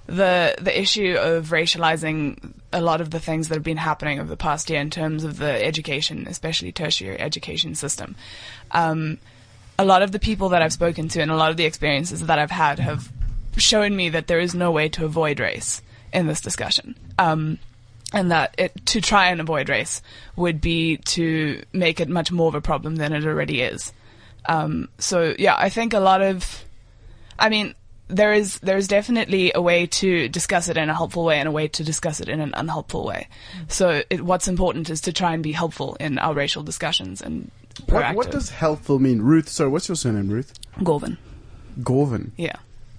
the 0.07 0.55
the 0.59 0.79
issue 0.79 1.15
of 1.19 1.49
racializing 1.49 2.53
a 2.73 2.81
lot 2.81 3.01
of 3.01 3.11
the 3.11 3.19
things 3.19 3.49
that 3.49 3.55
have 3.55 3.63
been 3.63 3.77
happening 3.77 4.19
over 4.19 4.29
the 4.29 4.37
past 4.37 4.69
year 4.69 4.79
in 4.79 4.89
terms 4.89 5.23
of 5.23 5.37
the 5.37 5.63
education, 5.63 6.25
especially 6.27 6.71
tertiary 6.71 7.19
education 7.19 7.75
system. 7.75 8.15
Um, 8.71 9.19
a 9.77 9.85
lot 9.85 10.01
of 10.01 10.11
the 10.11 10.19
people 10.19 10.49
that 10.49 10.61
I've 10.61 10.73
spoken 10.73 11.07
to 11.09 11.21
and 11.21 11.29
a 11.29 11.35
lot 11.35 11.51
of 11.51 11.57
the 11.57 11.65
experiences 11.65 12.25
that 12.25 12.39
I've 12.39 12.51
had 12.51 12.79
have 12.79 13.11
shown 13.57 13.95
me 13.95 14.09
that 14.09 14.27
there 14.27 14.39
is 14.39 14.55
no 14.55 14.71
way 14.71 14.89
to 14.89 15.05
avoid 15.05 15.39
race 15.39 15.81
in 16.13 16.27
this 16.27 16.41
discussion. 16.41 16.95
Um, 17.19 17.59
and 18.13 18.31
that 18.31 18.55
it, 18.57 18.85
to 18.87 19.01
try 19.01 19.27
and 19.27 19.41
avoid 19.41 19.67
race 19.67 20.01
would 20.35 20.61
be 20.61 20.97
to 20.97 21.61
make 21.73 21.99
it 21.99 22.07
much 22.07 22.31
more 22.31 22.47
of 22.47 22.55
a 22.55 22.61
problem 22.61 22.95
than 22.95 23.11
it 23.11 23.25
already 23.25 23.61
is. 23.61 23.91
Um, 24.45 24.87
so 24.97 25.35
yeah, 25.37 25.55
I 25.57 25.69
think 25.69 25.93
a 25.93 25.99
lot 25.99 26.21
of, 26.21 26.63
I 27.37 27.49
mean, 27.49 27.75
there 28.09 28.33
is 28.33 28.59
there 28.59 28.77
is 28.77 28.87
definitely 28.87 29.51
a 29.53 29.61
way 29.61 29.85
to 29.87 30.29
discuss 30.29 30.69
it 30.69 30.77
in 30.77 30.89
a 30.89 30.93
helpful 30.93 31.23
way 31.25 31.39
and 31.39 31.47
a 31.47 31.51
way 31.51 31.67
to 31.67 31.83
discuss 31.83 32.19
it 32.21 32.29
in 32.29 32.39
an 32.39 32.53
unhelpful 32.53 33.05
way. 33.05 33.27
So 33.67 34.01
it, 34.09 34.21
what's 34.21 34.47
important 34.47 34.89
is 34.89 35.01
to 35.01 35.13
try 35.13 35.33
and 35.33 35.43
be 35.43 35.51
helpful 35.51 35.95
in 35.99 36.17
our 36.17 36.33
racial 36.33 36.63
discussions 36.63 37.21
and 37.21 37.51
What, 37.85 38.03
proactive. 38.03 38.15
what 38.15 38.31
does 38.31 38.49
helpful 38.49 38.99
mean? 38.99 39.21
Ruth, 39.21 39.49
sorry, 39.49 39.69
what's 39.69 39.87
your 39.89 39.95
surname, 39.95 40.29
Ruth? 40.29 40.53
Gorvin? 40.83 41.17
Gorvin. 41.83 42.31
Yeah. 42.37 42.55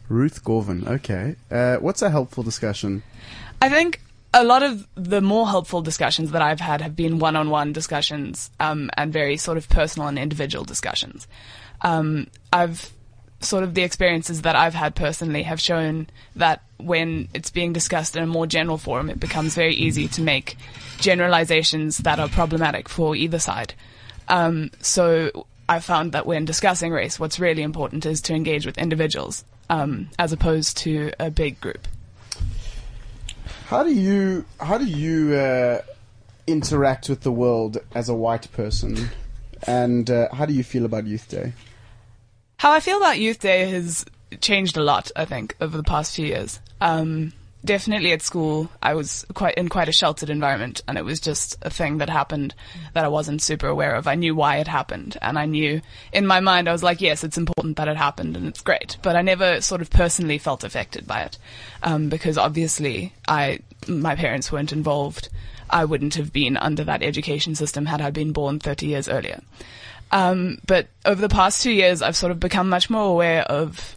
Ruth 0.09 0.45
Gorvin. 0.45 0.87
Okay. 0.87 1.37
Uh, 1.51 1.77
what's 1.77 2.03
a 2.03 2.11
helpful 2.11 2.43
discussion? 2.43 3.03
I 3.61 3.69
think 3.69 4.01
a 4.35 4.45
lot 4.45 4.63
of 4.63 4.87
the 4.95 5.21
more 5.21 5.49
helpful 5.49 5.81
discussions 5.83 6.31
that 6.33 6.43
I've 6.43 6.61
had 6.61 6.81
have 6.83 6.95
been 6.95 7.19
one-on-one 7.19 7.73
discussions 7.73 8.51
um, 8.61 8.91
and 8.97 9.13
very 9.13 9.37
sort 9.37 9.57
of 9.57 9.69
personal 9.69 10.07
and 10.09 10.19
individual 10.19 10.65
discussions. 10.65 11.27
Um, 11.81 12.27
I've 12.53 12.93
sort 13.41 13.63
of 13.63 13.75
the 13.75 13.83
experiences 13.83 14.43
that 14.43 14.57
I've 14.57 14.75
had 14.75 14.95
personally 14.95 15.45
have 15.45 15.61
shown 15.61 16.09
that 16.37 16.63
when 16.79 17.29
it's 17.35 17.51
being 17.51 17.73
discussed 17.73 18.17
in 18.17 18.23
a 18.23 18.27
more 18.27 18.47
general 18.47 18.79
forum, 18.79 19.11
it 19.11 19.21
becomes 19.21 19.55
very 19.55 19.75
easy 19.75 20.09
to 20.09 20.23
make 20.23 20.57
generalizations 20.99 21.99
that 21.99 22.19
are 22.19 22.29
problematic 22.29 22.89
for 22.89 23.15
either 23.15 23.39
side. 23.39 23.75
Um, 24.29 24.71
so 24.81 25.47
I 25.69 25.81
found 25.81 26.13
that 26.13 26.27
when 26.27 26.45
discussing 26.45 26.93
race, 26.93 27.21
what's 27.21 27.39
really 27.39 27.63
important 27.63 28.07
is 28.07 28.21
to 28.23 28.35
engage 28.35 28.67
with 28.67 28.79
individuals 28.79 29.45
um, 29.71 30.09
as 30.19 30.33
opposed 30.33 30.77
to 30.79 31.13
a 31.21 31.31
big 31.31 31.61
group. 31.61 31.87
How 33.67 33.83
do 33.83 33.93
you 33.93 34.47
how 34.61 34.79
do 34.79 34.87
you 34.87 35.35
uh, 35.35 35.83
interact 36.47 37.09
with 37.09 37.21
the 37.21 37.33
world 37.33 37.79
as 37.95 38.09
a 38.09 38.15
white 38.15 38.51
person, 38.53 39.11
and 39.67 40.11
uh, 40.11 40.29
how 40.33 40.47
do 40.47 40.55
you 40.55 40.65
feel 40.65 40.87
about 40.87 41.07
Youth 41.07 41.29
Day? 41.29 41.53
How 42.59 42.73
I 42.73 42.81
feel 42.81 42.97
about 42.97 43.21
Youth 43.21 43.39
Day 43.39 43.71
has 43.71 44.05
changed 44.41 44.77
a 44.77 44.83
lot, 44.83 45.13
I 45.15 45.25
think, 45.25 45.55
over 45.61 45.77
the 45.77 45.85
past 45.85 46.17
few 46.17 46.27
years. 46.27 46.59
Um, 46.81 47.33
definitely 47.65 48.11
at 48.11 48.21
school, 48.21 48.69
I 48.83 48.95
was 48.95 49.25
quite 49.33 49.55
in 49.55 49.69
quite 49.69 49.89
a 49.89 49.93
sheltered 49.93 50.29
environment, 50.29 50.83
and 50.89 50.99
it 50.99 51.05
was 51.05 51.21
just 51.21 51.57
a 51.63 51.71
thing 51.71 51.99
that 51.99 52.11
happened 52.11 52.57
that 52.95 53.05
I 53.05 53.09
wasn't 53.09 53.43
super 53.43 53.69
aware 53.69 53.95
of. 53.95 54.09
I 54.09 54.17
knew 54.17 54.35
why 54.35 54.57
it 54.57 54.67
happened, 54.67 55.17
and 55.23 55.39
I 55.39 55.47
knew 55.47 55.81
in 56.13 56.27
my 56.27 56.41
mind 56.41 56.69
I 56.69 56.73
was 56.73 56.83
like, 56.83 57.01
yes, 57.01 57.23
it's 57.23 57.39
important 57.39 57.77
that 57.77 57.87
it 57.87 57.97
happened, 57.97 58.37
and 58.37 58.49
it's 58.49 58.61
great. 58.61 58.97
But 59.03 59.15
I 59.15 59.23
never 59.23 59.61
sort 59.61 59.81
of 59.81 59.89
personally 59.89 60.39
felt 60.39 60.65
affected 60.65 61.07
by 61.07 61.21
it, 61.21 61.39
um, 61.85 62.09
because 62.09 62.37
obviously 62.37 63.13
I 63.29 63.61
my 63.87 64.17
parents 64.17 64.51
weren't 64.51 64.73
involved. 64.73 65.29
I 65.71 65.85
wouldn't 65.85 66.17
have 66.17 66.33
been 66.33 66.57
under 66.57 66.83
that 66.83 67.05
education 67.05 67.55
system 67.55 67.87
had 67.87 68.01
I 68.01 68.11
been 68.11 68.33
born 68.33 68.59
30 68.59 68.87
years 68.87 69.09
earlier. 69.09 69.43
Um, 70.11 70.59
but 70.67 70.89
over 71.05 71.21
the 71.21 71.29
past 71.29 71.63
two 71.63 71.73
years, 71.73 72.03
I've 72.03 72.17
sort 72.17 72.33
of 72.33 72.41
become 72.41 72.69
much 72.69 72.89
more 72.89 73.11
aware 73.11 73.43
of 73.43 73.97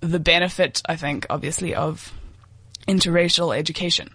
the 0.00 0.20
benefit, 0.20 0.80
I 0.86 0.96
think, 0.96 1.26
obviously, 1.28 1.74
of 1.74 2.12
interracial 2.86 3.56
education 3.56 4.10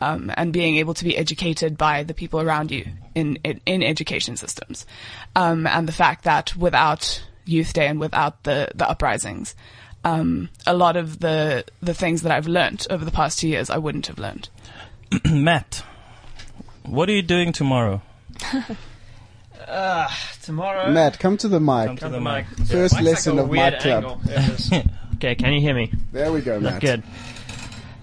um, 0.00 0.32
and 0.36 0.52
being 0.52 0.76
able 0.76 0.94
to 0.94 1.04
be 1.04 1.16
educated 1.16 1.76
by 1.76 2.02
the 2.02 2.14
people 2.14 2.40
around 2.40 2.70
you 2.70 2.86
in 3.14 3.36
in, 3.44 3.60
in 3.66 3.82
education 3.82 4.36
systems, 4.36 4.86
um, 5.34 5.66
and 5.66 5.88
the 5.88 5.92
fact 5.92 6.24
that 6.24 6.56
without 6.56 7.22
Youth 7.44 7.72
Day 7.72 7.86
and 7.86 8.00
without 8.00 8.44
the 8.44 8.68
the 8.74 8.88
uprisings, 8.88 9.54
um, 10.04 10.48
a 10.66 10.74
lot 10.74 10.96
of 10.96 11.20
the 11.20 11.64
the 11.82 11.94
things 11.94 12.22
that 12.22 12.32
I've 12.32 12.46
learnt 12.46 12.86
over 12.90 13.04
the 13.04 13.10
past 13.10 13.38
two 13.38 13.48
years, 13.48 13.70
I 13.70 13.78
wouldn't 13.78 14.06
have 14.06 14.18
learned. 14.18 14.48
Matt, 15.24 15.84
what 16.84 17.08
are 17.08 17.12
you 17.12 17.22
doing 17.22 17.52
tomorrow? 17.52 18.02
Tomorrow. 20.42 20.90
Matt, 20.90 21.18
come 21.18 21.36
to 21.38 21.48
the 21.48 21.60
mic. 21.60 21.86
Come 21.86 21.96
to 21.98 22.08
the 22.08 22.20
mic. 22.20 22.46
First 22.66 22.94
Mike's 22.94 23.04
lesson 23.04 23.36
like 23.36 23.44
of 23.44 23.50
weird 23.50 23.72
Mic 23.74 23.82
Club. 23.82 24.04
angle. 24.04 24.20
There 24.24 24.38
it 24.40 24.48
is. 24.48 24.72
okay, 25.16 25.34
can 25.34 25.52
you 25.52 25.60
hear 25.60 25.74
me? 25.74 25.92
There 26.12 26.32
we 26.32 26.40
go, 26.40 26.58
Matt. 26.58 26.80
Good. 26.80 27.02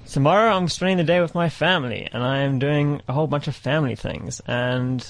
Tomorrow 0.07 0.51
I'm 0.55 0.70
spending 0.70 0.97
the 0.97 1.03
day 1.03 1.20
with 1.22 1.34
my 1.36 1.49
family, 1.49 2.07
and 2.11 2.24
I 2.24 2.39
am 2.39 2.59
doing 2.59 3.01
a 3.07 3.13
whole 3.13 3.28
bunch 3.28 3.47
of 3.47 3.55
family 3.55 3.95
things. 3.95 4.41
And 4.47 5.05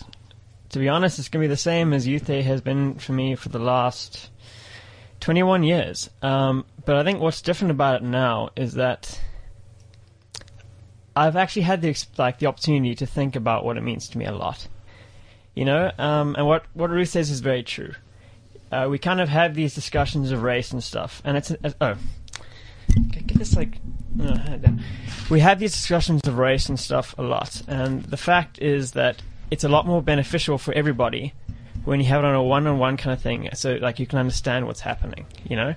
to 0.69 0.79
be 0.79 0.87
honest, 0.89 1.19
it's 1.19 1.27
going 1.29 1.41
to 1.43 1.47
be 1.47 1.49
the 1.53 1.57
same 1.57 1.93
as 1.93 2.07
Youth 2.07 2.25
Day 2.25 2.41
has 2.41 2.61
been 2.61 2.95
for 2.95 3.11
me 3.11 3.35
for 3.35 3.49
the 3.49 3.59
last 3.59 4.29
21 5.19 5.63
years. 5.63 6.09
Um, 6.21 6.65
but 6.85 6.95
I 6.95 7.03
think 7.03 7.19
what's 7.19 7.41
different 7.41 7.71
about 7.71 8.01
it 8.01 8.03
now 8.03 8.49
is 8.55 8.73
that 8.75 9.19
I've 11.15 11.35
actually 11.35 11.63
had 11.63 11.81
the 11.81 11.89
ex- 11.89 12.07
like 12.17 12.39
the 12.39 12.47
opportunity 12.47 12.95
to 12.95 13.05
think 13.05 13.35
about 13.35 13.63
what 13.65 13.77
it 13.77 13.83
means 13.83 14.09
to 14.09 14.17
me 14.17 14.25
a 14.25 14.31
lot. 14.31 14.67
You 15.55 15.65
know, 15.65 15.91
um, 15.97 16.35
and 16.37 16.45
what 16.45 16.65
what 16.73 16.89
Ruth 16.89 17.09
says 17.09 17.29
is 17.29 17.39
very 17.39 17.63
true. 17.63 17.93
Uh, 18.71 18.87
we 18.89 18.99
kind 18.99 19.21
of 19.21 19.29
have 19.29 19.55
these 19.55 19.73
discussions 19.73 20.31
of 20.31 20.43
race 20.43 20.71
and 20.71 20.83
stuff, 20.83 21.21
and 21.23 21.37
it's 21.37 21.51
uh, 21.51 21.71
oh, 21.79 21.95
get 23.11 23.37
this 23.39 23.55
like. 23.55 23.77
uh. 24.21 24.57
We 25.29 25.39
have 25.39 25.59
these 25.59 25.71
discussions 25.71 26.27
of 26.27 26.37
race 26.37 26.69
and 26.69 26.79
stuff 26.79 27.15
a 27.17 27.23
lot, 27.23 27.61
and 27.67 28.03
the 28.03 28.17
fact 28.17 28.59
is 28.59 28.91
that 28.91 29.21
it's 29.49 29.63
a 29.63 29.69
lot 29.69 29.87
more 29.87 30.01
beneficial 30.01 30.57
for 30.57 30.73
everybody 30.73 31.33
when 31.85 31.99
you 31.99 32.05
have 32.07 32.23
it 32.23 32.27
on 32.27 32.35
a 32.35 32.43
one-on-one 32.43 32.97
kind 32.97 33.13
of 33.13 33.21
thing, 33.21 33.49
so 33.53 33.75
like 33.75 33.99
you 33.99 34.05
can 34.05 34.19
understand 34.19 34.67
what's 34.67 34.81
happening. 34.81 35.25
You 35.47 35.55
know, 35.55 35.75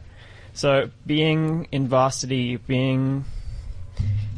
so 0.55 0.91
being 1.07 1.69
in 1.71 1.87
varsity, 1.89 2.57
being 2.57 3.25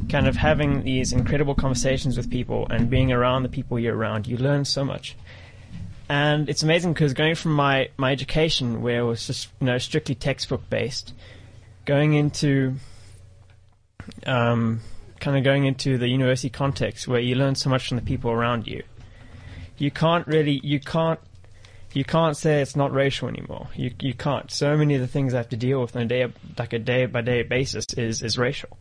kind 0.09 0.27
of 0.27 0.35
having 0.35 0.83
these 0.83 1.13
incredible 1.13 1.55
conversations 1.55 2.17
with 2.17 2.29
people 2.29 2.67
and 2.69 2.89
being 2.89 3.11
around 3.11 3.43
the 3.43 3.49
people 3.49 3.79
you're 3.79 3.95
around, 3.95 4.27
you 4.27 4.37
learn 4.37 4.65
so 4.65 4.83
much. 4.83 5.15
And 6.09 6.49
it's 6.49 6.63
amazing 6.63 6.93
because 6.93 7.13
going 7.13 7.35
from 7.35 7.53
my, 7.53 7.89
my 7.97 8.11
education, 8.11 8.81
where 8.81 8.99
it 8.99 9.05
was 9.05 9.27
just 9.27 9.49
you 9.59 9.67
know 9.67 9.77
strictly 9.77 10.15
textbook 10.15 10.69
based, 10.69 11.13
going 11.85 12.13
into 12.13 12.75
um, 14.25 14.81
kind 15.19 15.37
of 15.37 15.43
going 15.43 15.65
into 15.65 15.97
the 15.97 16.07
university 16.07 16.49
context 16.49 17.07
where 17.07 17.19
you 17.19 17.35
learn 17.35 17.55
so 17.55 17.69
much 17.69 17.87
from 17.87 17.97
the 17.97 18.03
people 18.03 18.31
around 18.31 18.67
you. 18.67 18.83
You 19.77 19.91
can't 19.91 20.27
really 20.27 20.59
you 20.63 20.79
can't 20.79 21.19
you 21.93 22.03
can't 22.03 22.37
say 22.37 22.61
it's 22.61 22.75
not 22.75 22.91
racial 22.91 23.27
anymore. 23.27 23.69
You 23.75 23.91
you 23.99 24.13
can't. 24.13 24.51
So 24.51 24.75
many 24.77 24.95
of 24.95 25.01
the 25.01 25.07
things 25.07 25.33
I 25.33 25.37
have 25.37 25.49
to 25.49 25.57
deal 25.57 25.81
with 25.81 25.95
on 25.95 26.03
a 26.03 26.05
day 26.05 26.27
like 26.57 26.73
a 26.73 26.79
day 26.79 27.05
by 27.05 27.21
day 27.21 27.43
basis 27.43 27.85
is 27.95 28.21
is 28.21 28.37
racial. 28.37 28.77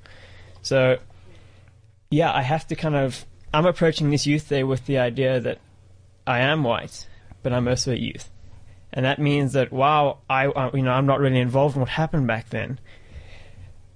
So 0.62 0.98
yeah, 2.10 2.32
I 2.32 2.42
have 2.42 2.66
to 2.68 2.76
kind 2.76 2.96
of 2.96 3.24
I'm 3.52 3.66
approaching 3.66 4.10
this 4.10 4.26
youth 4.26 4.48
day 4.48 4.62
with 4.64 4.86
the 4.86 4.98
idea 4.98 5.40
that 5.40 5.58
I 6.26 6.40
am 6.40 6.62
white, 6.62 7.08
but 7.42 7.52
I'm 7.52 7.66
also 7.66 7.92
a 7.92 7.96
youth. 7.96 8.30
And 8.92 9.04
that 9.04 9.18
means 9.18 9.52
that 9.52 9.72
while 9.72 10.20
I, 10.28 10.46
uh, 10.46 10.70
you 10.74 10.82
know, 10.82 10.92
I'm 10.92 11.06
not 11.06 11.20
really 11.20 11.38
involved 11.38 11.76
in 11.76 11.80
what 11.80 11.88
happened 11.88 12.26
back 12.26 12.50
then, 12.50 12.80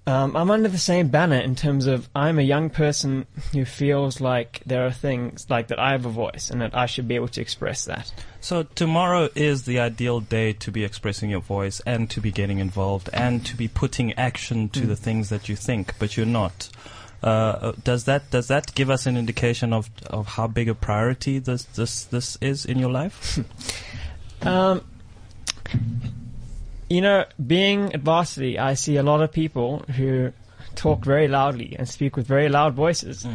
um, 0.07 0.37
I'm 0.37 0.51
under 0.51 0.69
the 0.69 0.79
same 0.79 1.09
banner 1.09 1.39
in 1.39 1.55
terms 1.55 1.87
of 1.87 2.09
I'm 2.15 2.39
a 2.39 2.43
young 2.43 2.69
person 2.69 3.27
who 3.53 3.65
feels 3.65 4.21
like 4.21 4.63
there 4.67 4.87
are 4.87 4.93
things 4.93 5.47
like 5.49 5.69
that 5.69 5.79
I 5.79 5.93
have 5.93 6.05
a 6.05 6.11
voice 6.11 6.51
and 6.51 6.61
that 6.61 6.77
I 6.77 6.87
should 6.87 7.09
be 7.09 7.15
able 7.15 7.29
to 7.29 7.41
express 7.41 7.87
that. 7.87 8.13
So 8.41 8.65
tomorrow 8.65 9.31
is 9.35 9.65
the 9.65 9.81
ideal 9.81 10.21
day 10.21 10.53
to 10.53 10.71
be 10.71 10.85
expressing 10.85 11.31
your 11.31 11.41
voice 11.41 11.81
and 11.87 12.11
to 12.11 12.21
be 12.21 12.31
getting 12.31 12.59
involved 12.59 13.09
and 13.13 13.45
to 13.47 13.57
be 13.57 13.67
putting 13.67 14.13
action 14.15 14.69
to 14.71 14.87
the 14.87 14.97
things 14.97 15.31
that 15.31 15.49
you 15.49 15.57
think, 15.57 15.95
but 15.99 16.17
you're 16.17 16.27
not. 16.27 16.69
Uh, 17.25 17.73
does 17.83 18.05
that 18.05 18.31
does 18.31 18.49
that 18.49 18.75
give 18.75 18.91
us 18.91 19.07
an 19.07 19.17
indication 19.17 19.73
of 19.73 19.91
of 20.09 20.27
how 20.27 20.47
big 20.47 20.69
a 20.69 20.75
priority 20.75 21.39
this 21.39 21.65
this 21.65 22.05
this 22.05 22.37
is 22.43 22.67
in 22.67 22.79
your 22.79 22.91
life? 22.91 23.39
Um, 24.43 24.85
you 26.91 27.01
know, 27.01 27.25
being 27.47 27.95
at 27.95 28.01
varsity, 28.01 28.59
I 28.59 28.75
see 28.75 28.97
a 28.97 29.03
lot 29.03 29.23
of 29.23 29.33
people 29.33 29.79
who 29.97 30.33
talk 30.75 31.03
very 31.03 31.29
loudly 31.29 31.77
and 31.79 31.89
speak 31.89 32.15
with 32.15 32.27
very 32.27 32.51
loud 32.51 32.75
voices 32.75 33.27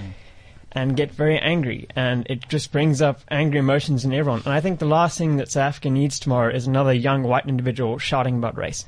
and 0.71 0.95
get 0.95 1.11
very 1.11 1.39
angry. 1.39 1.87
And 1.95 2.27
it 2.29 2.47
just 2.47 2.71
brings 2.71 3.01
up 3.01 3.21
angry 3.31 3.57
emotions 3.57 4.05
in 4.05 4.13
everyone. 4.13 4.43
And 4.45 4.53
I 4.53 4.61
think 4.61 4.77
the 4.77 4.85
last 4.85 5.17
thing 5.17 5.37
that 5.37 5.49
South 5.49 5.69
Africa 5.69 5.89
needs 5.89 6.19
tomorrow 6.19 6.53
is 6.53 6.67
another 6.67 6.93
young 6.93 7.23
white 7.23 7.47
individual 7.47 7.97
shouting 7.97 8.37
about 8.37 8.55
race. 8.55 8.85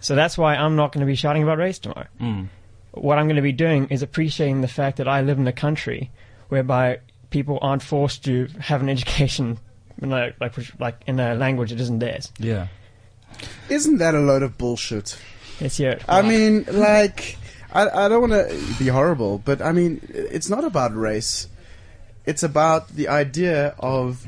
So 0.00 0.14
that's 0.14 0.36
why 0.36 0.56
I'm 0.56 0.76
not 0.76 0.92
going 0.92 1.00
to 1.00 1.10
be 1.10 1.16
shouting 1.16 1.42
about 1.42 1.56
race 1.56 1.78
tomorrow. 1.78 2.08
What 2.92 3.18
I'm 3.18 3.26
going 3.26 3.36
to 3.36 3.42
be 3.42 3.52
doing 3.52 3.88
is 3.88 4.02
appreciating 4.02 4.60
the 4.60 4.68
fact 4.68 4.96
that 4.98 5.08
I 5.08 5.20
live 5.20 5.38
in 5.38 5.46
a 5.46 5.52
country 5.52 6.10
whereby 6.48 7.00
people 7.30 7.58
aren't 7.60 7.82
forced 7.82 8.24
to 8.24 8.48
have 8.60 8.80
an 8.80 8.88
education 8.88 9.58
in 10.02 10.12
a, 10.12 10.32
like, 10.40 10.54
like 10.80 11.02
in 11.06 11.20
a 11.20 11.34
language 11.34 11.70
that 11.70 11.80
isn't 11.80 11.98
theirs. 11.98 12.32
Yeah. 12.38 12.68
Isn't 13.68 13.98
that 13.98 14.14
a 14.14 14.20
load 14.20 14.42
of 14.42 14.56
bullshit? 14.56 15.18
It's 15.60 15.76
here. 15.76 15.98
I 16.08 16.22
mean, 16.22 16.64
like, 16.70 17.36
I, 17.72 17.88
I 17.88 18.08
don't 18.08 18.30
want 18.30 18.32
to 18.32 18.74
be 18.78 18.88
horrible, 18.88 19.38
but 19.38 19.60
I 19.60 19.72
mean, 19.72 20.00
it's 20.08 20.48
not 20.48 20.64
about 20.64 20.96
race. 20.96 21.48
It's 22.24 22.42
about 22.42 22.88
the 22.88 23.08
idea 23.08 23.74
of 23.78 24.26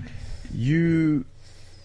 you 0.52 1.24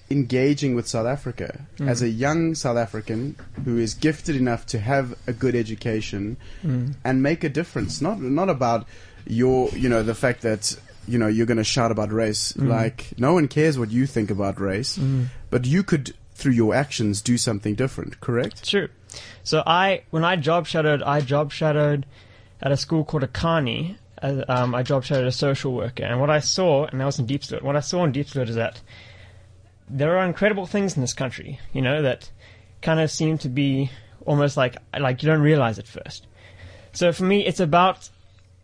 engaging 0.09 0.75
with 0.75 0.87
South 0.87 1.07
Africa 1.07 1.65
mm. 1.77 1.87
as 1.87 2.01
a 2.01 2.09
young 2.09 2.55
South 2.55 2.77
African 2.77 3.35
who 3.63 3.77
is 3.77 3.93
gifted 3.93 4.35
enough 4.35 4.65
to 4.67 4.79
have 4.79 5.17
a 5.27 5.33
good 5.33 5.55
education 5.55 6.37
mm. 6.63 6.93
and 7.03 7.23
make 7.23 7.43
a 7.43 7.49
difference. 7.49 8.01
Not 8.01 8.19
not 8.21 8.49
about 8.49 8.87
your, 9.25 9.69
you 9.69 9.89
know, 9.89 10.03
the 10.03 10.15
fact 10.15 10.41
that 10.41 10.77
you 11.07 11.17
know 11.17 11.27
you're 11.27 11.47
going 11.47 11.57
to 11.57 11.63
shout 11.63 11.91
about 11.91 12.11
race. 12.11 12.53
Mm. 12.53 12.67
Like 12.67 13.13
no 13.17 13.33
one 13.33 13.47
cares 13.47 13.79
what 13.79 13.91
you 13.91 14.05
think 14.05 14.29
about 14.29 14.59
race, 14.59 14.99
but 15.49 15.65
you 15.65 15.83
could 15.83 16.13
through 16.35 16.51
your 16.51 16.75
actions 16.75 17.21
do 17.21 17.37
something 17.37 17.75
different. 17.75 18.19
Correct? 18.19 18.69
True. 18.69 18.89
So 19.43 19.63
I, 19.65 20.03
when 20.11 20.23
I 20.23 20.35
job 20.35 20.67
shadowed, 20.67 21.01
I 21.01 21.21
job 21.21 21.51
shadowed 21.51 22.05
at 22.61 22.71
a 22.71 22.77
school 22.77 23.03
called 23.03 23.23
Akani. 23.23 23.97
Um, 24.21 24.75
I 24.75 24.83
job 24.83 25.03
shadowed 25.03 25.27
a 25.27 25.31
social 25.31 25.73
worker, 25.73 26.03
and 26.03 26.19
what 26.19 26.29
I 26.29 26.39
saw, 26.39 26.85
and 26.85 26.99
that 26.99 27.05
was 27.05 27.19
in 27.19 27.25
Deep 27.25 27.41
Diepsloot. 27.41 27.63
What 27.63 27.75
I 27.75 27.81
saw 27.81 28.03
in 28.03 28.11
Deep 28.11 28.27
Diepsloot 28.27 28.49
is 28.49 28.55
that 28.55 28.81
there 29.89 30.17
are 30.17 30.25
incredible 30.25 30.65
things 30.65 30.95
in 30.95 31.01
this 31.01 31.13
country, 31.13 31.59
you 31.73 31.81
know, 31.81 32.01
that 32.01 32.29
kind 32.81 32.99
of 32.99 33.11
seem 33.11 33.37
to 33.39 33.49
be 33.49 33.91
almost 34.25 34.57
like 34.57 34.77
like 34.97 35.21
you 35.21 35.29
don't 35.29 35.41
realize 35.41 35.79
at 35.79 35.87
first. 35.87 36.27
So 36.93 37.11
for 37.11 37.23
me, 37.23 37.45
it's 37.45 37.59
about 37.59 38.09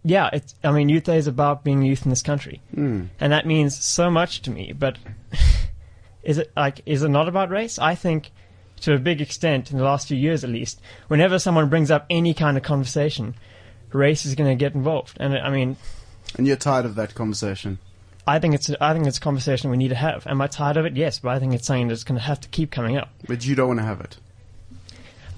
yeah, 0.03 0.29
it's 0.33 0.55
I 0.63 0.71
mean, 0.71 0.89
youth 0.89 1.03
day 1.03 1.17
is 1.17 1.27
about 1.27 1.63
being 1.63 1.81
youth 1.81 2.03
in 2.05 2.09
this 2.09 2.23
country, 2.23 2.61
hmm. 2.73 3.05
and 3.19 3.33
that 3.33 3.45
means 3.45 3.83
so 3.83 4.09
much 4.09 4.41
to 4.43 4.51
me. 4.51 4.73
But 4.73 4.97
is 6.23 6.37
it 6.37 6.51
like 6.55 6.81
is 6.85 7.03
it 7.03 7.09
not 7.09 7.27
about 7.27 7.49
race? 7.49 7.77
I 7.77 7.95
think 7.95 8.31
to 8.81 8.95
a 8.95 8.99
big 8.99 9.21
extent 9.21 9.71
in 9.71 9.77
the 9.77 9.83
last 9.83 10.07
few 10.07 10.17
years 10.17 10.43
at 10.43 10.49
least, 10.49 10.81
whenever 11.07 11.37
someone 11.37 11.69
brings 11.69 11.91
up 11.91 12.05
any 12.09 12.33
kind 12.33 12.57
of 12.57 12.63
conversation, 12.63 13.35
race 13.91 14.25
is 14.25 14.33
going 14.33 14.49
to 14.49 14.55
get 14.55 14.73
involved. 14.73 15.17
And 15.19 15.37
I 15.37 15.49
mean, 15.49 15.77
And 16.35 16.47
you're 16.47 16.55
tired 16.55 16.85
of 16.85 16.95
that 16.95 17.13
conversation. 17.13 17.77
I 18.27 18.39
think 18.39 18.53
it's 18.53 18.69
I 18.79 18.93
think 18.93 19.07
it's 19.07 19.17
a 19.17 19.21
conversation 19.21 19.71
we 19.71 19.77
need 19.77 19.89
to 19.89 19.95
have. 19.95 20.27
Am 20.27 20.41
I 20.41 20.47
tired 20.47 20.77
of 20.77 20.85
it? 20.85 20.95
Yes, 20.95 21.19
but 21.19 21.29
I 21.29 21.39
think 21.39 21.53
it's 21.53 21.65
something 21.65 21.87
that's 21.87 22.03
going 22.03 22.19
to 22.19 22.23
have 22.23 22.39
to 22.41 22.49
keep 22.49 22.71
coming 22.71 22.97
up. 22.97 23.09
But 23.27 23.45
you 23.45 23.55
don't 23.55 23.67
want 23.67 23.79
to 23.79 23.85
have 23.85 24.01
it. 24.01 24.17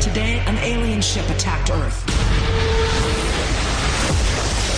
Today, 0.00 0.38
an 0.46 0.56
alien 0.58 1.00
ship 1.00 1.28
attacked 1.28 1.70
Earth. 1.70 2.04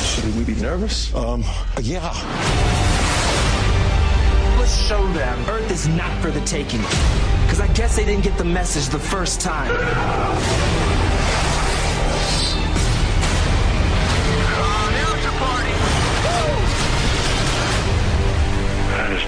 Should 0.07 0.35
we 0.37 0.45
be 0.45 0.55
nervous? 0.61 1.15
Um, 1.15 1.45
yeah. 1.83 2.09
Let's 4.59 4.77
show 4.87 5.07
them 5.13 5.45
Earth 5.51 5.71
is 5.71 5.87
not 5.89 6.11
for 6.23 6.31
the 6.31 6.41
taking. 6.43 6.81
Because 6.81 7.61
I 7.61 7.67
guess 7.75 7.97
they 7.97 8.05
didn't 8.07 8.25
get 8.25 8.39
the 8.39 8.45
message 8.45 8.89
the 8.89 8.99
first 8.99 9.41
time. 9.43 9.71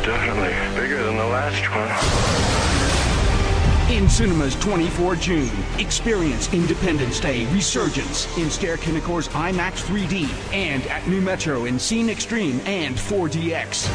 Definitely 0.05 0.81
bigger 0.81 1.05
than 1.05 1.17
the 1.17 1.27
last 1.27 1.71
one. 1.71 2.81
In 3.95 4.09
cinemas 4.09 4.55
24 4.61 5.17
June, 5.17 5.51
experience 5.79 6.53
Independence 6.55 7.21
Day 7.21 7.45
Resurgence 7.53 8.27
in 8.39 8.49
Ster-Kinekor's 8.49 9.29
IMAX 9.29 9.83
3D 9.85 10.55
and 10.55 10.83
at 10.87 11.07
Nu 11.07 11.21
Metro 11.21 11.65
in 11.65 11.79
Scene 11.79 12.09
Extreme 12.09 12.61
and 12.67 12.97
4DX. 12.97 13.89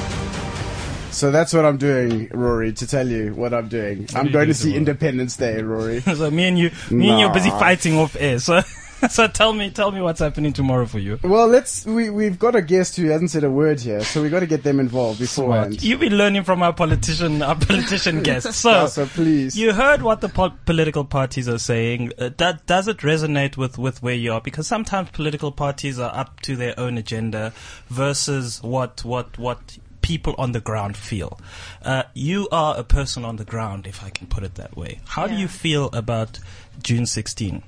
So 1.11 1.31
that's 1.31 1.53
what 1.53 1.63
I'm 1.63 1.77
doing, 1.77 2.27
Rory, 2.33 2.73
to 2.73 2.85
tell 2.85 3.07
you 3.07 3.33
what 3.33 3.53
I'm 3.53 3.69
doing. 3.69 4.07
I'm 4.13 4.27
you 4.27 4.33
going 4.33 4.47
to 4.49 4.53
see? 4.53 4.75
Independence 4.75 5.37
Day, 5.37 5.61
Rory. 5.61 6.01
so 6.13 6.29
me 6.29 6.43
and 6.43 6.59
you, 6.59 6.71
me 6.91 7.09
and 7.09 7.19
you 7.19 7.27
are 7.27 7.33
busy 7.33 7.49
fighting 7.51 7.97
off 7.97 8.17
air. 8.19 8.37
So, 8.39 8.61
so 9.09 9.27
tell 9.27 9.53
me, 9.53 9.69
tell 9.71 9.91
me 9.91 10.01
what's 10.01 10.19
happening 10.19 10.53
tomorrow 10.53 10.85
for 10.85 10.99
you. 10.99 11.19
Well, 11.23 11.47
let's. 11.47 11.85
We 11.85 12.09
we've 12.09 12.39
got 12.39 12.55
a 12.55 12.61
guest 12.61 12.95
who 12.95 13.05
hasn't 13.09 13.31
said 13.31 13.43
a 13.43 13.49
word 13.49 13.79
here, 13.79 14.01
so 14.01 14.21
we 14.21 14.29
got 14.29 14.39
to 14.41 14.47
get 14.47 14.63
them 14.63 14.79
involved 14.79 15.19
beforehand. 15.19 15.83
You've 15.83 15.99
been 15.99 16.17
learning 16.17 16.43
from 16.43 16.61
our 16.63 16.73
politician, 16.73 17.41
our 17.41 17.55
politician 17.55 18.23
guests. 18.23 18.57
So, 18.57 18.71
Yeah, 18.71 18.85
so 18.87 19.05
please. 19.05 19.57
you 19.57 19.73
heard 19.73 20.01
what 20.01 20.21
the 20.21 20.29
po- 20.29 20.53
political 20.65 21.05
parties 21.05 21.47
are 21.49 21.57
saying. 21.59 22.13
Uh, 22.17 22.29
that, 22.37 22.65
does 22.65 22.87
it 22.87 22.97
resonate 22.99 23.57
with, 23.57 23.77
with 23.77 24.01
where 24.01 24.15
you 24.15 24.33
are? 24.33 24.41
Because 24.41 24.67
sometimes 24.67 25.09
political 25.11 25.51
parties 25.51 25.99
are 25.99 26.13
up 26.15 26.39
to 26.41 26.55
their 26.55 26.79
own 26.79 26.97
agenda 26.97 27.53
versus 27.89 28.61
what 28.63 29.03
what 29.05 29.37
what 29.37 29.77
people 30.01 30.35
on 30.37 30.51
the 30.51 30.59
ground 30.59 30.95
feel. 30.95 31.39
Uh, 31.83 32.03
you 32.13 32.47
are 32.51 32.77
a 32.77 32.83
person 32.83 33.25
on 33.25 33.37
the 33.37 33.45
ground, 33.45 33.87
if 33.87 34.03
I 34.03 34.09
can 34.11 34.27
put 34.27 34.43
it 34.43 34.53
that 34.55 34.77
way. 34.77 34.99
How 35.05 35.25
do 35.25 35.33
you 35.33 35.47
feel 35.47 35.87
about 35.93 36.39
June 36.83 37.07
16? 37.07 37.63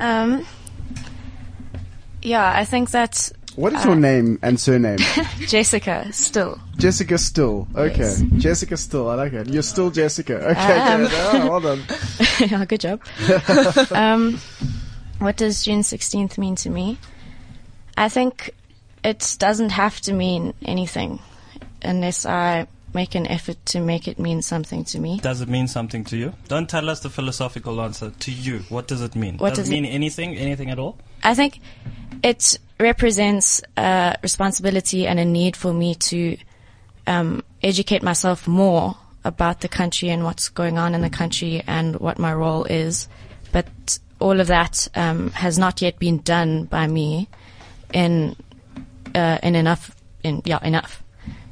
Um, 0.00 0.46
yeah, 2.22 2.52
I 2.54 2.64
think 2.64 2.90
that's. 2.90 3.32
What 3.56 3.72
is 3.72 3.84
uh, 3.84 3.88
your 3.88 3.96
name 3.96 4.38
and 4.42 4.58
surname? 4.60 4.98
Jessica 5.48 6.12
still. 6.12 6.60
Jessica 6.76 7.18
Still. 7.18 7.66
Okay, 7.74 7.98
Yes. 7.98 8.22
Jessica 8.36 8.76
Still. 8.76 9.10
I 9.10 9.14
like 9.16 9.32
it. 9.32 9.48
You're 9.48 9.64
still 9.64 9.90
Jessica. 9.90 10.36
Okay, 10.50 10.78
am. 10.78 11.00
good. 11.00 11.10
Oh, 11.12 11.50
well 11.50 11.60
done. 11.60 11.82
yeah, 12.38 12.64
good 12.64 12.80
job. 12.80 13.00
um, 13.90 14.38
what 15.18 15.36
does 15.36 15.64
June 15.64 15.80
16th 15.80 16.38
mean 16.38 16.54
to 16.56 16.70
me? 16.70 16.98
I 17.96 18.08
think 18.08 18.54
it 19.02 19.36
doesn't 19.40 19.70
have 19.70 20.00
to 20.02 20.12
mean 20.12 20.54
anything 20.64 21.18
unless 21.82 22.24
I 22.24 22.68
make 22.94 23.14
an 23.14 23.26
effort 23.26 23.56
to 23.66 23.80
make 23.80 24.08
it 24.08 24.18
mean 24.18 24.42
something 24.42 24.84
to 24.84 24.98
me. 24.98 25.18
Does 25.18 25.40
it 25.40 25.48
mean 25.48 25.68
something 25.68 26.04
to 26.04 26.16
you? 26.16 26.32
Don't 26.48 26.68
tell 26.68 26.88
us 26.88 27.00
the 27.00 27.10
philosophical 27.10 27.80
answer. 27.80 28.10
To 28.10 28.30
you, 28.32 28.60
what 28.68 28.88
does 28.88 29.02
it 29.02 29.14
mean? 29.14 29.38
What 29.38 29.50
does, 29.50 29.58
does 29.58 29.68
it 29.68 29.72
it- 29.72 29.82
mean 29.82 29.84
anything? 29.84 30.36
Anything 30.36 30.70
at 30.70 30.78
all? 30.78 30.98
I 31.22 31.34
think 31.34 31.60
it 32.22 32.58
represents 32.80 33.60
a 33.76 34.16
responsibility 34.22 35.06
and 35.06 35.18
a 35.18 35.24
need 35.24 35.56
for 35.56 35.72
me 35.72 35.94
to 35.94 36.36
um, 37.06 37.42
educate 37.62 38.02
myself 38.02 38.46
more 38.46 38.96
about 39.24 39.60
the 39.60 39.68
country 39.68 40.08
and 40.10 40.24
what's 40.24 40.48
going 40.48 40.78
on 40.78 40.94
in 40.94 41.00
the 41.00 41.10
country 41.10 41.62
and 41.66 41.96
what 41.96 42.18
my 42.18 42.32
role 42.32 42.64
is. 42.64 43.08
But 43.52 43.98
all 44.20 44.40
of 44.40 44.46
that 44.46 44.88
um, 44.94 45.30
has 45.30 45.58
not 45.58 45.82
yet 45.82 45.98
been 45.98 46.18
done 46.18 46.64
by 46.64 46.86
me 46.86 47.28
in 47.92 48.36
uh, 49.14 49.38
in 49.42 49.54
enough 49.54 49.94
in 50.22 50.42
yeah 50.44 50.58
enough. 50.62 51.02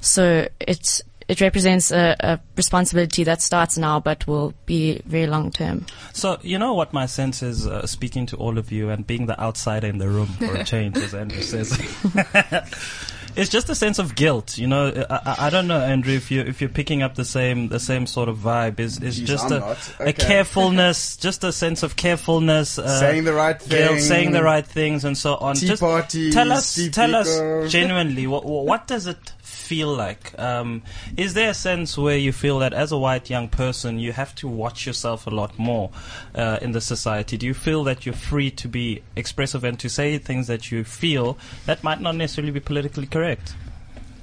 So 0.01 0.49
it 0.61 1.03
it 1.29 1.41
represents 1.41 1.91
a, 1.91 2.17
a 2.21 2.41
responsibility 2.57 3.25
that 3.25 3.43
starts 3.43 3.77
now 3.77 3.99
but 4.01 4.27
will 4.27 4.55
be 4.65 5.01
very 5.07 5.27
long 5.27 5.51
term. 5.51 5.85
So 6.13 6.39
you 6.43 6.59
know 6.59 6.75
what 6.75 6.93
my 6.93 7.07
sense 7.07 7.43
is, 7.43 7.67
uh, 7.67 7.87
speaking 7.87 8.27
to 8.27 8.37
all 8.37 8.59
of 8.59 8.71
you 8.73 8.91
and 8.91 9.07
being 9.07 9.27
the 9.27 9.39
outsider 9.41 9.87
in 9.87 9.99
the 9.99 10.09
room 10.09 10.27
for 10.27 10.55
a 10.55 10.65
change, 10.73 10.97
as 10.99 11.15
Andrew 11.15 11.43
says. 11.43 11.77
It's 13.37 13.51
just 13.51 13.69
a 13.69 13.75
sense 13.75 13.99
of 13.99 14.15
guilt, 14.15 14.57
you 14.57 14.67
know. 14.67 14.87
I, 15.11 15.15
I, 15.15 15.47
I 15.47 15.51
don't 15.51 15.67
know, 15.67 15.79
Andrew, 15.79 16.15
if 16.15 16.31
you 16.31 16.41
if 16.41 16.63
you're 16.63 16.71
picking 16.71 17.03
up 17.03 17.17
the 17.17 17.25
same 17.25 17.69
the 17.69 17.79
same 17.79 18.07
sort 18.07 18.31
of 18.31 18.39
vibe. 18.39 18.81
Is 18.81 18.99
is 19.03 19.21
Jeez, 19.21 19.27
just 19.27 19.45
I'm 19.47 19.53
a, 19.53 19.59
not. 19.61 19.95
a 20.01 20.13
carefulness, 20.15 21.17
just 21.19 21.45
a 21.45 21.53
sense 21.53 21.83
of 21.83 21.97
carefulness, 21.97 22.79
uh, 22.79 22.99
Saying 22.99 23.25
the 23.25 23.35
right 23.35 23.59
guilt, 23.59 23.91
thing. 23.91 24.01
saying 24.01 24.31
the 24.33 24.43
right 24.43 24.67
things, 24.67 25.05
and 25.05 25.19
so 25.19 25.35
on. 25.37 25.57
Tea 25.57 25.67
just 25.67 25.83
parties, 25.83 26.33
tell 26.33 26.51
us, 26.51 26.67
Steve 26.67 26.93
tell 26.93 27.15
us 27.15 27.71
genuinely, 27.71 28.27
what 28.27 28.47
what 28.47 28.87
does 28.87 29.07
it 29.07 29.19
feel 29.67 29.95
like? 29.95 30.33
Um, 30.39 30.83
is 31.17 31.35
there 31.35 31.51
a 31.51 31.55
sense 31.55 31.99
where 31.99 32.17
you 32.17 32.33
feel 32.33 32.59
that 32.61 32.73
as 32.73 32.93
a 32.93 32.99
white 32.99 33.29
young 33.29 33.49
person, 33.49 33.99
you 33.99 34.13
have 34.13 34.35
to 34.37 34.49
watch 34.49 34.87
yourself 34.87 35.27
a 35.27 35.31
lot 35.31 35.59
more 35.59 35.91
uh, 36.35 36.59
in 36.63 36.73
the 36.73 36.81
society? 36.81 37.37
Do 37.37 37.47
you 37.47 37.55
feel 37.55 37.85
that 37.85 38.07
you're 38.07 38.15
free 38.15 38.51
to 38.53 38.69
be 38.69 39.03
expressive 39.17 39.65
and 39.65 39.79
to 39.81 39.89
say 39.89 40.19
things 40.19 40.47
that 40.47 40.71
you 40.71 40.85
feel 40.85 41.37
that 41.67 41.83
might 41.83 42.01
not 42.01 42.15
necessarily 42.15 42.53
be 42.53 42.61
politically 42.61 43.07
correct? 43.07 43.55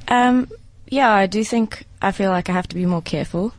Um, 0.07 0.47
yeah, 0.87 1.11
I 1.11 1.27
do 1.27 1.43
think 1.43 1.85
I 2.01 2.11
feel 2.11 2.31
like 2.31 2.49
I 2.49 2.53
have 2.53 2.67
to 2.69 2.75
be 2.75 2.85
more 2.85 3.01
careful. 3.01 3.53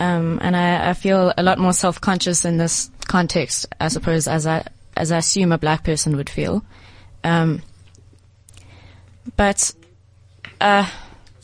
Um, 0.00 0.38
and 0.42 0.56
I, 0.56 0.90
I 0.90 0.92
feel 0.94 1.32
a 1.36 1.42
lot 1.42 1.58
more 1.58 1.72
self-conscious 1.72 2.44
in 2.44 2.56
this 2.56 2.90
context, 3.08 3.66
I 3.80 3.88
suppose, 3.88 4.28
as 4.28 4.46
I, 4.46 4.64
as 4.96 5.10
I 5.10 5.18
assume 5.18 5.50
a 5.50 5.58
black 5.58 5.82
person 5.82 6.16
would 6.16 6.30
feel. 6.30 6.62
Um, 7.24 7.62
but, 9.36 9.74
uh, 10.60 10.88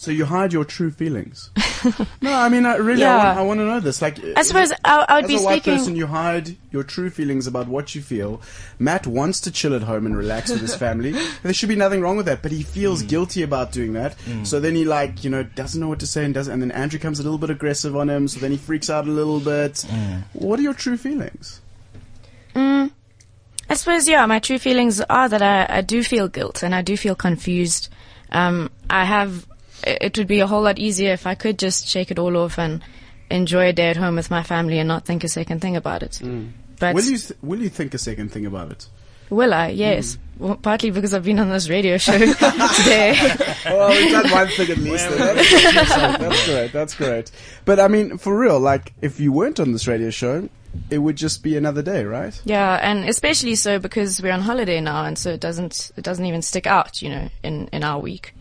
So 0.04 0.10
you 0.10 0.26
hide 0.26 0.52
your 0.52 0.64
true 0.66 0.90
feelings. 0.90 1.50
no, 2.20 2.32
I 2.32 2.48
mean, 2.50 2.66
I 2.66 2.76
really, 2.76 3.04
I, 3.04 3.16
want, 3.16 3.38
I 3.38 3.42
want 3.42 3.60
to 3.60 3.64
know 3.64 3.80
this. 3.80 4.02
Like, 4.02 4.18
I 4.36 4.42
suppose 4.42 4.70
I, 4.84 5.06
I 5.08 5.14
would 5.16 5.24
as 5.24 5.28
be 5.28 5.36
a 5.36 5.40
white 5.40 5.62
speaking. 5.62 5.78
person, 5.78 5.96
you 5.96 6.06
hide 6.06 6.56
your 6.70 6.82
true 6.82 7.08
feelings 7.08 7.46
about 7.46 7.68
what 7.68 7.94
you 7.94 8.02
feel. 8.02 8.42
Matt 8.78 9.06
wants 9.06 9.40
to 9.42 9.50
chill 9.50 9.74
at 9.74 9.82
home 9.82 10.04
and 10.04 10.14
relax 10.16 10.50
with 10.50 10.60
his 10.60 10.74
family. 10.74 11.14
There 11.42 11.52
should 11.54 11.68
be 11.70 11.76
nothing 11.76 12.00
wrong 12.02 12.16
with 12.18 12.26
that, 12.26 12.42
but 12.42 12.52
he 12.52 12.62
feels 12.62 13.02
Mm. 13.02 13.08
guilty 13.08 13.42
about 13.42 13.72
doing 13.72 13.94
that. 13.94 14.14
So 14.44 14.60
then 14.60 14.74
he 14.74 14.84
like, 14.84 15.24
you 15.24 15.30
know, 15.30 15.42
doesn't 15.42 15.80
know 15.80 15.88
what 15.88 16.00
to 16.00 16.06
say 16.06 16.24
and 16.24 16.34
doesn't. 16.34 16.52
And 16.52 16.60
then 16.62 16.70
Andrew 16.70 16.98
comes 16.98 17.18
a 17.18 17.22
little 17.22 17.38
bit 17.38 17.48
aggressive 17.50 17.96
on 17.96 18.08
him. 18.10 18.28
So 18.28 18.40
then 18.40 18.50
he 18.50 18.56
freaks 18.58 18.90
out 18.90 19.06
a 19.06 19.10
little 19.10 19.40
bit. 19.40 19.84
What 20.34 20.58
are 20.58 20.62
your 20.62 20.74
true 20.74 20.96
feelings? 20.98 21.60
Mm, 22.54 22.90
I 23.70 23.74
suppose, 23.74 24.06
yeah, 24.06 24.24
my 24.26 24.38
true 24.38 24.58
feelings 24.58 25.00
are 25.00 25.28
that 25.28 25.42
I, 25.42 25.78
I 25.78 25.80
do 25.80 26.02
feel 26.04 26.28
guilt 26.28 26.62
and 26.62 26.74
I 26.74 26.82
do 26.82 26.96
feel 26.96 27.14
confused. 27.14 27.88
Um, 28.30 28.70
I 28.90 29.04
have, 29.04 29.46
it 29.86 29.98
it 30.00 30.18
would 30.18 30.26
be 30.26 30.40
a 30.40 30.46
whole 30.46 30.62
lot 30.62 30.78
easier 30.78 31.12
if 31.12 31.26
I 31.26 31.34
could 31.34 31.58
just 31.58 31.88
shake 31.88 32.10
it 32.10 32.18
all 32.18 32.36
off 32.36 32.58
and 32.58 32.82
enjoy 33.30 33.68
a 33.68 33.72
day 33.72 33.90
at 33.90 33.96
home 33.96 34.16
with 34.16 34.30
my 34.30 34.42
family 34.42 34.78
and 34.78 34.88
not 34.88 35.04
think 35.04 35.24
a 35.24 35.28
second 35.28 35.60
thing 35.60 35.76
about 35.76 36.02
it. 36.02 36.20
Mm. 36.22 36.50
But 36.78 36.94
will 36.94 37.04
you 37.04 37.18
th- 37.18 37.38
will 37.42 37.60
you 37.60 37.68
think 37.68 37.94
a 37.94 37.98
second 37.98 38.30
thing 38.30 38.46
about 38.46 38.70
it? 38.70 38.88
will 39.30 39.54
I? 39.54 39.68
Yes. 39.68 40.16
Mm. 40.16 40.18
Well, 40.38 40.56
partly 40.56 40.90
because 40.90 41.14
I've 41.14 41.24
been 41.24 41.38
on 41.38 41.48
this 41.48 41.68
radio 41.68 41.96
show 41.96 42.18
today. 42.18 43.16
well, 43.66 43.90
we've 43.90 44.10
done 44.10 44.30
one 44.30 44.48
thing 44.48 44.70
at 44.70 44.78
least. 44.78 45.08
That's, 45.10 45.94
that's 45.94 46.46
great. 46.46 46.72
That's 46.72 46.94
great. 46.94 47.30
But 47.64 47.80
I 47.80 47.88
mean, 47.88 48.18
for 48.18 48.36
real, 48.36 48.58
like, 48.58 48.92
if 49.00 49.20
you 49.20 49.32
weren't 49.32 49.60
on 49.60 49.72
this 49.72 49.86
radio 49.86 50.10
show, 50.10 50.48
it 50.90 50.98
would 50.98 51.16
just 51.16 51.42
be 51.42 51.56
another 51.56 51.82
day, 51.82 52.04
right? 52.04 52.38
Yeah, 52.44 52.78
and 52.82 53.08
especially 53.08 53.54
so 53.54 53.78
because 53.78 54.20
we're 54.22 54.32
on 54.32 54.40
holiday 54.40 54.80
now, 54.80 55.04
and 55.04 55.18
so 55.18 55.30
it 55.30 55.40
doesn't 55.40 55.90
it 55.96 56.04
doesn't 56.04 56.24
even 56.26 56.42
stick 56.42 56.66
out, 56.66 57.00
you 57.02 57.08
know, 57.08 57.28
in 57.42 57.68
in 57.72 57.82
our 57.84 57.98
week. 58.00 58.34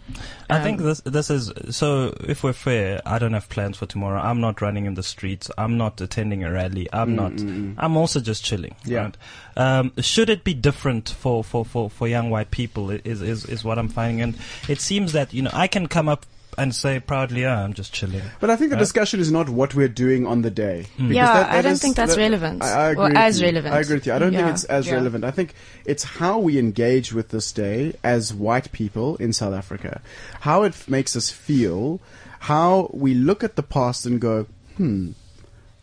I 0.50 0.62
think 0.62 0.82
this 0.82 1.00
this 1.02 1.30
is 1.30 1.52
so. 1.72 2.16
If 2.28 2.44
we're 2.44 2.54
fair, 2.54 3.02
I 3.06 3.18
don't 3.18 3.34
have 3.34 3.50
plans 3.50 3.78
for 3.78 3.86
tomorrow. 3.86 4.20
I'm 4.22 4.42
not 4.42 4.62
running 4.62 4.86
in 4.86 4.94
the 4.94 5.02
streets. 5.04 5.50
I'm 5.58 5.78
not 5.78 6.00
attending 6.02 6.44
a 6.44 6.52
rally. 6.52 6.88
I'm 6.94 7.12
Mm, 7.12 7.16
not. 7.16 7.32
mm, 7.34 7.50
mm. 7.50 7.76
I'm 7.78 7.98
also 7.98 8.20
just 8.20 8.44
chilling. 8.44 8.76
Yeah. 8.86 9.04
Right? 9.04 9.18
Um, 9.56 9.94
should 10.00 10.30
it 10.30 10.44
be 10.44 10.54
different 10.54 11.10
for, 11.10 11.44
for, 11.44 11.64
for, 11.66 11.90
for 11.90 12.08
young 12.08 12.30
white 12.30 12.52
people? 12.52 12.92
Is, 12.92 13.22
is 13.22 13.46
is 13.46 13.64
what 13.64 13.80
I'm 13.80 13.88
finding, 13.88 14.22
and 14.22 14.36
it 14.68 14.80
seems 14.82 15.14
that 15.14 15.34
you 15.34 15.42
know 15.42 15.52
I 15.54 15.68
can 15.68 15.88
come 15.88 16.10
up 16.10 16.26
and 16.58 16.74
say 16.76 17.00
proudly, 17.00 17.42
"Yeah, 17.42 17.62
I'm 17.64 17.74
just 17.74 17.94
chilling." 17.94 18.22
But 18.40 18.50
I 18.50 18.56
think 18.56 18.70
the 18.70 18.76
Right? 18.76 18.82
discussion 18.82 19.20
is 19.20 19.32
not 19.32 19.50
what 19.50 19.74
we're 19.76 19.88
doing 19.88 20.26
on 20.26 20.42
the 20.42 20.52
day. 20.52 20.86
Mm. 20.98 21.14
Yeah, 21.14 21.26
that- 21.34 21.50
I 21.52 21.62
don't 21.62 21.74
is- 21.74 21.82
think 21.82 21.96
that's 21.96 22.16
that- 22.16 22.22
relevant. 22.22 22.64
I, 22.64 22.88
I 22.88 22.90
agree 22.92 23.04
Or 23.06 23.18
as 23.18 23.40
you. 23.40 23.48
relevant. 23.48 23.74
I 23.74 23.80
agree 23.80 23.96
with 23.96 24.06
you. 24.08 24.14
I 24.14 24.20
don't 24.20 24.34
think 24.34 24.48
it's 24.48 24.64
as 24.66 24.88
Yeah. 24.88 24.94
relevant. 24.96 25.24
I 25.26 25.32
think 25.32 25.54
it's 25.86 26.04
how 26.04 26.40
we 26.40 26.58
engage 26.58 27.14
with 27.14 27.30
this 27.30 27.52
day 27.52 27.94
as 28.04 28.34
white 28.34 28.72
people 28.72 29.16
in 29.18 29.34
South 29.34 29.54
Africa. 29.54 30.02
How 30.42 30.64
it 30.64 30.70
f- 30.74 30.88
makes 30.88 31.16
us 31.16 31.30
feel. 31.30 32.00
How 32.40 32.90
we 32.94 33.14
look 33.14 33.44
at 33.44 33.56
the 33.56 33.64
past 33.64 34.06
and 34.06 34.20
go, 34.20 34.48
hmm, 34.78 35.12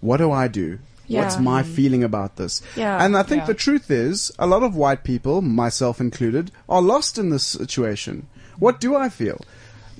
what 0.00 0.18
do 0.18 0.30
I 0.30 0.46
do? 0.48 0.78
What's 1.08 1.34
Yeah. 1.36 1.40
my 1.40 1.62
feeling 1.64 2.04
about 2.04 2.36
this? 2.36 2.62
Yeah. 2.76 3.02
And 3.04 3.16
I 3.16 3.24
think 3.24 3.40
Yeah. 3.42 3.46
the 3.46 3.54
truth 3.54 3.90
is, 3.90 4.30
a 4.38 4.46
lot 4.46 4.62
of 4.62 4.76
white 4.76 5.02
people, 5.02 5.42
myself 5.42 6.00
included, 6.00 6.52
are 6.68 6.80
lost 6.82 7.18
in 7.18 7.30
this 7.30 7.42
situation. 7.42 8.26
What 8.60 8.78
do 8.78 8.94
I 8.94 9.08
feel? 9.08 9.40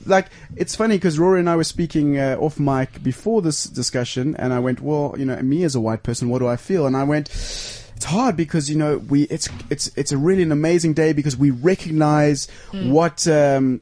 Like 0.07 0.27
it's 0.57 0.75
funny 0.77 0.97
because 0.97 1.19
Rory 1.19 1.41
and 1.41 1.49
I 1.51 1.57
were 1.57 1.65
speaking 1.65 2.19
uh, 2.19 2.37
off 2.41 2.59
mic 2.59 3.03
before 3.03 3.43
this 3.43 3.65
discussion, 3.65 4.35
and 4.37 4.53
I 4.53 4.59
went, 4.59 4.81
"Well, 4.81 5.15
you 5.19 5.25
know, 5.25 5.37
me 5.43 5.65
as 5.65 5.75
a 5.75 5.81
white 5.81 6.03
person, 6.03 6.29
what 6.29 6.39
do 6.41 6.47
I 6.49 6.57
feel?" 6.57 6.87
And 6.87 6.97
I 6.97 7.05
went, 7.05 7.29
"It's 7.29 8.05
hard 8.05 8.37
because 8.37 8.71
you 8.71 8.77
know 8.77 8.99
we 8.99 9.23
it's 9.25 9.49
it's 9.69 9.91
it's 9.97 10.13
a 10.13 10.19
really 10.19 10.43
an 10.43 10.53
amazing 10.53 10.95
day 10.95 11.13
because 11.13 11.37
we 11.37 11.51
recognize 11.51 12.49
Mm. 12.73 12.91
what." 12.91 13.27
Um, 13.29 13.81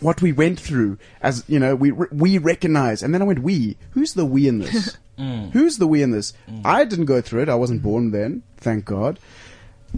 what 0.00 0.22
we 0.22 0.32
went 0.32 0.58
through, 0.58 0.96
as 1.20 1.44
you 1.46 1.58
know, 1.58 1.74
we 1.74 1.90
we 1.92 2.38
recognize, 2.38 3.02
and 3.02 3.12
then 3.12 3.20
I 3.20 3.24
went, 3.26 3.40
"We? 3.42 3.76
Who's 3.90 4.14
the 4.14 4.24
we 4.24 4.48
in 4.48 4.60
this? 4.60 4.96
Mm. 5.18 5.50
Who's 5.50 5.76
the 5.76 5.86
we 5.86 6.02
in 6.02 6.12
this? 6.12 6.32
I 6.64 6.84
didn't 6.86 7.04
go 7.04 7.20
through 7.20 7.42
it. 7.42 7.50
I 7.50 7.54
wasn't 7.54 7.82
born 7.82 8.10
then, 8.10 8.42
thank 8.56 8.86
God. 8.86 9.18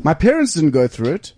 My 0.02 0.14
parents 0.14 0.54
didn't 0.54 0.72
go 0.72 0.88
through 0.88 1.12
it, 1.12 1.32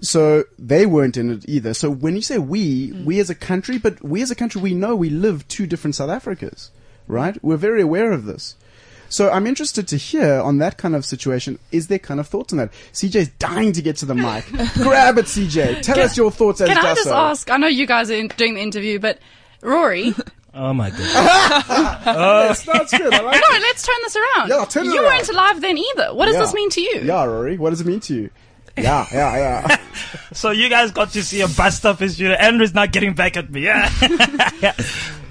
so 0.00 0.44
they 0.58 0.86
weren't 0.86 1.16
in 1.16 1.30
it 1.30 1.44
either. 1.48 1.74
So 1.74 1.90
when 1.90 2.16
you 2.16 2.22
say 2.22 2.38
we, 2.38 2.90
mm. 2.90 3.04
we 3.04 3.20
as 3.20 3.30
a 3.30 3.34
country, 3.34 3.78
but 3.78 4.02
we 4.02 4.22
as 4.22 4.30
a 4.30 4.34
country, 4.34 4.60
we 4.62 4.74
know 4.74 4.96
we 4.96 5.10
live 5.10 5.46
two 5.48 5.66
different 5.66 5.94
South 5.94 6.08
Africas, 6.10 6.70
right? 7.06 7.36
We're 7.44 7.56
very 7.56 7.82
aware 7.82 8.12
of 8.12 8.24
this. 8.24 8.56
So 9.08 9.30
I'm 9.30 9.46
interested 9.46 9.86
to 9.88 9.98
hear 9.98 10.40
on 10.40 10.56
that 10.58 10.78
kind 10.78 10.96
of 10.96 11.04
situation. 11.04 11.58
Is 11.70 11.88
there 11.88 11.98
kind 11.98 12.18
of 12.18 12.26
thoughts 12.26 12.54
on 12.54 12.58
that? 12.58 12.72
CJ's 12.94 13.28
dying 13.38 13.72
to 13.72 13.82
get 13.82 13.96
to 13.96 14.06
the 14.06 14.14
mic. 14.14 14.46
Grab 14.74 15.18
it, 15.18 15.26
CJ. 15.26 15.82
Tell 15.82 15.96
Can- 15.96 16.04
us 16.04 16.16
your 16.16 16.30
thoughts 16.30 16.62
as 16.62 16.68
Can 16.68 16.78
I 16.78 16.94
just 16.94 17.08
DASO. 17.08 17.12
ask? 17.14 17.50
I 17.50 17.58
know 17.58 17.66
you 17.66 17.86
guys 17.86 18.10
are 18.10 18.14
in, 18.14 18.28
doing 18.28 18.54
the 18.54 18.62
interview, 18.62 18.98
but 18.98 19.18
Rory, 19.60 20.14
Oh 20.54 20.74
my 20.74 20.90
goodness. 20.90 21.14
yes, 21.14 22.68
uh, 22.68 22.72
that's 22.74 22.96
good. 22.96 23.12
I 23.14 23.20
like 23.20 23.34
no, 23.50 23.56
it. 23.56 23.62
let's 23.62 23.86
turn 23.86 23.96
this 24.02 24.16
around. 24.16 24.48
Yeah, 24.50 24.64
turn 24.66 24.86
it 24.86 24.92
you 24.92 25.02
around. 25.02 25.16
weren't 25.16 25.28
alive 25.30 25.60
then 25.62 25.78
either. 25.78 26.14
What 26.14 26.26
does 26.26 26.34
Yeah. 26.34 26.40
this 26.42 26.54
mean 26.54 26.70
to 26.70 26.80
you? 26.80 27.00
Yeah, 27.04 27.24
Rory. 27.24 27.56
What 27.56 27.70
does 27.70 27.80
it 27.80 27.86
mean 27.86 28.00
to 28.00 28.14
you? 28.14 28.30
Yeah, 28.76 29.06
yeah, 29.12 29.36
yeah. 29.36 29.76
So 30.32 30.50
you 30.50 30.70
guys 30.70 30.90
got 30.92 31.10
to 31.12 31.22
see 31.22 31.42
a 31.42 31.48
bust 31.48 31.84
of 31.84 31.98
his 31.98 32.18
unit. 32.18 32.40
Andrew's 32.40 32.72
not 32.72 32.90
getting 32.90 33.12
back 33.14 33.36
at 33.36 33.50
me. 33.50 33.64
Yeah. 34.62 34.72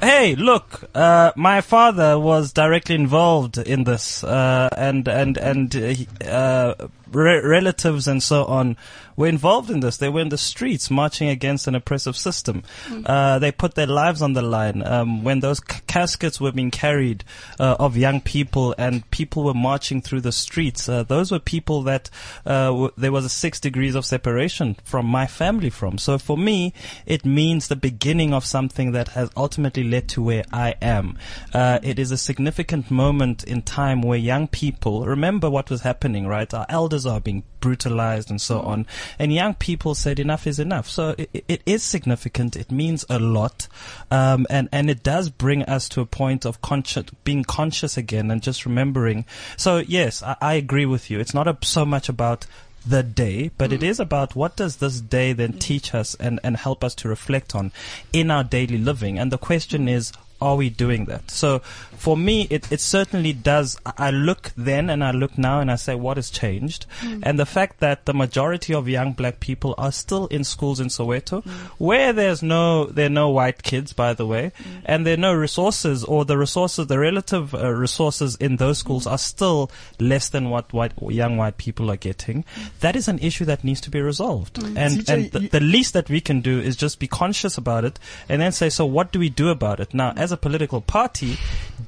hey, 0.02 0.36
look, 0.36 0.84
uh, 0.94 1.32
my 1.36 1.62
father 1.62 2.20
was 2.20 2.54
directly 2.54 2.96
involved 2.96 3.58
in 3.58 3.84
this, 3.86 4.24
uh, 4.24 4.70
and 4.78 5.08
and 5.08 5.38
and 5.38 5.76
uh, 6.24 6.76
re- 7.12 7.42
relatives 7.42 8.08
and 8.08 8.22
so 8.22 8.46
on 8.46 8.78
were 9.16 9.28
involved 9.28 9.70
in 9.70 9.80
this. 9.82 9.98
They 9.98 10.10
were 10.10 10.22
in 10.22 10.30
the 10.30 10.38
streets 10.38 10.90
marching 10.90 11.30
against 11.30 11.68
an 11.68 11.76
oppressive 11.76 12.16
system. 12.16 12.64
Uh, 13.06 13.40
they 13.40 13.52
put 13.52 13.76
their 13.76 13.88
lives 13.88 14.22
on 14.22 14.34
the 14.34 14.42
line 14.42 14.86
um, 14.86 15.24
when 15.24 15.40
those 15.40 15.60
c- 15.60 15.80
caskets 15.88 16.40
were 16.40 16.52
being 16.52 16.72
carried 16.72 17.24
uh, 17.60 17.76
of 17.80 17.98
young 17.98 18.22
people 18.22 18.74
and 18.78 19.10
people 19.12 19.44
were 19.44 19.54
marching 19.54 20.02
through 20.02 20.22
the 20.22 20.32
streets. 20.32 20.88
Uh, 20.88 21.04
those 21.04 21.32
were 21.32 21.40
people 21.40 21.84
that 21.84 22.10
uh, 22.46 22.68
w- 22.68 22.92
there 22.98 23.12
was 23.12 23.26
a 23.26 23.30
six 23.30 23.60
degrees 23.60 23.96
of 23.96 24.06
separation 24.06 24.76
from 24.84 25.06
my 25.06 25.28
family 25.28 25.70
from. 25.70 25.98
So 25.98 26.18
for 26.18 26.38
me, 26.38 26.74
it 27.06 27.26
means 27.26 27.68
the 27.68 27.76
beginning 27.76 28.34
of 28.34 28.46
something 28.46 28.92
that 28.94 29.10
has 29.10 29.30
ultimately 29.36 29.84
led 29.84 30.08
to 30.10 30.22
where 30.22 30.44
I 30.52 30.76
am. 30.82 31.18
Uh, 31.54 31.80
it 31.84 32.00
is 32.00 32.12
a 32.12 32.18
significant 32.18 32.90
moment 32.92 33.44
in 33.44 33.62
time 33.62 34.02
where 34.02 34.18
young 34.18 34.48
people 34.48 35.06
remember 35.06 35.50
what 35.50 35.70
was 35.70 35.82
happening, 35.82 36.28
right? 36.28 36.52
Our 36.54 36.66
elders 36.70 37.06
are 37.06 37.20
being 37.20 37.44
brutalized 37.60 38.30
and 38.30 38.42
so 38.42 38.60
on. 38.60 38.86
And 39.20 39.34
young 39.34 39.54
people 39.56 39.96
said 39.96 40.20
enough 40.20 40.48
is 40.48 40.60
enough. 40.60 40.90
So 40.90 41.16
it, 41.18 41.44
it 41.48 41.62
is 41.66 41.84
significant. 41.84 42.56
It 42.56 42.72
means 42.72 43.06
a 43.10 43.20
lot. 43.20 43.68
Um, 44.10 44.48
and, 44.50 44.70
and 44.72 44.90
it 44.90 45.04
does 45.04 45.30
bring 45.30 45.64
us 45.64 45.90
to 45.90 46.02
a 46.02 46.06
point 46.06 46.46
of 46.46 46.62
conscious, 46.62 47.06
being 47.24 47.44
conscious 47.44 47.98
again 47.98 48.32
and 48.32 48.42
just 48.42 48.66
remembering. 48.66 49.26
So 49.58 49.78
yes, 49.78 50.24
I, 50.24 50.36
I 50.42 50.54
agree 50.56 50.86
with 50.86 51.10
you. 51.10 51.20
It's 51.20 51.34
not 51.34 51.48
a, 51.48 51.58
so 51.62 51.86
much 51.86 52.10
about 52.10 52.46
the 52.86 53.04
day, 53.04 53.52
but 53.58 53.72
it 53.72 53.84
is 53.84 54.00
about 54.00 54.36
what 54.36 54.56
does 54.56 54.78
this 54.78 55.00
day 55.02 55.34
then 55.34 55.54
teach 55.54 55.94
us 55.94 56.16
and, 56.16 56.40
and 56.44 56.58
help 56.58 56.84
us 56.84 56.96
to 56.96 57.08
reflect 57.08 57.54
on 57.54 57.72
in 58.12 58.32
our 58.32 58.44
daily 58.44 58.78
living. 58.78 59.20
And 59.20 59.32
the 59.32 59.38
question 59.38 59.88
is, 59.88 60.12
are 60.42 60.56
we 60.56 60.72
doing 60.72 61.06
that? 61.06 61.30
So 61.30 61.62
for 62.02 62.18
me, 62.18 62.48
it, 62.50 62.72
it 62.72 62.80
certainly 62.80 63.32
does. 63.32 63.80
I 63.86 64.10
look 64.10 64.52
then 64.58 64.90
and 64.90 65.04
I 65.04 65.12
look 65.12 65.38
now 65.38 65.60
and 65.60 65.70
I 65.70 65.76
say, 65.76 65.94
what 65.94 66.18
has 66.18 66.32
changed? 66.32 66.88
Hmm. 67.00 67.20
And 67.22 67.38
the 67.38 67.46
fact 67.46 67.80
that 67.80 68.08
the 68.08 68.14
majority 68.16 68.74
of 68.74 68.90
young 68.90 69.14
black 69.14 69.40
people 69.40 69.76
are 69.78 69.92
still 69.92 70.26
in 70.28 70.44
schools 70.44 70.80
in 70.80 70.88
Soweto, 70.88 71.44
hmm. 71.44 71.50
where 71.78 72.12
there's 72.12 72.42
no, 72.42 72.86
there 72.86 73.06
are 73.06 73.10
no 73.10 73.30
white 73.30 73.62
kids, 73.62 73.94
by 73.94 74.16
the 74.16 74.26
way, 74.26 74.52
hmm. 74.58 74.80
and 74.84 75.06
there 75.06 75.14
are 75.14 75.26
no 75.30 75.32
resources 75.32 76.04
or 76.04 76.26
the 76.26 76.40
resources, 76.40 76.88
the 76.88 76.98
relative 76.98 77.54
uh, 77.54 77.70
resources 77.70 78.36
in 78.38 78.56
those 78.56 78.80
schools 78.80 79.06
are 79.06 79.20
still 79.20 79.70
less 80.00 80.28
than 80.30 80.50
what 80.50 80.74
white, 80.74 80.94
young 81.08 81.38
white 81.38 81.58
people 81.58 81.92
are 81.92 81.98
getting. 81.98 82.44
That 82.80 82.96
is 82.96 83.10
an 83.10 83.20
issue 83.20 83.46
that 83.46 83.64
needs 83.64 83.82
to 83.82 83.92
be 83.92 84.02
resolved. 84.02 84.58
And, 84.58 84.76
CJ, 84.76 85.14
and 85.14 85.32
the, 85.32 85.40
the 85.50 85.60
least 85.60 85.94
that 85.94 86.10
we 86.10 86.20
can 86.20 86.42
do 86.42 86.60
is 86.60 86.76
just 86.76 86.98
be 86.98 87.08
conscious 87.08 87.60
about 87.60 87.86
it 87.86 88.00
and 88.28 88.42
then 88.42 88.52
say, 88.52 88.70
so 88.70 88.88
what 88.88 89.12
do 89.12 89.20
we 89.20 89.30
do 89.30 89.50
about 89.50 89.80
it? 89.80 89.94
Now, 89.94 90.14
as 90.18 90.32
a 90.32 90.38
political 90.38 90.82
party, 90.82 91.38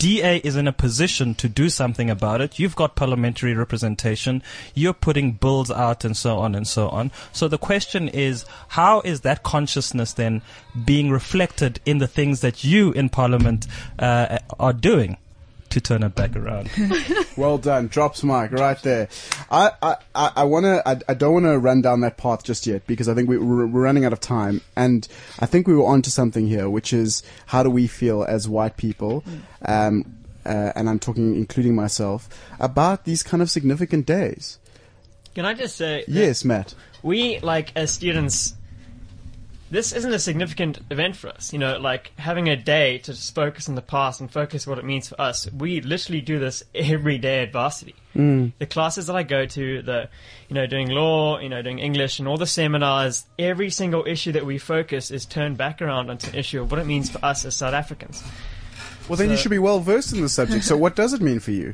DA 0.04 0.40
is 0.40 0.58
in 0.58 0.68
a 0.68 0.74
position 0.74 1.34
to 1.36 1.48
do 1.48 1.70
something 1.70 2.10
about 2.10 2.42
it. 2.42 2.60
You've 2.60 2.76
got 2.76 2.98
parliamentary 2.98 3.54
representation. 3.54 4.44
You're 4.74 4.92
putting 4.92 5.32
bills 5.32 5.72
out 5.72 6.04
and 6.04 6.18
so 6.18 6.40
on 6.40 6.56
and 6.56 6.68
so 6.68 6.90
on. 6.90 7.10
So 7.32 7.48
the 7.48 7.58
question 7.58 8.10
is, 8.10 8.44
how 8.68 9.00
is 9.06 9.22
that 9.22 9.44
consciousness 9.44 10.12
then 10.12 10.42
being 10.84 11.10
reflected 11.10 11.80
in 11.86 12.00
the 12.00 12.08
things 12.08 12.42
that 12.42 12.66
you 12.66 12.92
in 12.92 13.08
parliament 13.08 13.66
uh, 13.98 14.40
are 14.60 14.74
doing? 14.74 15.16
To 15.74 15.82
turn 15.82 16.04
it 16.04 16.14
back 16.14 16.36
around. 16.36 16.70
Well 17.36 17.58
done. 17.58 17.88
Drops 17.88 18.24
mic 18.24 18.52
right 18.52 18.80
there. 18.84 19.08
I, 19.50 19.72
I, 19.82 19.96
I, 20.14 20.32
I 20.36 20.44
wanna, 20.44 20.84
I, 20.86 21.00
I 21.10 21.16
don't 21.16 21.34
wanna 21.34 21.58
run 21.58 21.82
down 21.82 22.02
that 22.02 22.16
path 22.16 22.44
just 22.44 22.68
yet 22.68 22.86
because 22.86 23.10
I 23.10 23.16
think 23.16 23.28
we, 23.28 23.40
we're, 23.40 23.66
we're 23.66 23.82
running 23.82 24.06
out 24.06 24.14
of 24.14 24.20
time. 24.20 24.62
And 24.76 25.08
I 25.40 25.48
think 25.48 25.68
we 25.68 25.74
were 25.74 25.86
onto 25.86 26.12
something 26.12 26.46
here, 26.46 26.70
which 26.70 26.94
is 26.94 27.24
how 27.48 27.64
do 27.64 27.72
we 27.72 27.88
feel 27.88 28.24
as 28.24 28.48
white 28.48 28.78
people? 28.78 29.24
Um, 29.66 30.16
uh, 30.46 30.74
and 30.76 30.88
I'm 30.88 31.00
talking, 31.00 31.36
including 31.36 31.74
myself, 31.74 32.30
about 32.60 33.06
these 33.06 33.24
kind 33.24 33.42
of 33.42 33.50
significant 33.50 34.06
days. 34.06 34.60
Can 35.34 35.46
I 35.46 35.56
just 35.56 35.76
say? 35.76 36.06
Yes, 36.08 36.46
Matt. 36.46 36.76
We, 37.02 37.40
like, 37.40 37.72
as 37.76 37.90
students, 37.90 38.54
this 39.74 39.92
isn't 39.92 40.14
a 40.14 40.20
significant 40.20 40.80
event 40.92 41.16
for 41.16 41.30
us. 41.30 41.52
You 41.52 41.58
know, 41.58 41.80
like 41.80 42.12
having 42.20 42.48
a 42.48 42.56
day 42.56 43.00
to 43.00 43.12
just 43.12 43.34
focus 43.34 43.68
on 43.68 43.74
the 43.74 43.82
past 43.82 44.22
and 44.22 44.32
focus 44.32 44.68
what 44.68 44.78
it 44.78 44.86
means 44.86 45.10
for 45.10 45.20
us. 45.20 45.52
We 45.52 45.82
literally 45.82 46.22
do 46.22 46.38
this 46.38 46.64
every 46.76 47.18
day 47.18 47.42
at 47.42 47.52
varsity. 47.52 47.96
Mm. 48.16 48.54
The 48.60 48.68
classes 48.68 49.08
that 49.08 49.16
I 49.16 49.24
go 49.24 49.48
to, 49.48 49.82
the, 49.82 50.10
you 50.48 50.54
know, 50.54 50.68
doing 50.68 50.90
law, 50.90 51.40
you 51.40 51.50
know, 51.50 51.64
doing 51.64 51.80
English 51.80 52.20
and 52.20 52.28
all 52.28 52.38
the 52.38 52.46
seminars, 52.46 53.26
every 53.40 53.72
single 53.72 54.06
issue 54.06 54.32
that 54.34 54.46
we 54.46 54.60
focus 54.60 55.10
is 55.10 55.26
turned 55.26 55.58
back 55.58 55.82
around 55.82 56.12
onto 56.12 56.30
an 56.30 56.36
issue 56.36 56.62
of 56.62 56.70
what 56.70 56.80
it 56.80 56.86
means 56.86 57.10
for 57.10 57.26
us 57.26 57.44
as 57.44 57.56
South 57.56 57.74
Africans. 57.74 58.24
Well, 59.10 59.18
then 59.18 59.32
you 59.32 59.38
should 59.38 59.52
be 59.52 59.60
well 59.60 59.80
versed 59.80 60.14
in 60.14 60.22
the 60.22 60.30
subject. 60.30 60.66
So 60.66 60.78
what 60.78 60.96
does 60.96 61.14
it 61.14 61.22
mean 61.22 61.40
for 61.40 61.52
you? 61.52 61.74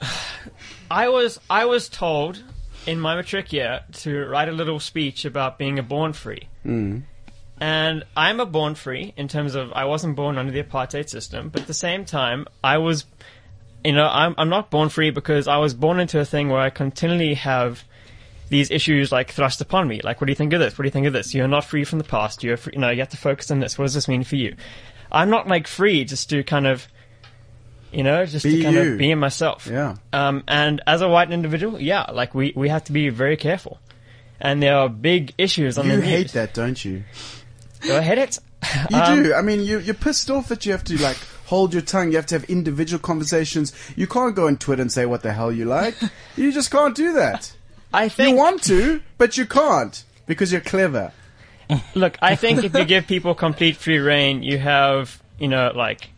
I 0.90 1.08
was 1.08 1.40
I 1.50 1.64
was 1.64 1.88
told 1.88 2.44
in 2.86 3.00
my 3.00 3.14
matric 3.14 3.52
year 3.52 3.80
to 3.92 4.26
write 4.26 4.48
a 4.48 4.52
little 4.52 4.80
speech 4.80 5.24
about 5.24 5.58
being 5.58 5.78
a 5.78 5.82
born 5.82 6.12
free. 6.12 6.48
Mm. 6.64 7.02
And 7.60 8.04
I'm 8.16 8.40
a 8.40 8.46
born 8.46 8.74
free 8.74 9.14
in 9.16 9.28
terms 9.28 9.54
of 9.54 9.72
I 9.72 9.84
wasn't 9.84 10.16
born 10.16 10.36
under 10.36 10.52
the 10.52 10.62
apartheid 10.62 11.08
system, 11.08 11.48
but 11.48 11.62
at 11.62 11.66
the 11.68 11.74
same 11.74 12.04
time 12.04 12.46
I 12.64 12.78
was 12.78 13.04
you 13.84 13.92
know, 13.92 14.08
I'm 14.08 14.34
I'm 14.38 14.48
not 14.48 14.70
born 14.70 14.88
free 14.88 15.10
because 15.10 15.48
I 15.48 15.56
was 15.58 15.74
born 15.74 16.00
into 16.00 16.20
a 16.20 16.24
thing 16.24 16.48
where 16.48 16.60
I 16.60 16.70
continually 16.70 17.34
have 17.34 17.84
these 18.48 18.70
issues 18.70 19.10
like 19.10 19.32
thrust 19.32 19.60
upon 19.60 19.88
me. 19.88 20.00
Like, 20.02 20.20
what 20.20 20.26
do 20.26 20.30
you 20.30 20.36
think 20.36 20.52
of 20.52 20.60
this? 20.60 20.76
What 20.76 20.82
do 20.82 20.86
you 20.86 20.92
think 20.92 21.06
of 21.06 21.12
this? 21.12 21.34
You're 21.34 21.48
not 21.48 21.64
free 21.64 21.84
from 21.84 21.98
the 21.98 22.04
past. 22.04 22.44
You're 22.44 22.56
free, 22.56 22.74
you 22.74 22.80
know, 22.80 22.90
you 22.90 23.00
have 23.00 23.08
to 23.10 23.16
focus 23.16 23.50
on 23.50 23.60
this. 23.60 23.78
What 23.78 23.84
does 23.84 23.94
this 23.94 24.08
mean 24.08 24.24
for 24.24 24.36
you? 24.36 24.54
I'm 25.10 25.30
not 25.30 25.48
like 25.48 25.66
free 25.66 26.04
just 26.04 26.30
to 26.30 26.44
kind 26.44 26.66
of, 26.66 26.86
you 27.92 28.02
know, 28.02 28.24
just 28.26 28.44
Be 28.44 28.56
to 28.58 28.62
kind 28.62 28.76
you. 28.76 28.92
of 28.92 28.98
be 28.98 29.14
myself. 29.14 29.66
Yeah. 29.70 29.96
Um, 30.12 30.42
and 30.48 30.80
as 30.86 31.00
a 31.02 31.08
white 31.08 31.30
individual, 31.30 31.80
yeah, 31.80 32.04
like 32.12 32.34
we, 32.34 32.52
we 32.56 32.68
have 32.68 32.84
to 32.84 32.92
be 32.92 33.08
very 33.08 33.36
careful. 33.36 33.78
And 34.40 34.62
there 34.62 34.76
are 34.76 34.88
big 34.88 35.34
issues 35.38 35.78
on 35.78 35.86
You 35.86 35.92
the 35.92 35.98
news. 35.98 36.06
hate 36.08 36.32
that, 36.32 36.54
don't 36.54 36.84
you? 36.84 37.04
Do 37.82 37.96
I 37.96 38.00
hate 38.00 38.18
it? 38.18 38.38
You 38.90 38.96
Um, 39.00 39.22
do. 39.22 39.34
I 39.34 39.42
mean, 39.42 39.60
you, 39.60 39.78
you're 39.78 39.94
pissed 39.94 40.30
off 40.30 40.48
that 40.48 40.64
you 40.66 40.72
have 40.72 40.84
to 40.84 41.00
like 41.02 41.16
hold 41.46 41.72
your 41.72 41.82
tongue. 41.82 42.10
You 42.10 42.16
have 42.16 42.26
to 42.26 42.34
have 42.36 42.44
individual 42.44 43.00
conversations. 43.00 43.72
You 43.96 44.06
can't 44.06 44.34
go 44.34 44.46
on 44.46 44.56
Twitter 44.56 44.82
and 44.82 44.90
say 44.90 45.06
what 45.06 45.22
the 45.22 45.32
hell 45.32 45.52
you 45.52 45.64
like. 45.64 45.94
you 46.36 46.50
just 46.52 46.70
can't 46.70 46.94
do 46.94 47.12
that. 47.14 47.54
I 47.92 48.08
think. 48.08 48.30
You 48.30 48.36
want 48.36 48.62
to, 48.64 49.02
but 49.18 49.36
you 49.36 49.46
can't 49.46 50.02
because 50.26 50.50
you're 50.50 50.60
clever. 50.60 51.12
Look, 51.94 52.18
I 52.20 52.36
think 52.36 52.64
if 52.64 52.74
you 52.74 52.84
give 52.84 53.06
people 53.06 53.34
complete 53.34 53.76
free 53.76 53.98
reign, 53.98 54.42
you 54.42 54.58
have, 54.58 55.22
you 55.38 55.48
know, 55.48 55.72
like, 55.74 56.10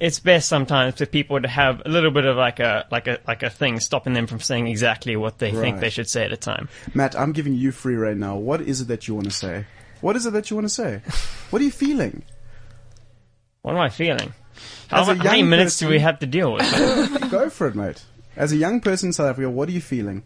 it's 0.00 0.18
best 0.18 0.48
sometimes 0.48 0.96
for 0.96 1.06
people 1.06 1.40
to 1.40 1.46
have 1.46 1.82
a 1.84 1.88
little 1.88 2.10
bit 2.10 2.24
of 2.24 2.36
like 2.36 2.58
a 2.58 2.86
like 2.90 3.06
a 3.06 3.20
like 3.28 3.42
a 3.42 3.50
thing 3.50 3.78
stopping 3.78 4.14
them 4.14 4.26
from 4.26 4.40
saying 4.40 4.66
exactly 4.66 5.14
what 5.14 5.38
they 5.38 5.52
think 5.52 5.78
they 5.80 5.90
should 5.90 6.08
say 6.08 6.24
at 6.24 6.32
a 6.32 6.36
time. 6.36 6.68
Matt, 6.94 7.14
I'm 7.14 7.32
giving 7.32 7.54
you 7.54 7.70
free 7.70 7.94
right 7.96 8.16
now. 8.16 8.36
What 8.36 8.62
is 8.62 8.80
it 8.80 8.88
that 8.88 9.06
you 9.06 9.14
want 9.14 9.26
to 9.26 9.30
say? 9.32 9.66
What 10.00 10.16
is 10.16 10.24
it 10.24 10.32
that 10.32 10.50
you 10.50 10.56
want 10.56 10.66
to 10.66 10.74
say? 10.74 11.02
What 11.50 11.60
are 11.60 11.64
you 11.64 11.70
feeling? 11.72 12.22
What 13.62 13.74
am 13.74 13.80
I 13.80 13.88
feeling? 13.88 14.32
How, 14.88 15.02
As 15.02 15.08
a 15.08 15.14
mu- 15.14 15.18
how 15.22 15.30
many 15.30 15.42
minutes 15.42 15.78
do 15.78 15.88
we 15.88 15.98
have 15.98 16.20
to 16.20 16.26
deal 16.26 16.52
with? 16.52 17.30
Go 17.30 17.50
for 17.50 17.66
it, 17.66 17.74
mate. 17.74 18.04
As 18.36 18.52
a 18.52 18.56
young 18.56 18.80
person 18.80 19.08
in 19.08 19.12
South 19.12 19.30
Africa, 19.30 19.50
what 19.50 19.68
are 19.68 19.72
you 19.72 19.80
feeling? 19.80 20.22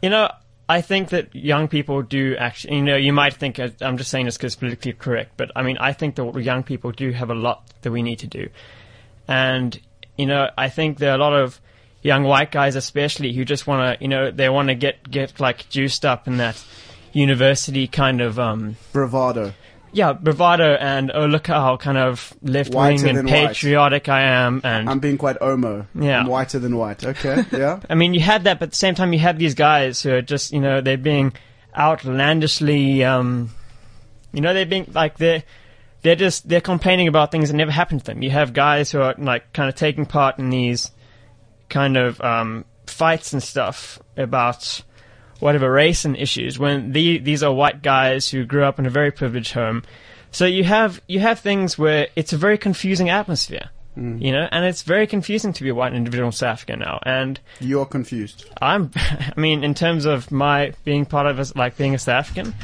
You 0.00 0.10
know, 0.10 0.30
I 0.70 0.82
think 0.82 1.08
that 1.08 1.34
young 1.34 1.66
people 1.66 2.00
do 2.02 2.36
actually, 2.36 2.76
you 2.76 2.82
know, 2.82 2.94
you 2.94 3.12
might 3.12 3.34
think 3.34 3.58
I'm 3.58 3.96
just 3.98 4.08
saying 4.08 4.26
this 4.26 4.36
because 4.36 4.52
it's 4.52 4.60
politically 4.60 4.92
correct, 4.92 5.32
but 5.36 5.50
I 5.56 5.64
mean, 5.64 5.76
I 5.78 5.92
think 5.92 6.14
that 6.14 6.32
young 6.36 6.62
people 6.62 6.92
do 6.92 7.10
have 7.10 7.28
a 7.28 7.34
lot 7.34 7.64
that 7.82 7.90
we 7.90 8.04
need 8.04 8.20
to 8.20 8.28
do. 8.28 8.50
And, 9.26 9.76
you 10.16 10.26
know, 10.26 10.48
I 10.56 10.68
think 10.68 10.98
there 10.98 11.10
are 11.10 11.16
a 11.16 11.18
lot 11.18 11.32
of 11.32 11.60
young 12.02 12.22
white 12.22 12.52
guys, 12.52 12.76
especially, 12.76 13.32
who 13.32 13.44
just 13.44 13.66
want 13.66 13.98
to, 13.98 14.00
you 14.00 14.06
know, 14.06 14.30
they 14.30 14.48
want 14.48 14.68
to 14.68 14.76
get, 14.76 15.10
get 15.10 15.40
like 15.40 15.68
juiced 15.70 16.04
up 16.04 16.28
in 16.28 16.36
that 16.36 16.64
university 17.12 17.88
kind 17.88 18.20
of, 18.20 18.38
um, 18.38 18.76
Bravado. 18.92 19.52
Yeah, 19.92 20.12
bravado 20.12 20.74
and, 20.74 21.10
oh, 21.12 21.26
look 21.26 21.46
how 21.46 21.76
kind 21.76 21.98
of 21.98 22.34
left 22.42 22.74
wing 22.74 23.06
and 23.08 23.18
white. 23.18 23.48
patriotic 23.48 24.08
I 24.08 24.22
am. 24.22 24.60
And, 24.64 24.88
I'm 24.88 25.00
being 25.00 25.18
quite 25.18 25.38
omo. 25.40 25.86
Yeah. 25.94 26.20
I'm 26.20 26.26
whiter 26.26 26.58
than 26.58 26.76
white. 26.76 27.04
Okay. 27.04 27.44
Yeah. 27.52 27.80
I 27.90 27.94
mean, 27.94 28.14
you 28.14 28.20
had 28.20 28.44
that, 28.44 28.58
but 28.58 28.68
at 28.68 28.70
the 28.70 28.76
same 28.76 28.94
time, 28.94 29.12
you 29.12 29.18
have 29.18 29.38
these 29.38 29.54
guys 29.54 30.02
who 30.02 30.12
are 30.14 30.22
just, 30.22 30.52
you 30.52 30.60
know, 30.60 30.80
they're 30.80 30.96
being 30.96 31.32
outlandishly, 31.76 33.04
um, 33.04 33.50
you 34.32 34.40
know, 34.40 34.54
they're 34.54 34.66
being 34.66 34.90
like 34.94 35.18
they're 35.18 35.42
they're 36.02 36.16
just 36.16 36.48
they're 36.48 36.60
complaining 36.60 37.08
about 37.08 37.30
things 37.30 37.50
that 37.50 37.56
never 37.56 37.70
happened 37.70 38.00
to 38.00 38.06
them. 38.06 38.22
You 38.22 38.30
have 38.30 38.52
guys 38.52 38.90
who 38.90 39.00
are 39.00 39.14
like 39.18 39.52
kind 39.52 39.68
of 39.68 39.74
taking 39.74 40.06
part 40.06 40.38
in 40.38 40.50
these 40.50 40.90
kind 41.68 41.96
of 41.96 42.20
um, 42.20 42.64
fights 42.86 43.32
and 43.32 43.42
stuff 43.42 43.98
about 44.16 44.82
whatever 45.40 45.70
race 45.70 46.04
and 46.04 46.16
issues 46.16 46.58
when 46.58 46.92
the, 46.92 47.18
these 47.18 47.42
are 47.42 47.52
white 47.52 47.82
guys 47.82 48.28
who 48.28 48.44
grew 48.44 48.64
up 48.64 48.78
in 48.78 48.86
a 48.86 48.90
very 48.90 49.10
privileged 49.10 49.52
home. 49.52 49.82
So 50.30 50.46
you 50.46 50.64
have 50.64 51.00
you 51.08 51.18
have 51.20 51.40
things 51.40 51.76
where 51.76 52.08
it's 52.14 52.32
a 52.32 52.36
very 52.36 52.58
confusing 52.58 53.10
atmosphere. 53.10 53.70
Mm. 53.96 54.22
You 54.22 54.30
know, 54.30 54.48
and 54.52 54.64
it's 54.64 54.82
very 54.82 55.06
confusing 55.06 55.52
to 55.52 55.64
be 55.64 55.68
a 55.68 55.74
white 55.74 55.92
individual 55.92 56.28
in 56.28 56.32
South 56.32 56.52
Africa 56.52 56.76
now. 56.76 57.00
And 57.04 57.40
You're 57.58 57.86
confused. 57.86 58.44
I'm, 58.62 58.92
I 58.96 59.32
mean, 59.36 59.64
in 59.64 59.74
terms 59.74 60.04
of 60.04 60.30
my 60.30 60.74
being 60.84 61.04
part 61.04 61.26
of 61.26 61.40
us, 61.40 61.54
like 61.56 61.76
being 61.76 61.94
a 61.94 61.98
South 61.98 62.20
African, 62.20 62.54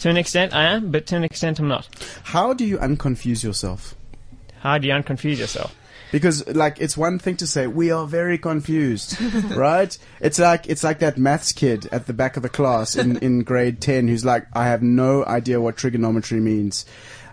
to 0.00 0.10
an 0.10 0.18
extent 0.18 0.54
I 0.54 0.64
am, 0.64 0.90
but 0.90 1.06
to 1.06 1.16
an 1.16 1.24
extent 1.24 1.58
I'm 1.58 1.68
not. 1.68 1.88
How 2.24 2.52
do 2.52 2.64
you 2.64 2.76
unconfuse 2.76 3.42
yourself? 3.42 3.94
How 4.60 4.76
do 4.76 4.88
you 4.88 4.94
unconfuse 4.94 5.38
yourself? 5.38 5.74
Because 6.12 6.46
like 6.48 6.80
it's 6.80 6.96
one 6.96 7.18
thing 7.18 7.36
to 7.38 7.46
say 7.46 7.66
we 7.66 7.90
are 7.90 8.06
very 8.06 8.38
confused, 8.38 9.20
right? 9.56 9.96
It's 10.20 10.38
like 10.38 10.68
it's 10.68 10.84
like 10.84 11.00
that 11.00 11.18
maths 11.18 11.52
kid 11.52 11.88
at 11.92 12.06
the 12.06 12.12
back 12.12 12.36
of 12.36 12.42
the 12.42 12.48
class 12.48 12.96
in, 12.96 13.16
in 13.18 13.42
grade 13.44 13.80
ten 13.80 14.08
who's 14.08 14.24
like, 14.24 14.46
I 14.52 14.66
have 14.66 14.82
no 14.82 15.24
idea 15.24 15.60
what 15.60 15.76
trigonometry 15.76 16.40
means. 16.40 16.86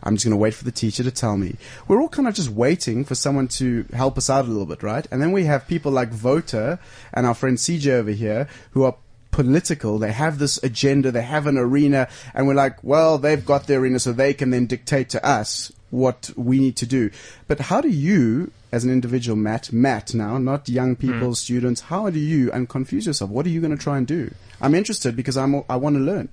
I'm 0.06 0.16
just 0.16 0.26
going 0.26 0.32
to 0.32 0.38
wait 0.38 0.54
for 0.54 0.66
the 0.66 0.72
teacher 0.72 1.02
to 1.04 1.12
tell 1.12 1.38
me. 1.38 1.56
We're 1.88 2.02
all 2.02 2.10
kind 2.10 2.28
of 2.28 2.34
just 2.34 2.50
waiting 2.50 3.06
for 3.06 3.16
someone 3.16 3.48
to 3.50 3.86
help 3.94 4.18
us 4.18 4.30
out 4.30 4.44
a 4.44 4.50
little 4.50 4.66
bit, 4.66 4.84
right? 4.84 5.08
And 5.10 5.22
then 5.22 5.32
we 5.32 5.46
have 5.46 5.66
people 5.66 5.94
like 5.94 6.12
Wouter 6.22 6.78
and 7.14 7.26
our 7.26 7.34
friend 7.34 7.58
CJ 7.58 7.88
over 7.88 8.12
here 8.12 8.50
who 8.72 8.84
are 8.84 8.96
political. 9.34 10.00
They 10.00 10.12
have 10.12 10.40
this 10.40 10.62
agenda. 10.64 11.12
They 11.12 11.24
have 11.24 11.48
an 11.48 11.58
arena, 11.58 12.08
and 12.34 12.48
we're 12.48 12.54
like, 12.54 12.82
well, 12.84 13.18
they've 13.18 13.46
got 13.46 13.68
their 13.68 13.80
arena, 13.80 14.00
so 14.00 14.14
they 14.14 14.34
can 14.34 14.52
then 14.52 14.68
dictate 14.68 15.10
to 15.10 15.26
us 15.26 15.72
what 15.90 16.32
we 16.38 16.60
need 16.60 16.78
to 16.78 16.86
do. 16.86 17.12
But 17.48 17.60
how 17.60 17.82
do 17.82 17.90
you, 17.90 18.52
as 18.74 18.84
an 18.84 18.90
individual, 18.90 19.38
Matt, 19.38 19.72
Matt 19.72 20.16
now, 20.16 20.40
not 20.40 20.68
young 20.68 20.96
hmm. 20.96 21.12
people, 21.12 21.36
students, 21.36 21.80
how 21.80 22.10
do 22.10 22.20
you 22.20 22.52
and 22.52 22.68
confuse 22.68 23.06
yourself? 23.06 23.30
What 23.30 23.46
are 23.46 23.50
you 23.50 23.62
going 23.62 23.78
to 23.78 23.82
try 23.82 24.00
and 24.00 24.08
do? 24.08 24.34
I'm 24.60 24.74
interested 24.74 25.16
because 25.16 25.38
I'm, 25.38 25.64
I 25.70 25.76
want 25.76 25.96
to 25.96 26.02
learn. 26.02 26.30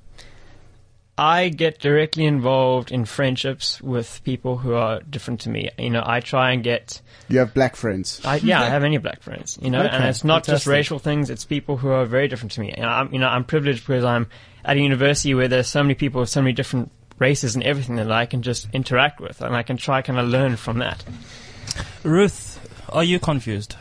I 1.18 1.51
get 1.51 1.80
directly 1.80 2.24
involved 2.24 2.91
in 2.91 3.05
friendships 3.05 3.78
with 3.82 4.24
people 4.24 4.57
who 4.57 4.72
are 4.72 5.01
different 5.01 5.41
to 5.41 5.51
me. 5.51 5.68
You 5.78 5.91
know, 5.91 6.03
I 6.03 6.20
try 6.20 6.53
and 6.53 6.64
get. 6.64 7.03
You 7.28 7.41
have 7.41 7.53
black 7.53 7.76
friends. 7.76 8.22
I, 8.24 8.36
yeah, 8.36 8.62
I 8.62 8.64
have 8.70 8.80
many 8.80 8.97
black 8.97 9.20
friends. 9.20 9.59
You 9.61 9.68
know, 9.68 9.82
and 9.82 10.03
it's 10.07 10.24
not 10.24 10.45
just 10.45 10.66
racial 10.66 10.99
things; 10.99 11.28
it's 11.28 11.45
people 11.45 11.76
who 11.76 11.91
are 11.91 12.07
very 12.07 12.26
different 12.26 12.53
to 12.53 12.62
me. 12.62 12.70
And 12.70 12.86
I'm, 12.86 13.12
you 13.12 13.18
know, 13.18 13.28
I'm 13.28 13.45
privileged 13.45 13.86
because 13.86 14.03
I'm 14.03 14.28
at 14.64 14.78
a 14.78 14.80
university 14.80 15.34
where 15.34 15.49
there's 15.49 15.68
so 15.68 15.82
many 15.82 15.95
people 15.95 16.22
with 16.22 16.30
so 16.30 16.41
many 16.41 16.55
different 16.55 16.91
races 17.18 17.55
and 17.55 17.64
everything 17.64 17.97
that 17.97 18.11
I 18.11 18.24
can 18.24 18.41
just 18.41 18.68
interact 18.72 19.20
with, 19.20 19.43
and 19.43 19.55
I 19.55 19.62
can 19.62 19.76
try 19.76 20.01
kind 20.01 20.18
of 20.18 20.26
learn 20.26 20.57
from 20.57 20.78
that. 20.78 21.05
Ruth, 22.03 22.59
are 22.89 23.05
you 23.05 23.18
confused? 23.18 23.77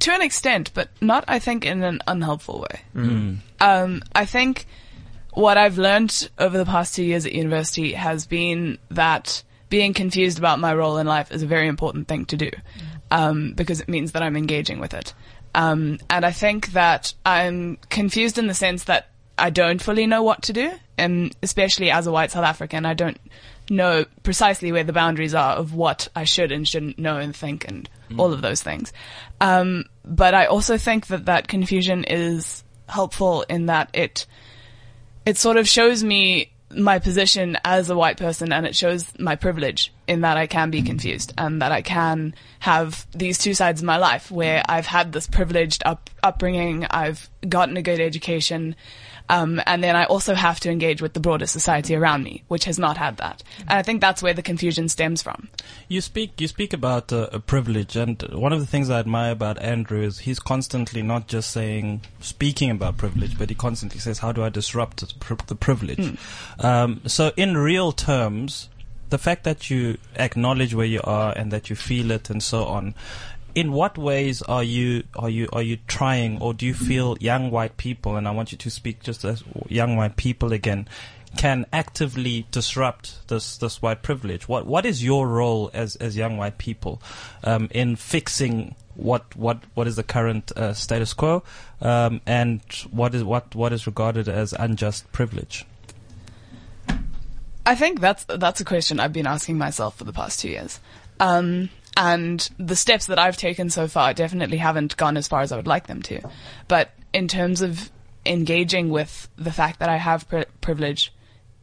To 0.00 0.12
an 0.12 0.22
extent, 0.22 0.70
but 0.74 0.88
not, 1.00 1.24
I 1.26 1.38
think, 1.38 1.64
in 1.64 1.82
an 1.82 2.00
unhelpful 2.06 2.60
way. 2.60 2.80
Mm. 2.94 3.38
Um, 3.60 4.02
I 4.14 4.24
think 4.24 4.66
what 5.32 5.58
I've 5.58 5.78
learned 5.78 6.30
over 6.38 6.56
the 6.56 6.64
past 6.64 6.94
two 6.94 7.04
years 7.04 7.26
at 7.26 7.32
university 7.32 7.92
has 7.92 8.26
been 8.26 8.78
that 8.90 9.42
being 9.68 9.94
confused 9.94 10.38
about 10.38 10.60
my 10.60 10.74
role 10.74 10.98
in 10.98 11.06
life 11.06 11.32
is 11.32 11.42
a 11.42 11.46
very 11.46 11.68
important 11.68 12.08
thing 12.08 12.24
to 12.26 12.36
do 12.36 12.50
um, 13.10 13.52
because 13.54 13.80
it 13.80 13.88
means 13.88 14.12
that 14.12 14.22
I'm 14.22 14.36
engaging 14.36 14.80
with 14.80 14.94
it. 14.94 15.12
Um, 15.54 15.98
and 16.10 16.24
I 16.24 16.32
think 16.32 16.72
that 16.72 17.14
I'm 17.24 17.78
confused 17.88 18.38
in 18.38 18.46
the 18.46 18.54
sense 18.54 18.84
that 18.84 19.08
I 19.38 19.50
don't 19.50 19.82
fully 19.82 20.06
know 20.06 20.22
what 20.22 20.42
to 20.42 20.52
do, 20.52 20.72
and 20.96 21.34
especially 21.42 21.90
as 21.90 22.06
a 22.06 22.12
white 22.12 22.30
South 22.30 22.44
African, 22.44 22.86
I 22.86 22.94
don't 22.94 23.20
know 23.70 24.04
precisely 24.22 24.72
where 24.72 24.84
the 24.84 24.92
boundaries 24.92 25.34
are 25.34 25.56
of 25.56 25.74
what 25.74 26.08
I 26.14 26.24
should 26.24 26.52
and 26.52 26.66
shouldn't 26.66 26.98
know 26.98 27.16
and 27.16 27.34
think 27.34 27.66
and 27.66 27.88
all 28.18 28.32
of 28.32 28.42
those 28.42 28.62
things. 28.62 28.92
Um, 29.40 29.86
but 30.04 30.34
I 30.34 30.46
also 30.46 30.78
think 30.78 31.08
that 31.08 31.26
that 31.26 31.48
confusion 31.48 32.04
is 32.04 32.62
helpful 32.88 33.42
in 33.48 33.66
that 33.66 33.90
it 33.92 34.26
it 35.24 35.36
sort 35.36 35.56
of 35.56 35.68
shows 35.68 36.04
me 36.04 36.52
my 36.70 36.98
position 36.98 37.56
as 37.64 37.90
a 37.90 37.96
white 37.96 38.16
person 38.16 38.52
and 38.52 38.66
it 38.66 38.74
shows 38.74 39.06
my 39.18 39.36
privilege 39.36 39.92
in 40.06 40.22
that 40.22 40.36
I 40.36 40.46
can 40.46 40.70
be 40.70 40.82
confused 40.82 41.32
and 41.38 41.62
that 41.62 41.72
I 41.72 41.82
can 41.82 42.34
have 42.60 43.06
these 43.12 43.38
two 43.38 43.54
sides 43.54 43.80
of 43.80 43.86
my 43.86 43.96
life 43.98 44.30
where 44.30 44.62
I've 44.68 44.86
had 44.86 45.12
this 45.12 45.26
privileged 45.26 45.82
up, 45.84 46.10
upbringing, 46.22 46.86
I've 46.90 47.30
gotten 47.48 47.76
a 47.76 47.82
good 47.82 48.00
education, 48.00 48.74
um, 49.28 49.60
and 49.66 49.82
then 49.82 49.96
I 49.96 50.04
also 50.04 50.34
have 50.34 50.60
to 50.60 50.70
engage 50.70 51.02
with 51.02 51.14
the 51.14 51.20
broader 51.20 51.46
society 51.46 51.94
around 51.94 52.22
me, 52.22 52.44
which 52.48 52.64
has 52.64 52.78
not 52.78 52.96
had 52.96 53.16
that. 53.18 53.42
And 53.60 53.72
I 53.72 53.82
think 53.82 54.00
that's 54.00 54.22
where 54.22 54.34
the 54.34 54.42
confusion 54.42 54.88
stems 54.88 55.22
from. 55.22 55.48
You 55.88 56.00
speak 56.00 56.40
you 56.40 56.48
speak 56.48 56.72
about 56.72 57.12
uh, 57.12 57.28
a 57.32 57.40
privilege, 57.40 57.96
and 57.96 58.20
one 58.32 58.52
of 58.52 58.60
the 58.60 58.66
things 58.66 58.90
I 58.90 59.00
admire 59.00 59.32
about 59.32 59.60
Andrew 59.60 60.02
is 60.02 60.20
he's 60.20 60.38
constantly 60.38 61.02
not 61.02 61.26
just 61.28 61.50
saying 61.50 62.02
speaking 62.20 62.70
about 62.70 62.96
privilege, 62.96 63.38
but 63.38 63.48
he 63.48 63.54
constantly 63.54 64.00
says, 64.00 64.18
"How 64.18 64.32
do 64.32 64.42
I 64.42 64.48
disrupt 64.48 65.00
the 65.00 65.14
pri- 65.18 65.46
the 65.46 65.54
privilege?" 65.54 66.16
Um, 66.60 67.00
so, 67.06 67.32
in 67.36 67.56
real 67.56 67.92
terms, 67.92 68.68
the 69.10 69.18
fact 69.18 69.44
that 69.44 69.70
you 69.70 69.98
acknowledge 70.16 70.74
where 70.74 70.86
you 70.86 71.00
are 71.04 71.32
and 71.36 71.52
that 71.52 71.70
you 71.70 71.76
feel 71.76 72.10
it 72.10 72.30
and 72.30 72.42
so 72.42 72.64
on. 72.64 72.94
In 73.56 73.72
what 73.72 73.96
ways 73.96 74.42
are 74.42 74.62
you 74.62 75.04
are 75.14 75.30
you 75.30 75.48
are 75.50 75.62
you 75.62 75.78
trying, 75.88 76.42
or 76.42 76.52
do 76.52 76.66
you 76.66 76.74
feel 76.74 77.16
young 77.20 77.50
white 77.50 77.78
people? 77.78 78.16
And 78.16 78.28
I 78.28 78.30
want 78.30 78.52
you 78.52 78.58
to 78.58 78.70
speak 78.70 79.02
just 79.02 79.24
as 79.24 79.42
young 79.68 79.96
white 79.96 80.16
people 80.16 80.52
again 80.52 80.86
can 81.38 81.64
actively 81.72 82.46
disrupt 82.50 83.26
this 83.28 83.56
this 83.56 83.80
white 83.80 84.02
privilege. 84.02 84.46
What 84.46 84.66
what 84.66 84.84
is 84.84 85.02
your 85.02 85.26
role 85.26 85.70
as 85.72 85.96
as 85.96 86.18
young 86.18 86.36
white 86.36 86.58
people 86.58 87.00
um, 87.44 87.68
in 87.70 87.96
fixing 87.96 88.74
what 88.94 89.24
what 89.34 89.62
what 89.72 89.86
is 89.86 89.96
the 89.96 90.02
current 90.02 90.52
uh, 90.52 90.74
status 90.74 91.14
quo 91.14 91.42
um, 91.80 92.20
and 92.26 92.60
what 92.90 93.14
is 93.14 93.24
what 93.24 93.54
what 93.54 93.72
is 93.72 93.86
regarded 93.86 94.28
as 94.28 94.52
unjust 94.52 95.10
privilege? 95.12 95.64
I 97.64 97.74
think 97.74 98.00
that's 98.00 98.24
that's 98.24 98.60
a 98.60 98.66
question 98.66 99.00
I've 99.00 99.14
been 99.14 99.26
asking 99.26 99.56
myself 99.56 99.96
for 99.96 100.04
the 100.04 100.12
past 100.12 100.40
two 100.40 100.50
years. 100.50 100.78
Um, 101.18 101.70
and 101.96 102.48
the 102.58 102.76
steps 102.76 103.06
that 103.06 103.18
I've 103.18 103.36
taken 103.36 103.70
so 103.70 103.88
far 103.88 104.12
definitely 104.12 104.58
haven't 104.58 104.96
gone 104.96 105.16
as 105.16 105.28
far 105.28 105.40
as 105.40 105.52
I 105.52 105.56
would 105.56 105.66
like 105.66 105.86
them 105.86 106.02
to. 106.02 106.20
But 106.68 106.90
in 107.12 107.28
terms 107.28 107.62
of 107.62 107.90
engaging 108.26 108.90
with 108.90 109.28
the 109.36 109.52
fact 109.52 109.78
that 109.80 109.88
I 109.88 109.96
have 109.96 110.28
pri- 110.28 110.46
privilege 110.60 111.12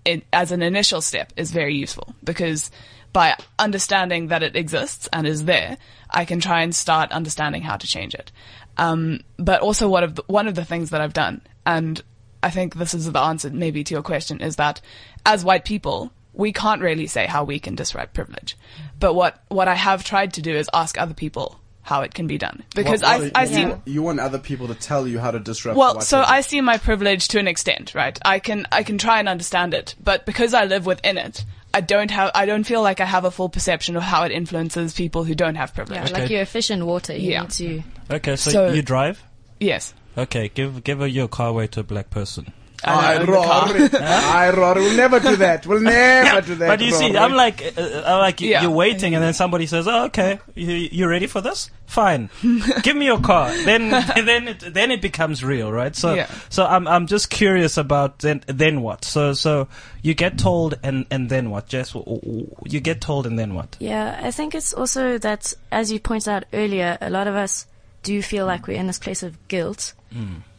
it, 0.05 0.25
as 0.33 0.51
an 0.51 0.61
initial 0.61 1.01
step 1.01 1.31
is 1.37 1.51
very 1.51 1.75
useful 1.75 2.15
because 2.23 2.71
by 3.13 3.37
understanding 3.59 4.27
that 4.27 4.43
it 4.43 4.55
exists 4.55 5.07
and 5.13 5.27
is 5.27 5.45
there, 5.45 5.77
I 6.09 6.25
can 6.25 6.39
try 6.39 6.61
and 6.63 6.73
start 6.73 7.11
understanding 7.11 7.61
how 7.61 7.77
to 7.77 7.87
change 7.87 8.15
it. 8.15 8.31
Um, 8.77 9.19
but 9.37 9.61
also 9.61 9.87
one 9.87 10.03
of 10.03 10.15
the, 10.15 10.23
one 10.25 10.47
of 10.47 10.55
the 10.55 10.65
things 10.65 10.89
that 10.89 11.01
I've 11.01 11.13
done, 11.13 11.41
and 11.65 12.01
I 12.41 12.49
think 12.49 12.75
this 12.75 12.95
is 12.95 13.11
the 13.11 13.19
answer 13.19 13.51
maybe 13.51 13.83
to 13.83 13.93
your 13.93 14.01
question, 14.01 14.41
is 14.41 14.55
that 14.55 14.81
as 15.25 15.45
white 15.45 15.63
people, 15.63 16.11
we 16.33 16.51
can't 16.51 16.81
really 16.81 17.07
say 17.07 17.25
how 17.27 17.43
we 17.43 17.59
can 17.59 17.75
disrupt 17.75 18.13
privilege. 18.13 18.57
But 18.99 19.13
what, 19.13 19.41
what 19.49 19.67
I 19.67 19.75
have 19.75 20.03
tried 20.03 20.33
to 20.33 20.41
do 20.41 20.51
is 20.55 20.69
ask 20.73 20.97
other 20.99 21.13
people 21.13 21.59
how 21.81 22.01
it 22.01 22.13
can 22.13 22.27
be 22.27 22.37
done. 22.37 22.63
Because 22.75 23.01
What- 23.01 23.09
I, 23.11 23.19
what- 23.19 23.31
I 23.37 23.43
you, 23.43 23.81
see, 23.85 23.91
you 23.91 24.01
want 24.03 24.19
other 24.19 24.39
people 24.39 24.67
to 24.69 24.75
tell 24.75 25.07
you 25.07 25.19
how 25.19 25.31
to 25.31 25.39
disrupt. 25.39 25.77
well, 25.77 25.99
so 26.01 26.17
privilege. 26.17 26.37
I 26.37 26.41
see 26.41 26.61
my 26.61 26.77
privilege 26.77 27.27
to 27.29 27.39
an 27.39 27.47
extent, 27.47 27.93
right? 27.93 28.17
I 28.23 28.39
can 28.39 28.65
I 28.71 28.83
can 28.83 28.97
try 28.97 29.19
and 29.19 29.27
understand 29.27 29.73
it, 29.73 29.93
but 30.01 30.25
because 30.25 30.53
I 30.53 30.63
live 30.63 30.85
within 30.85 31.17
it, 31.17 31.43
I 31.73 31.81
don't 31.81 32.09
have 32.11 32.31
I 32.33 32.45
don't 32.45 32.63
feel 32.63 32.81
like 32.81 33.01
I 33.01 33.05
have 33.05 33.25
a 33.25 33.31
full 33.31 33.49
perception 33.49 33.97
of 33.97 34.03
how 34.03 34.23
it 34.23 34.31
influences 34.31 34.93
people 34.93 35.25
who 35.25 35.35
don't 35.35 35.55
have 35.55 35.73
privilege. 35.75 36.09
Yeah, 36.11 36.17
like 36.17 36.29
your 36.29 36.45
fish 36.45 36.71
in 36.71 36.85
water. 36.85 37.13
You 37.17 37.31
Yeah. 37.31 37.41
need 37.41 37.51
to. 37.51 37.83
Okay, 38.11 38.35
so, 38.37 38.51
So- 38.51 38.71
you 38.71 38.81
drive. 38.81 39.21
Yes. 39.59 39.93
Okay, 40.17 40.49
give 40.53 40.83
give 40.85 40.99
her 40.99 41.07
your 41.07 41.27
car 41.27 41.49
away 41.49 41.67
to 41.67 41.81
a 41.81 41.83
black 41.83 42.09
person. 42.09 42.53
I 42.85 43.15
own 43.15 43.25
the 43.25 43.31
car. 43.33 43.73
roar. 43.73 43.89
I 44.01 44.49
roar. 44.51 44.75
We'll 44.75 44.97
never 44.97 45.19
do 45.19 45.35
that. 45.37 45.65
We'll 45.65 45.79
never 45.81 46.41
do 46.41 46.55
that. 46.55 46.67
But 46.67 46.81
you 46.81 46.91
see, 46.91 47.07
Rory. 47.07 47.17
I'm 47.17 47.33
like, 47.33 47.73
uh, 47.77 48.03
I'm 48.05 48.19
like, 48.19 48.41
Yeah. 48.41 48.61
you're 48.63 48.71
waiting, 48.71 49.15
and 49.15 49.23
then 49.23 49.33
somebody 49.33 49.65
says, 49.67 49.87
"Oh, 49.87 50.05
okay, 50.05 50.39
you, 50.55 50.71
you 50.73 51.07
ready 51.07 51.27
for 51.27 51.41
this? 51.41 51.69
Fine, 51.85 52.29
give 52.83 52.95
me 52.95 53.05
your 53.05 53.19
car." 53.19 53.51
Then, 53.65 53.89
then 54.25 54.47
it, 54.47 54.73
then 54.73 54.89
it 54.91 55.01
becomes 55.01 55.43
real, 55.43 55.71
right? 55.71 55.95
So, 55.95 56.13
Yeah. 56.15 56.27
so 56.49 56.65
I'm, 56.65 56.87
I'm 56.87 57.07
just 57.07 57.29
curious 57.29 57.77
about 57.77 58.19
then, 58.19 58.43
then 58.47 58.81
what? 58.81 59.05
So, 59.05 59.33
so 59.33 59.67
you 60.01 60.13
get 60.13 60.37
told, 60.37 60.79
and 60.83 61.05
and 61.11 61.29
then 61.29 61.49
what? 61.51 61.67
Jess, 61.67 61.91
w- 61.93 62.19
w- 62.21 62.55
you 62.65 62.79
get 62.79 62.99
told, 63.01 63.27
and 63.27 63.37
then 63.37 63.53
what? 63.53 63.77
Yeah, 63.79 64.19
I 64.23 64.31
think 64.31 64.55
it's 64.55 64.73
also 64.73 65.17
that, 65.19 65.53
as 65.71 65.91
you 65.91 65.99
pointed 65.99 66.29
out 66.29 66.43
earlier, 66.53 66.97
a 66.99 67.09
lot 67.09 67.27
of 67.27 67.35
us 67.35 67.67
do 68.01 68.21
feel 68.21 68.45
like 68.45 68.67
we're 68.67 68.77
in 68.79 68.87
this 68.87 68.99
place 68.99 69.23
of 69.23 69.37
guilt, 69.47 69.93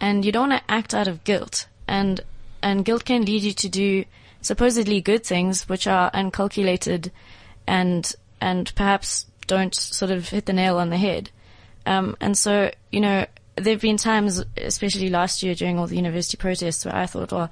and 0.00 0.24
you 0.24 0.32
don't 0.32 0.48
want 0.50 0.62
to 0.66 0.72
act 0.72 0.94
out 0.94 1.06
of 1.08 1.22
guilt, 1.24 1.66
and 1.86 2.20
and 2.62 2.84
guilt 2.84 3.04
can 3.04 3.24
lead 3.24 3.42
you 3.42 3.52
to 3.52 3.68
do 3.68 4.04
supposedly 4.40 5.00
good 5.00 5.24
things 5.24 5.68
which 5.68 5.86
are 5.86 6.10
uncalculated, 6.12 7.10
and 7.66 8.14
and 8.40 8.72
perhaps 8.74 9.26
don't 9.46 9.74
sort 9.74 10.10
of 10.10 10.28
hit 10.28 10.46
the 10.46 10.52
nail 10.52 10.78
on 10.78 10.90
the 10.90 10.96
head. 10.96 11.30
Um, 11.86 12.16
and 12.20 12.36
so, 12.36 12.70
you 12.90 13.00
know, 13.00 13.26
there 13.56 13.74
have 13.74 13.82
been 13.82 13.96
times, 13.96 14.42
especially 14.56 15.10
last 15.10 15.42
year 15.42 15.54
during 15.54 15.78
all 15.78 15.86
the 15.86 15.96
university 15.96 16.36
protests, 16.36 16.84
where 16.84 16.94
I 16.96 17.06
thought, 17.06 17.32
well, 17.32 17.50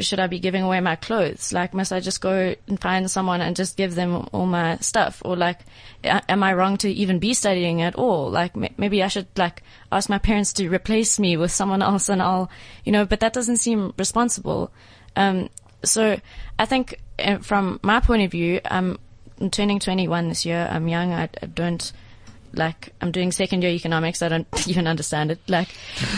should 0.00 0.18
I 0.18 0.26
be 0.26 0.40
giving 0.40 0.62
away 0.62 0.80
my 0.80 0.96
clothes? 0.96 1.52
Like, 1.52 1.72
must 1.72 1.92
I 1.92 2.00
just 2.00 2.20
go 2.20 2.54
and 2.66 2.80
find 2.80 3.10
someone 3.10 3.40
and 3.40 3.54
just 3.54 3.76
give 3.76 3.94
them 3.94 4.28
all 4.32 4.46
my 4.46 4.76
stuff? 4.78 5.22
Or 5.24 5.36
like, 5.36 5.60
am 6.04 6.42
I 6.42 6.52
wrong 6.52 6.76
to 6.78 6.90
even 6.90 7.18
be 7.18 7.32
studying 7.32 7.82
at 7.82 7.94
all? 7.94 8.30
Like, 8.30 8.56
maybe 8.56 9.02
I 9.02 9.08
should 9.08 9.28
like 9.36 9.62
ask 9.92 10.08
my 10.08 10.18
parents 10.18 10.52
to 10.54 10.68
replace 10.68 11.18
me 11.18 11.36
with 11.36 11.52
someone 11.52 11.82
else 11.82 12.08
and 12.08 12.20
I'll, 12.20 12.50
you 12.84 12.92
know, 12.92 13.04
but 13.04 13.20
that 13.20 13.32
doesn't 13.32 13.58
seem 13.58 13.94
responsible. 13.96 14.72
Um, 15.14 15.48
so 15.84 16.20
I 16.58 16.66
think 16.66 17.00
uh, 17.18 17.38
from 17.38 17.78
my 17.82 18.00
point 18.00 18.22
of 18.22 18.32
view, 18.32 18.60
I'm 18.64 18.98
turning 19.50 19.78
21 19.78 20.28
this 20.28 20.44
year. 20.44 20.68
I'm 20.70 20.88
young. 20.88 21.12
I, 21.12 21.28
I 21.40 21.46
don't, 21.46 21.92
like 22.52 22.92
I'm 23.00 23.12
doing 23.12 23.32
second 23.32 23.62
year 23.62 23.72
economics. 23.72 24.22
I 24.22 24.28
don't 24.28 24.46
even 24.68 24.86
understand 24.86 25.30
it. 25.30 25.38
Like, 25.48 25.68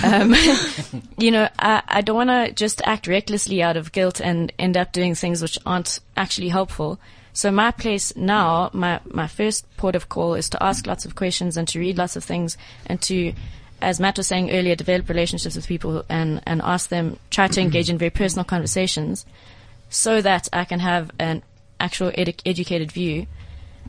um, 0.05 0.35
you 1.19 1.31
know, 1.31 1.49
I, 1.59 1.83
I 1.87 2.01
don't 2.01 2.17
want 2.17 2.31
to 2.31 2.53
just 2.53 2.83
act 2.85 3.07
recklessly 3.07 3.63
out 3.63 3.77
of 3.77 3.93
guilt 3.93 4.21
and 4.21 4.53
end 4.59 4.77
up 4.77 4.93
doing 4.93 5.15
things 5.15 5.43
which 5.43 5.59
aren't 5.67 6.01
actually 6.17 6.49
helpful. 6.49 6.99
So 7.33 7.51
my 7.51 7.71
place 7.71 8.15
now, 8.17 8.71
my, 8.73 9.01
my 9.05 9.27
first 9.27 9.65
port 9.77 9.95
of 9.95 10.09
call 10.09 10.35
is 10.35 10.49
to 10.51 10.63
ask 10.63 10.87
lots 10.87 11.05
of 11.05 11.15
questions 11.15 11.57
and 11.57 11.67
to 11.69 11.79
read 11.79 11.97
lots 11.97 12.17
of 12.17 12.25
things 12.25 12.57
and 12.87 13.01
to, 13.03 13.33
as 13.81 14.01
Matt 14.01 14.17
was 14.17 14.27
saying 14.27 14.51
earlier, 14.51 14.75
develop 14.75 15.09
relationships 15.09 15.55
with 15.55 15.67
people 15.67 16.05
and, 16.09 16.43
and 16.45 16.61
ask 16.63 16.89
them, 16.89 17.19
try 17.31 17.47
to 17.47 17.61
engage 17.61 17.89
in 17.89 17.99
very 17.99 18.11
personal 18.11 18.45
conversations 18.45 19.25
so 19.91 20.21
that 20.21 20.49
I 20.53 20.65
can 20.65 20.81
have 20.81 21.11
an 21.19 21.43
actual 21.79 22.11
edu- 22.13 22.41
educated 22.45 22.91
view 22.93 23.27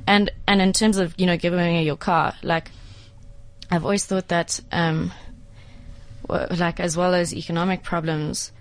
and 0.08 0.32
and 0.48 0.62
in 0.62 0.74
terms 0.74 0.98
of 0.98 1.14
you 1.18 1.26
know 1.26 1.38
giving 1.38 1.60
away 1.60 1.84
your 1.84 1.98
car, 1.98 2.36
like 2.44 2.72
I've 3.70 3.84
always 3.84 4.06
thought 4.06 4.28
that 4.30 4.60
um, 4.72 5.12
like 6.30 6.80
as 6.80 6.98
well 6.98 7.14
as 7.14 7.34
economic 7.34 7.84
problems 7.84 8.52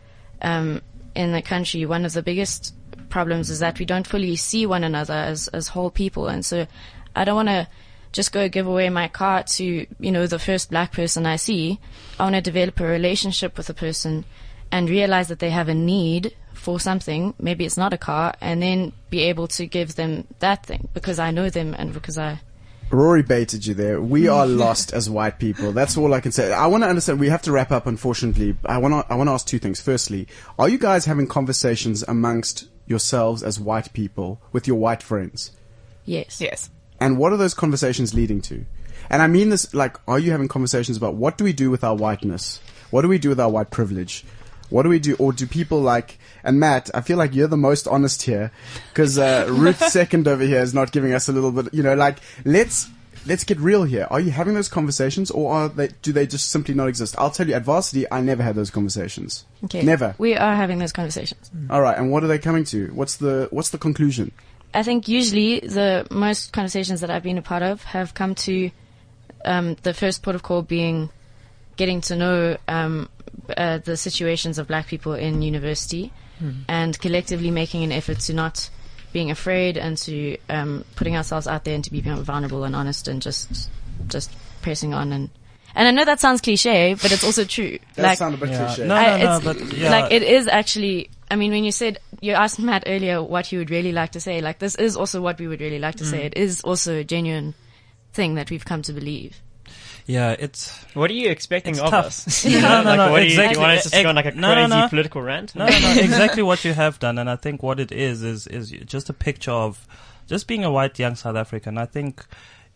um, 0.43 0.83
in 1.15 1.33
the 1.33 1.43
country, 1.43 1.85
one 1.87 2.05
of 2.05 2.13
the 2.13 2.23
biggest 2.23 2.75
problems 3.09 3.51
is 3.51 3.59
that 3.59 3.79
we 3.79 3.85
don't 3.85 4.07
fully 4.07 4.37
see 4.37 4.67
one 4.67 4.85
another 4.85 5.15
as 5.15 5.49
as 5.49 5.69
whole 5.69 5.91
people, 5.91 6.29
and 6.29 6.45
so 6.45 6.67
I 7.15 7.25
don't 7.25 7.37
want 7.37 7.49
to 7.49 7.69
just 8.13 8.33
go 8.33 8.49
give 8.49 8.67
away 8.67 8.89
my 8.89 9.09
car 9.09 9.43
to 9.45 9.87
you 9.99 10.11
know 10.13 10.27
the 10.27 10.39
first 10.39 10.71
black 10.71 10.93
person 10.93 11.27
I 11.27 11.37
see. 11.37 11.79
I 12.19 12.25
want 12.25 12.37
to 12.37 12.41
develop 12.41 12.79
a 12.81 12.85
relationship 12.85 13.57
with 13.57 13.71
a 13.71 13.75
person 13.75 14.25
and 14.73 14.89
realize 14.89 15.29
that 15.29 15.39
they 15.39 15.51
have 15.51 15.69
a 15.69 15.75
need 15.75 16.35
for 16.55 16.79
something, 16.79 17.35
maybe 17.39 17.65
it's 17.65 17.77
not 17.77 17.93
a 17.93 17.99
car, 17.99 18.35
and 18.41 18.63
then 18.63 18.93
be 19.09 19.21
able 19.23 19.49
to 19.49 19.67
give 19.67 19.95
them 19.95 20.27
that 20.41 20.65
thing 20.67 20.89
because 20.95 21.19
I 21.19 21.31
know 21.31 21.51
them 21.51 21.75
and 21.79 21.93
because 21.93 22.19
I. 22.19 22.41
Rory 22.91 23.23
baited 23.23 23.67
you 23.67 23.75
there. 23.75 24.01
We 24.01 24.29
are 24.29 24.47
lost 24.65 24.93
as 24.93 25.09
white 25.09 25.39
people. 25.39 25.73
That's 25.73 25.97
all 25.97 26.13
I 26.13 26.21
can 26.21 26.33
say. 26.33 26.53
I 26.53 26.67
want 26.67 26.85
to 26.85 26.89
understand. 26.89 27.21
We 27.21 27.29
have 27.29 27.43
to 27.43 27.53
wrap 27.53 27.71
up, 27.71 27.87
unfortunately. 27.87 28.57
I 28.65 28.79
want 28.79 29.07
to. 29.07 29.13
I 29.13 29.17
want 29.17 29.29
to 29.29 29.33
ask 29.33 29.47
two 29.47 29.59
things. 29.59 29.81
Firstly, 29.81 30.27
are 30.59 30.69
you 30.69 30.79
guys 30.79 31.05
having 31.07 31.27
conversations 31.27 32.03
amongst 32.07 32.69
yourselves 32.87 33.43
as 33.43 33.61
white 33.61 33.93
people 33.93 34.41
with 34.53 34.67
your 34.67 34.77
white 34.77 35.03
friends? 35.03 35.53
Yes. 36.05 36.41
Yes. 36.41 36.69
And 36.99 37.17
what 37.17 37.33
are 37.33 37.37
those 37.37 37.55
conversations 37.55 38.13
leading 38.13 38.43
to? 38.43 38.67
And 39.09 39.23
I 39.23 39.27
mean 39.27 39.49
this 39.49 39.73
like, 39.73 39.97
are 40.07 40.19
you 40.19 40.33
having 40.33 40.49
conversations 40.49 40.97
about 40.97 41.15
what 41.15 41.39
do 41.39 41.45
we 41.45 41.53
do 41.53 41.71
with 41.71 41.83
our 41.83 41.97
whiteness? 41.97 42.61
What 42.91 43.03
do 43.03 43.09
we 43.09 43.19
do 43.19 43.29
with 43.29 43.41
our 43.41 43.49
white 43.49 43.71
privilege? 43.71 44.25
What 44.71 44.85
do 44.85 44.89
we 44.89 44.99
do? 44.99 45.15
Or 45.17 45.33
do 45.33 45.47
people 45.47 45.81
like, 45.81 46.19
and 46.43 46.59
Matt, 46.59 46.91
I 46.95 47.01
feel 47.01 47.19
like 47.19 47.35
you're 47.35 47.49
the 47.49 47.57
most 47.57 47.87
honest 47.87 48.23
here 48.23 48.51
because, 48.93 49.19
uh, 49.19 49.47
Ruth 49.51 49.83
second 49.89 50.27
over 50.27 50.45
here 50.45 50.63
is 50.63 50.73
not 50.73 50.93
giving 50.93 51.13
us 51.13 51.29
a 51.29 51.33
little 51.33 51.53
bit, 51.53 51.75
you 51.75 51.83
know, 51.83 51.95
like, 51.95 52.19
let's, 52.45 52.89
let's 53.27 53.45
get 53.45 53.59
real 53.59 53.85
here. 53.85 54.07
Are 54.11 54.21
you 54.21 54.31
having 54.31 54.55
those 54.55 54.69
conversations 54.69 55.31
or 55.31 55.53
are 55.53 55.69
they, 55.69 55.89
do 56.03 56.13
they 56.13 56.27
just 56.27 56.51
simply 56.51 56.75
not 56.75 56.89
exist? 56.89 57.15
I'll 57.19 57.31
tell 57.31 57.49
you 57.49 57.55
at 57.55 57.63
varsity, 57.63 58.07
I 58.11 58.21
never 58.21 58.43
had 58.43 58.55
those 58.55 58.71
conversations. 58.71 59.45
Okay. 59.65 59.83
Never. 59.83 60.15
We 60.19 60.37
are 60.37 60.55
having 60.55 60.79
those 60.79 60.93
conversations. 60.93 61.51
All 61.69 61.83
right. 61.83 61.99
And 61.99 62.11
what 62.11 62.25
are 62.25 62.29
they 62.29 62.39
coming 62.39 62.65
to? 62.67 62.87
What's 62.95 63.17
the, 63.17 63.49
what's 63.51 63.71
the 63.71 63.79
conclusion? 63.79 64.33
I 64.73 64.83
think 64.83 65.09
usually 65.09 65.61
the 65.61 66.07
most 66.11 66.53
conversations 66.53 67.01
that 67.01 67.11
I've 67.11 67.25
been 67.25 67.39
a 67.39 67.43
part 67.43 67.63
of 67.63 67.83
have 67.83 68.15
come 68.15 68.37
to 68.37 68.71
um, 69.45 69.77
the 69.83 69.95
first 69.95 70.23
port 70.23 70.37
of 70.37 70.43
call 70.43 70.63
being 70.63 71.11
getting 71.77 72.01
to 72.03 72.17
know 72.17 72.57
um, 72.69 73.09
uh, 73.57 73.79
the 73.79 73.97
situations 73.97 74.59
of 74.59 74.67
black 74.67 74.87
people 74.87 75.15
in 75.15 75.43
university 75.43 76.13
Mhm. 76.43 76.65
and 76.69 76.99
collectively 76.99 77.51
making 77.51 77.85
an 77.85 77.93
effort 77.93 78.19
to 78.21 78.33
not 78.33 78.71
being 79.13 79.31
afraid 79.31 79.77
and 79.77 79.97
to 79.99 80.37
um, 80.49 80.85
putting 80.97 81.17
ourselves 81.17 81.47
out 81.47 81.65
there 81.65 81.75
and 81.75 81.85
to 81.85 81.91
be 81.93 82.01
vulnerable 82.01 82.65
and 82.65 82.75
honest 82.77 83.09
and 83.09 83.21
just 83.23 83.69
just 84.09 84.31
pressing 84.63 84.95
on 84.95 85.13
and 85.13 85.31
and 85.75 85.87
I 85.87 85.93
know 85.93 86.05
that 86.05 86.19
sounds 86.19 86.41
cliche, 86.41 86.95
but 86.95 87.13
it's 87.13 87.23
also 87.23 87.45
true. 87.45 87.79
Does 87.95 88.03
like, 88.03 88.19
sound 88.19 88.35
a 88.35 88.39
bit 88.39 88.51
Yeah. 88.51 88.67
cliche. 88.67 88.87
No, 88.89 88.95
I- 88.97 89.19
no, 89.19 89.25
no, 89.25 89.37
it's- 89.37 89.45
but 89.45 89.79
yeah. 89.79 89.91
like 89.91 90.13
it 90.13 90.23
is 90.25 90.49
actually. 90.49 91.11
I 91.31 91.37
mean, 91.37 91.53
when 91.53 91.63
you 91.63 91.71
said 91.71 91.99
you 92.21 92.33
asked 92.33 92.59
Matt 92.59 92.83
earlier 92.89 93.23
what 93.23 93.47
he 93.47 93.57
would 93.57 93.71
really 93.71 93.93
like 93.93 94.11
to 94.13 94.21
say, 94.21 94.41
like 94.41 94.59
this 94.59 94.75
is 94.75 94.97
also 94.97 95.21
what 95.21 95.39
we 95.39 95.47
would 95.47 95.61
really 95.61 95.79
like 95.79 95.95
to 95.97 96.05
say. 96.05 96.23
Mm. 96.23 96.27
It 96.27 96.37
is 96.37 96.61
also 96.63 96.97
a 96.97 97.05
genuine 97.05 97.55
thing 98.13 98.35
that 98.35 98.51
we've 98.51 98.65
come 98.65 98.83
to 98.83 98.93
believe. 98.93 99.37
Yeah, 100.07 100.35
it's. 100.39 100.77
What 100.95 101.11
are 101.11 101.15
you 101.15 101.31
expecting 101.31 101.79
of 101.79 101.91
tough. 101.91 102.07
us? 102.07 102.45
No, 102.45 102.51
You 102.51 102.61
no, 102.61 102.69
like, 102.83 102.97
no, 102.97 103.11
what 103.13 103.21
do 103.21 103.25
you, 103.27 103.31
do 103.37 103.41
exactly. 103.41 103.55
you 103.55 103.61
want 103.61 103.79
us 103.79 103.91
to 103.91 104.03
go 104.03 104.09
on 104.09 104.15
like 104.17 104.27
a 104.27 104.31
no, 104.33 104.53
crazy 104.53 104.69
no, 104.69 104.81
no. 104.81 104.89
political 104.89 105.23
rant? 105.23 105.55
No, 105.55 105.67
no, 105.67 105.79
no. 105.79 106.01
exactly 106.01 106.43
what 106.43 106.65
you 106.65 106.73
have 106.73 106.99
done, 106.99 107.19
and 107.19 107.31
I 107.31 107.37
think 107.37 107.63
what 107.63 107.79
it 107.81 107.93
is 107.93 108.23
is 108.23 108.47
is 108.47 108.71
just 108.71 109.09
a 109.09 109.13
picture 109.13 109.53
of 109.53 109.87
just 110.27 110.47
being 110.47 110.65
a 110.65 110.71
white 110.71 110.99
young 110.99 111.15
South 111.17 111.37
African. 111.37 111.79
I 111.79 111.87
think, 111.87 112.25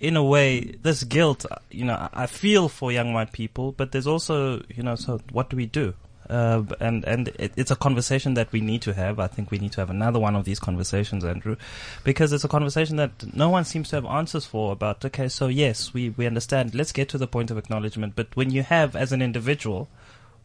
in 0.00 0.16
a 0.16 0.22
way, 0.24 0.60
this 0.82 1.02
guilt, 1.04 1.44
uh, 1.50 1.56
you 1.70 1.84
know, 1.84 1.94
I 1.94 2.24
I 2.24 2.26
feel 2.26 2.68
for 2.68 2.92
young 2.92 3.12
white 3.12 3.32
people, 3.32 3.72
but 3.72 3.92
there's 3.92 4.06
also, 4.06 4.62
you 4.68 4.82
know, 4.82 4.94
so 4.94 5.20
what 5.32 5.50
do 5.50 5.56
we 5.56 5.66
do? 5.66 5.94
Uh, 6.28 6.62
and 6.80 7.04
and 7.04 7.28
it, 7.38 7.52
it's 7.56 7.70
a 7.70 7.76
conversation 7.76 8.34
that 8.34 8.50
we 8.52 8.60
need 8.60 8.82
to 8.82 8.94
have. 8.94 9.18
I 9.18 9.26
think 9.26 9.50
we 9.50 9.58
need 9.58 9.72
to 9.72 9.80
have 9.80 9.90
another 9.90 10.18
one 10.18 10.34
of 10.36 10.44
these 10.44 10.58
conversations, 10.58 11.24
Andrew, 11.24 11.56
because 12.02 12.32
it's 12.32 12.44
a 12.44 12.48
conversation 12.48 12.96
that 12.96 13.34
no 13.34 13.50
one 13.50 13.64
seems 13.64 13.90
to 13.90 13.96
have 13.96 14.06
answers 14.06 14.46
for. 14.46 14.72
About 14.72 15.04
okay, 15.04 15.28
so 15.28 15.48
yes, 15.48 15.92
we 15.92 16.10
we 16.10 16.26
understand. 16.26 16.74
Let's 16.74 16.92
get 16.92 17.08
to 17.10 17.18
the 17.18 17.26
point 17.26 17.50
of 17.50 17.58
acknowledgement. 17.58 18.14
But 18.16 18.34
when 18.34 18.50
you 18.50 18.62
have, 18.62 18.96
as 18.96 19.12
an 19.12 19.20
individual, 19.22 19.88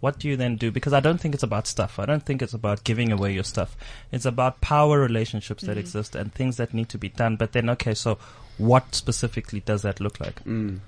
what 0.02 0.20
do 0.20 0.28
you 0.28 0.36
then 0.38 0.56
do? 0.56 0.72
Because 0.72 0.94
I 0.94 1.00
don't 1.00 1.20
think 1.20 1.34
it's 1.34 1.44
about 1.44 1.68
stuff. 1.68 2.00
I 2.00 2.06
don't 2.06 2.24
think 2.26 2.42
it's 2.42 2.54
about 2.54 2.84
giving 2.84 3.12
away 3.12 3.34
your 3.34 3.44
stuff. 3.44 3.76
It's 4.12 4.26
about 4.26 4.62
power 4.62 5.00
relationships 5.00 5.64
that 5.64 5.76
Mhm. 5.78 5.82
exist 5.82 6.16
and 6.16 6.34
things 6.34 6.58
that 6.58 6.74
need 6.74 6.90
to 6.90 6.98
be 6.98 7.10
done. 7.10 7.36
But 7.36 7.52
then, 7.52 7.70
okay, 7.72 7.94
so 7.94 8.18
what 8.58 8.96
specifically 8.96 9.60
does 9.62 9.82
that 9.82 10.00
look 10.00 10.20
like? 10.20 10.44
Mm. 10.46 10.80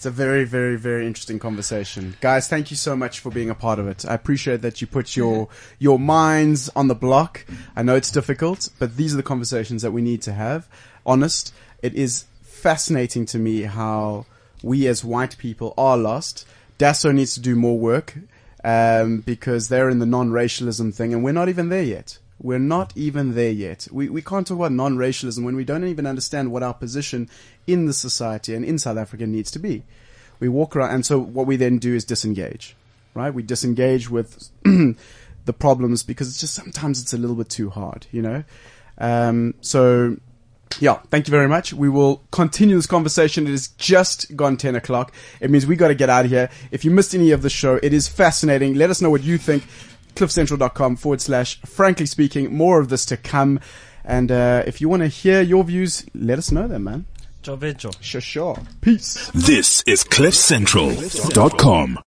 It's 0.00 0.06
a 0.06 0.10
very, 0.10 0.44
very, 0.44 0.76
very 0.76 1.06
interesting 1.06 1.38
conversation. 1.38 2.16
Guys, 2.22 2.48
thank 2.48 2.70
you 2.70 2.76
so 2.78 2.96
much 2.96 3.20
for 3.20 3.30
being 3.30 3.50
a 3.50 3.54
part 3.54 3.78
of 3.78 3.86
it. 3.86 4.06
I 4.08 4.14
appreciate 4.14 4.62
that 4.62 4.80
you 4.80 4.86
put 4.86 5.14
your, 5.14 5.50
your 5.78 5.98
minds 5.98 6.70
on 6.74 6.88
the 6.88 6.94
block. 6.94 7.44
I 7.76 7.82
know 7.82 7.96
it's 7.96 8.10
difficult, 8.10 8.70
but 8.78 8.96
these 8.96 9.12
are 9.12 9.18
the 9.18 9.22
conversations 9.22 9.82
that 9.82 9.90
we 9.90 10.00
need 10.00 10.22
to 10.22 10.32
have. 10.32 10.66
Honest. 11.04 11.52
It 11.82 11.92
is 11.92 12.24
fascinating 12.40 13.26
to 13.26 13.38
me 13.38 13.64
how 13.64 14.24
we 14.62 14.86
as 14.86 15.04
white 15.04 15.36
people 15.36 15.74
are 15.76 15.98
lost. 15.98 16.46
DASO 16.78 17.14
needs 17.14 17.34
to 17.34 17.40
do 17.40 17.54
more 17.54 17.78
work, 17.78 18.16
um, 18.64 19.20
because 19.20 19.68
they're 19.68 19.90
in 19.90 19.98
the 19.98 20.06
non-racialism 20.06 20.92
thing 20.92 21.12
and 21.12 21.22
we're 21.22 21.32
not 21.32 21.50
even 21.50 21.68
there 21.68 21.82
yet. 21.82 22.16
We're 22.42 22.58
not 22.58 22.92
even 22.96 23.34
there 23.34 23.50
yet. 23.50 23.86
We, 23.92 24.08
we 24.08 24.22
can't 24.22 24.46
talk 24.46 24.56
about 24.56 24.72
non-racialism 24.72 25.44
when 25.44 25.56
we 25.56 25.64
don't 25.64 25.84
even 25.84 26.06
understand 26.06 26.50
what 26.50 26.62
our 26.62 26.72
position 26.72 27.28
in 27.66 27.86
the 27.86 27.92
society 27.92 28.54
and 28.54 28.64
in 28.64 28.78
South 28.78 28.96
Africa 28.96 29.26
needs 29.26 29.50
to 29.52 29.58
be. 29.58 29.82
We 30.38 30.48
walk 30.48 30.74
around, 30.74 30.94
and 30.94 31.04
so 31.04 31.18
what 31.18 31.46
we 31.46 31.56
then 31.56 31.78
do 31.78 31.94
is 31.94 32.04
disengage, 32.04 32.74
right? 33.12 33.32
We 33.32 33.42
disengage 33.42 34.08
with 34.08 34.48
the 34.64 35.52
problems 35.52 36.02
because 36.02 36.28
it's 36.28 36.40
just 36.40 36.54
sometimes 36.54 37.02
it's 37.02 37.12
a 37.12 37.18
little 37.18 37.36
bit 37.36 37.50
too 37.50 37.68
hard, 37.68 38.06
you 38.10 38.22
know? 38.22 38.44
Um, 38.96 39.52
so, 39.60 40.16
yeah, 40.78 41.00
thank 41.10 41.28
you 41.28 41.32
very 41.32 41.48
much. 41.48 41.74
We 41.74 41.90
will 41.90 42.22
continue 42.30 42.76
this 42.76 42.86
conversation. 42.86 43.46
It 43.46 43.52
is 43.52 43.68
just 43.68 44.34
gone 44.34 44.56
10 44.56 44.76
o'clock. 44.76 45.12
It 45.40 45.50
means 45.50 45.66
we 45.66 45.76
got 45.76 45.88
to 45.88 45.94
get 45.94 46.08
out 46.08 46.24
of 46.24 46.30
here. 46.30 46.48
If 46.70 46.86
you 46.86 46.90
missed 46.90 47.14
any 47.14 47.32
of 47.32 47.42
the 47.42 47.50
show, 47.50 47.78
it 47.82 47.92
is 47.92 48.08
fascinating. 48.08 48.74
Let 48.74 48.88
us 48.88 49.02
know 49.02 49.10
what 49.10 49.22
you 49.22 49.36
think. 49.36 49.64
cliffcentral.com 50.20 50.96
forward 50.96 51.20
slash 51.20 51.60
frankly 51.62 52.06
speaking. 52.06 52.54
More 52.54 52.78
of 52.80 52.90
this 52.90 53.06
to 53.06 53.16
come. 53.16 53.58
And 54.04 54.30
uh, 54.30 54.62
if 54.66 54.80
you 54.80 54.88
want 54.88 55.02
to 55.02 55.08
hear 55.08 55.40
your 55.40 55.64
views, 55.64 56.06
let 56.14 56.38
us 56.38 56.52
know 56.52 56.68
then, 56.68 56.84
man. 56.84 57.06
Jovejo. 57.42 57.94
Sure, 58.02 58.20
sure. 58.20 58.58
Peace. 58.82 59.30
This 59.34 59.82
is 59.86 60.04
CliffCentral.com. 60.04 61.98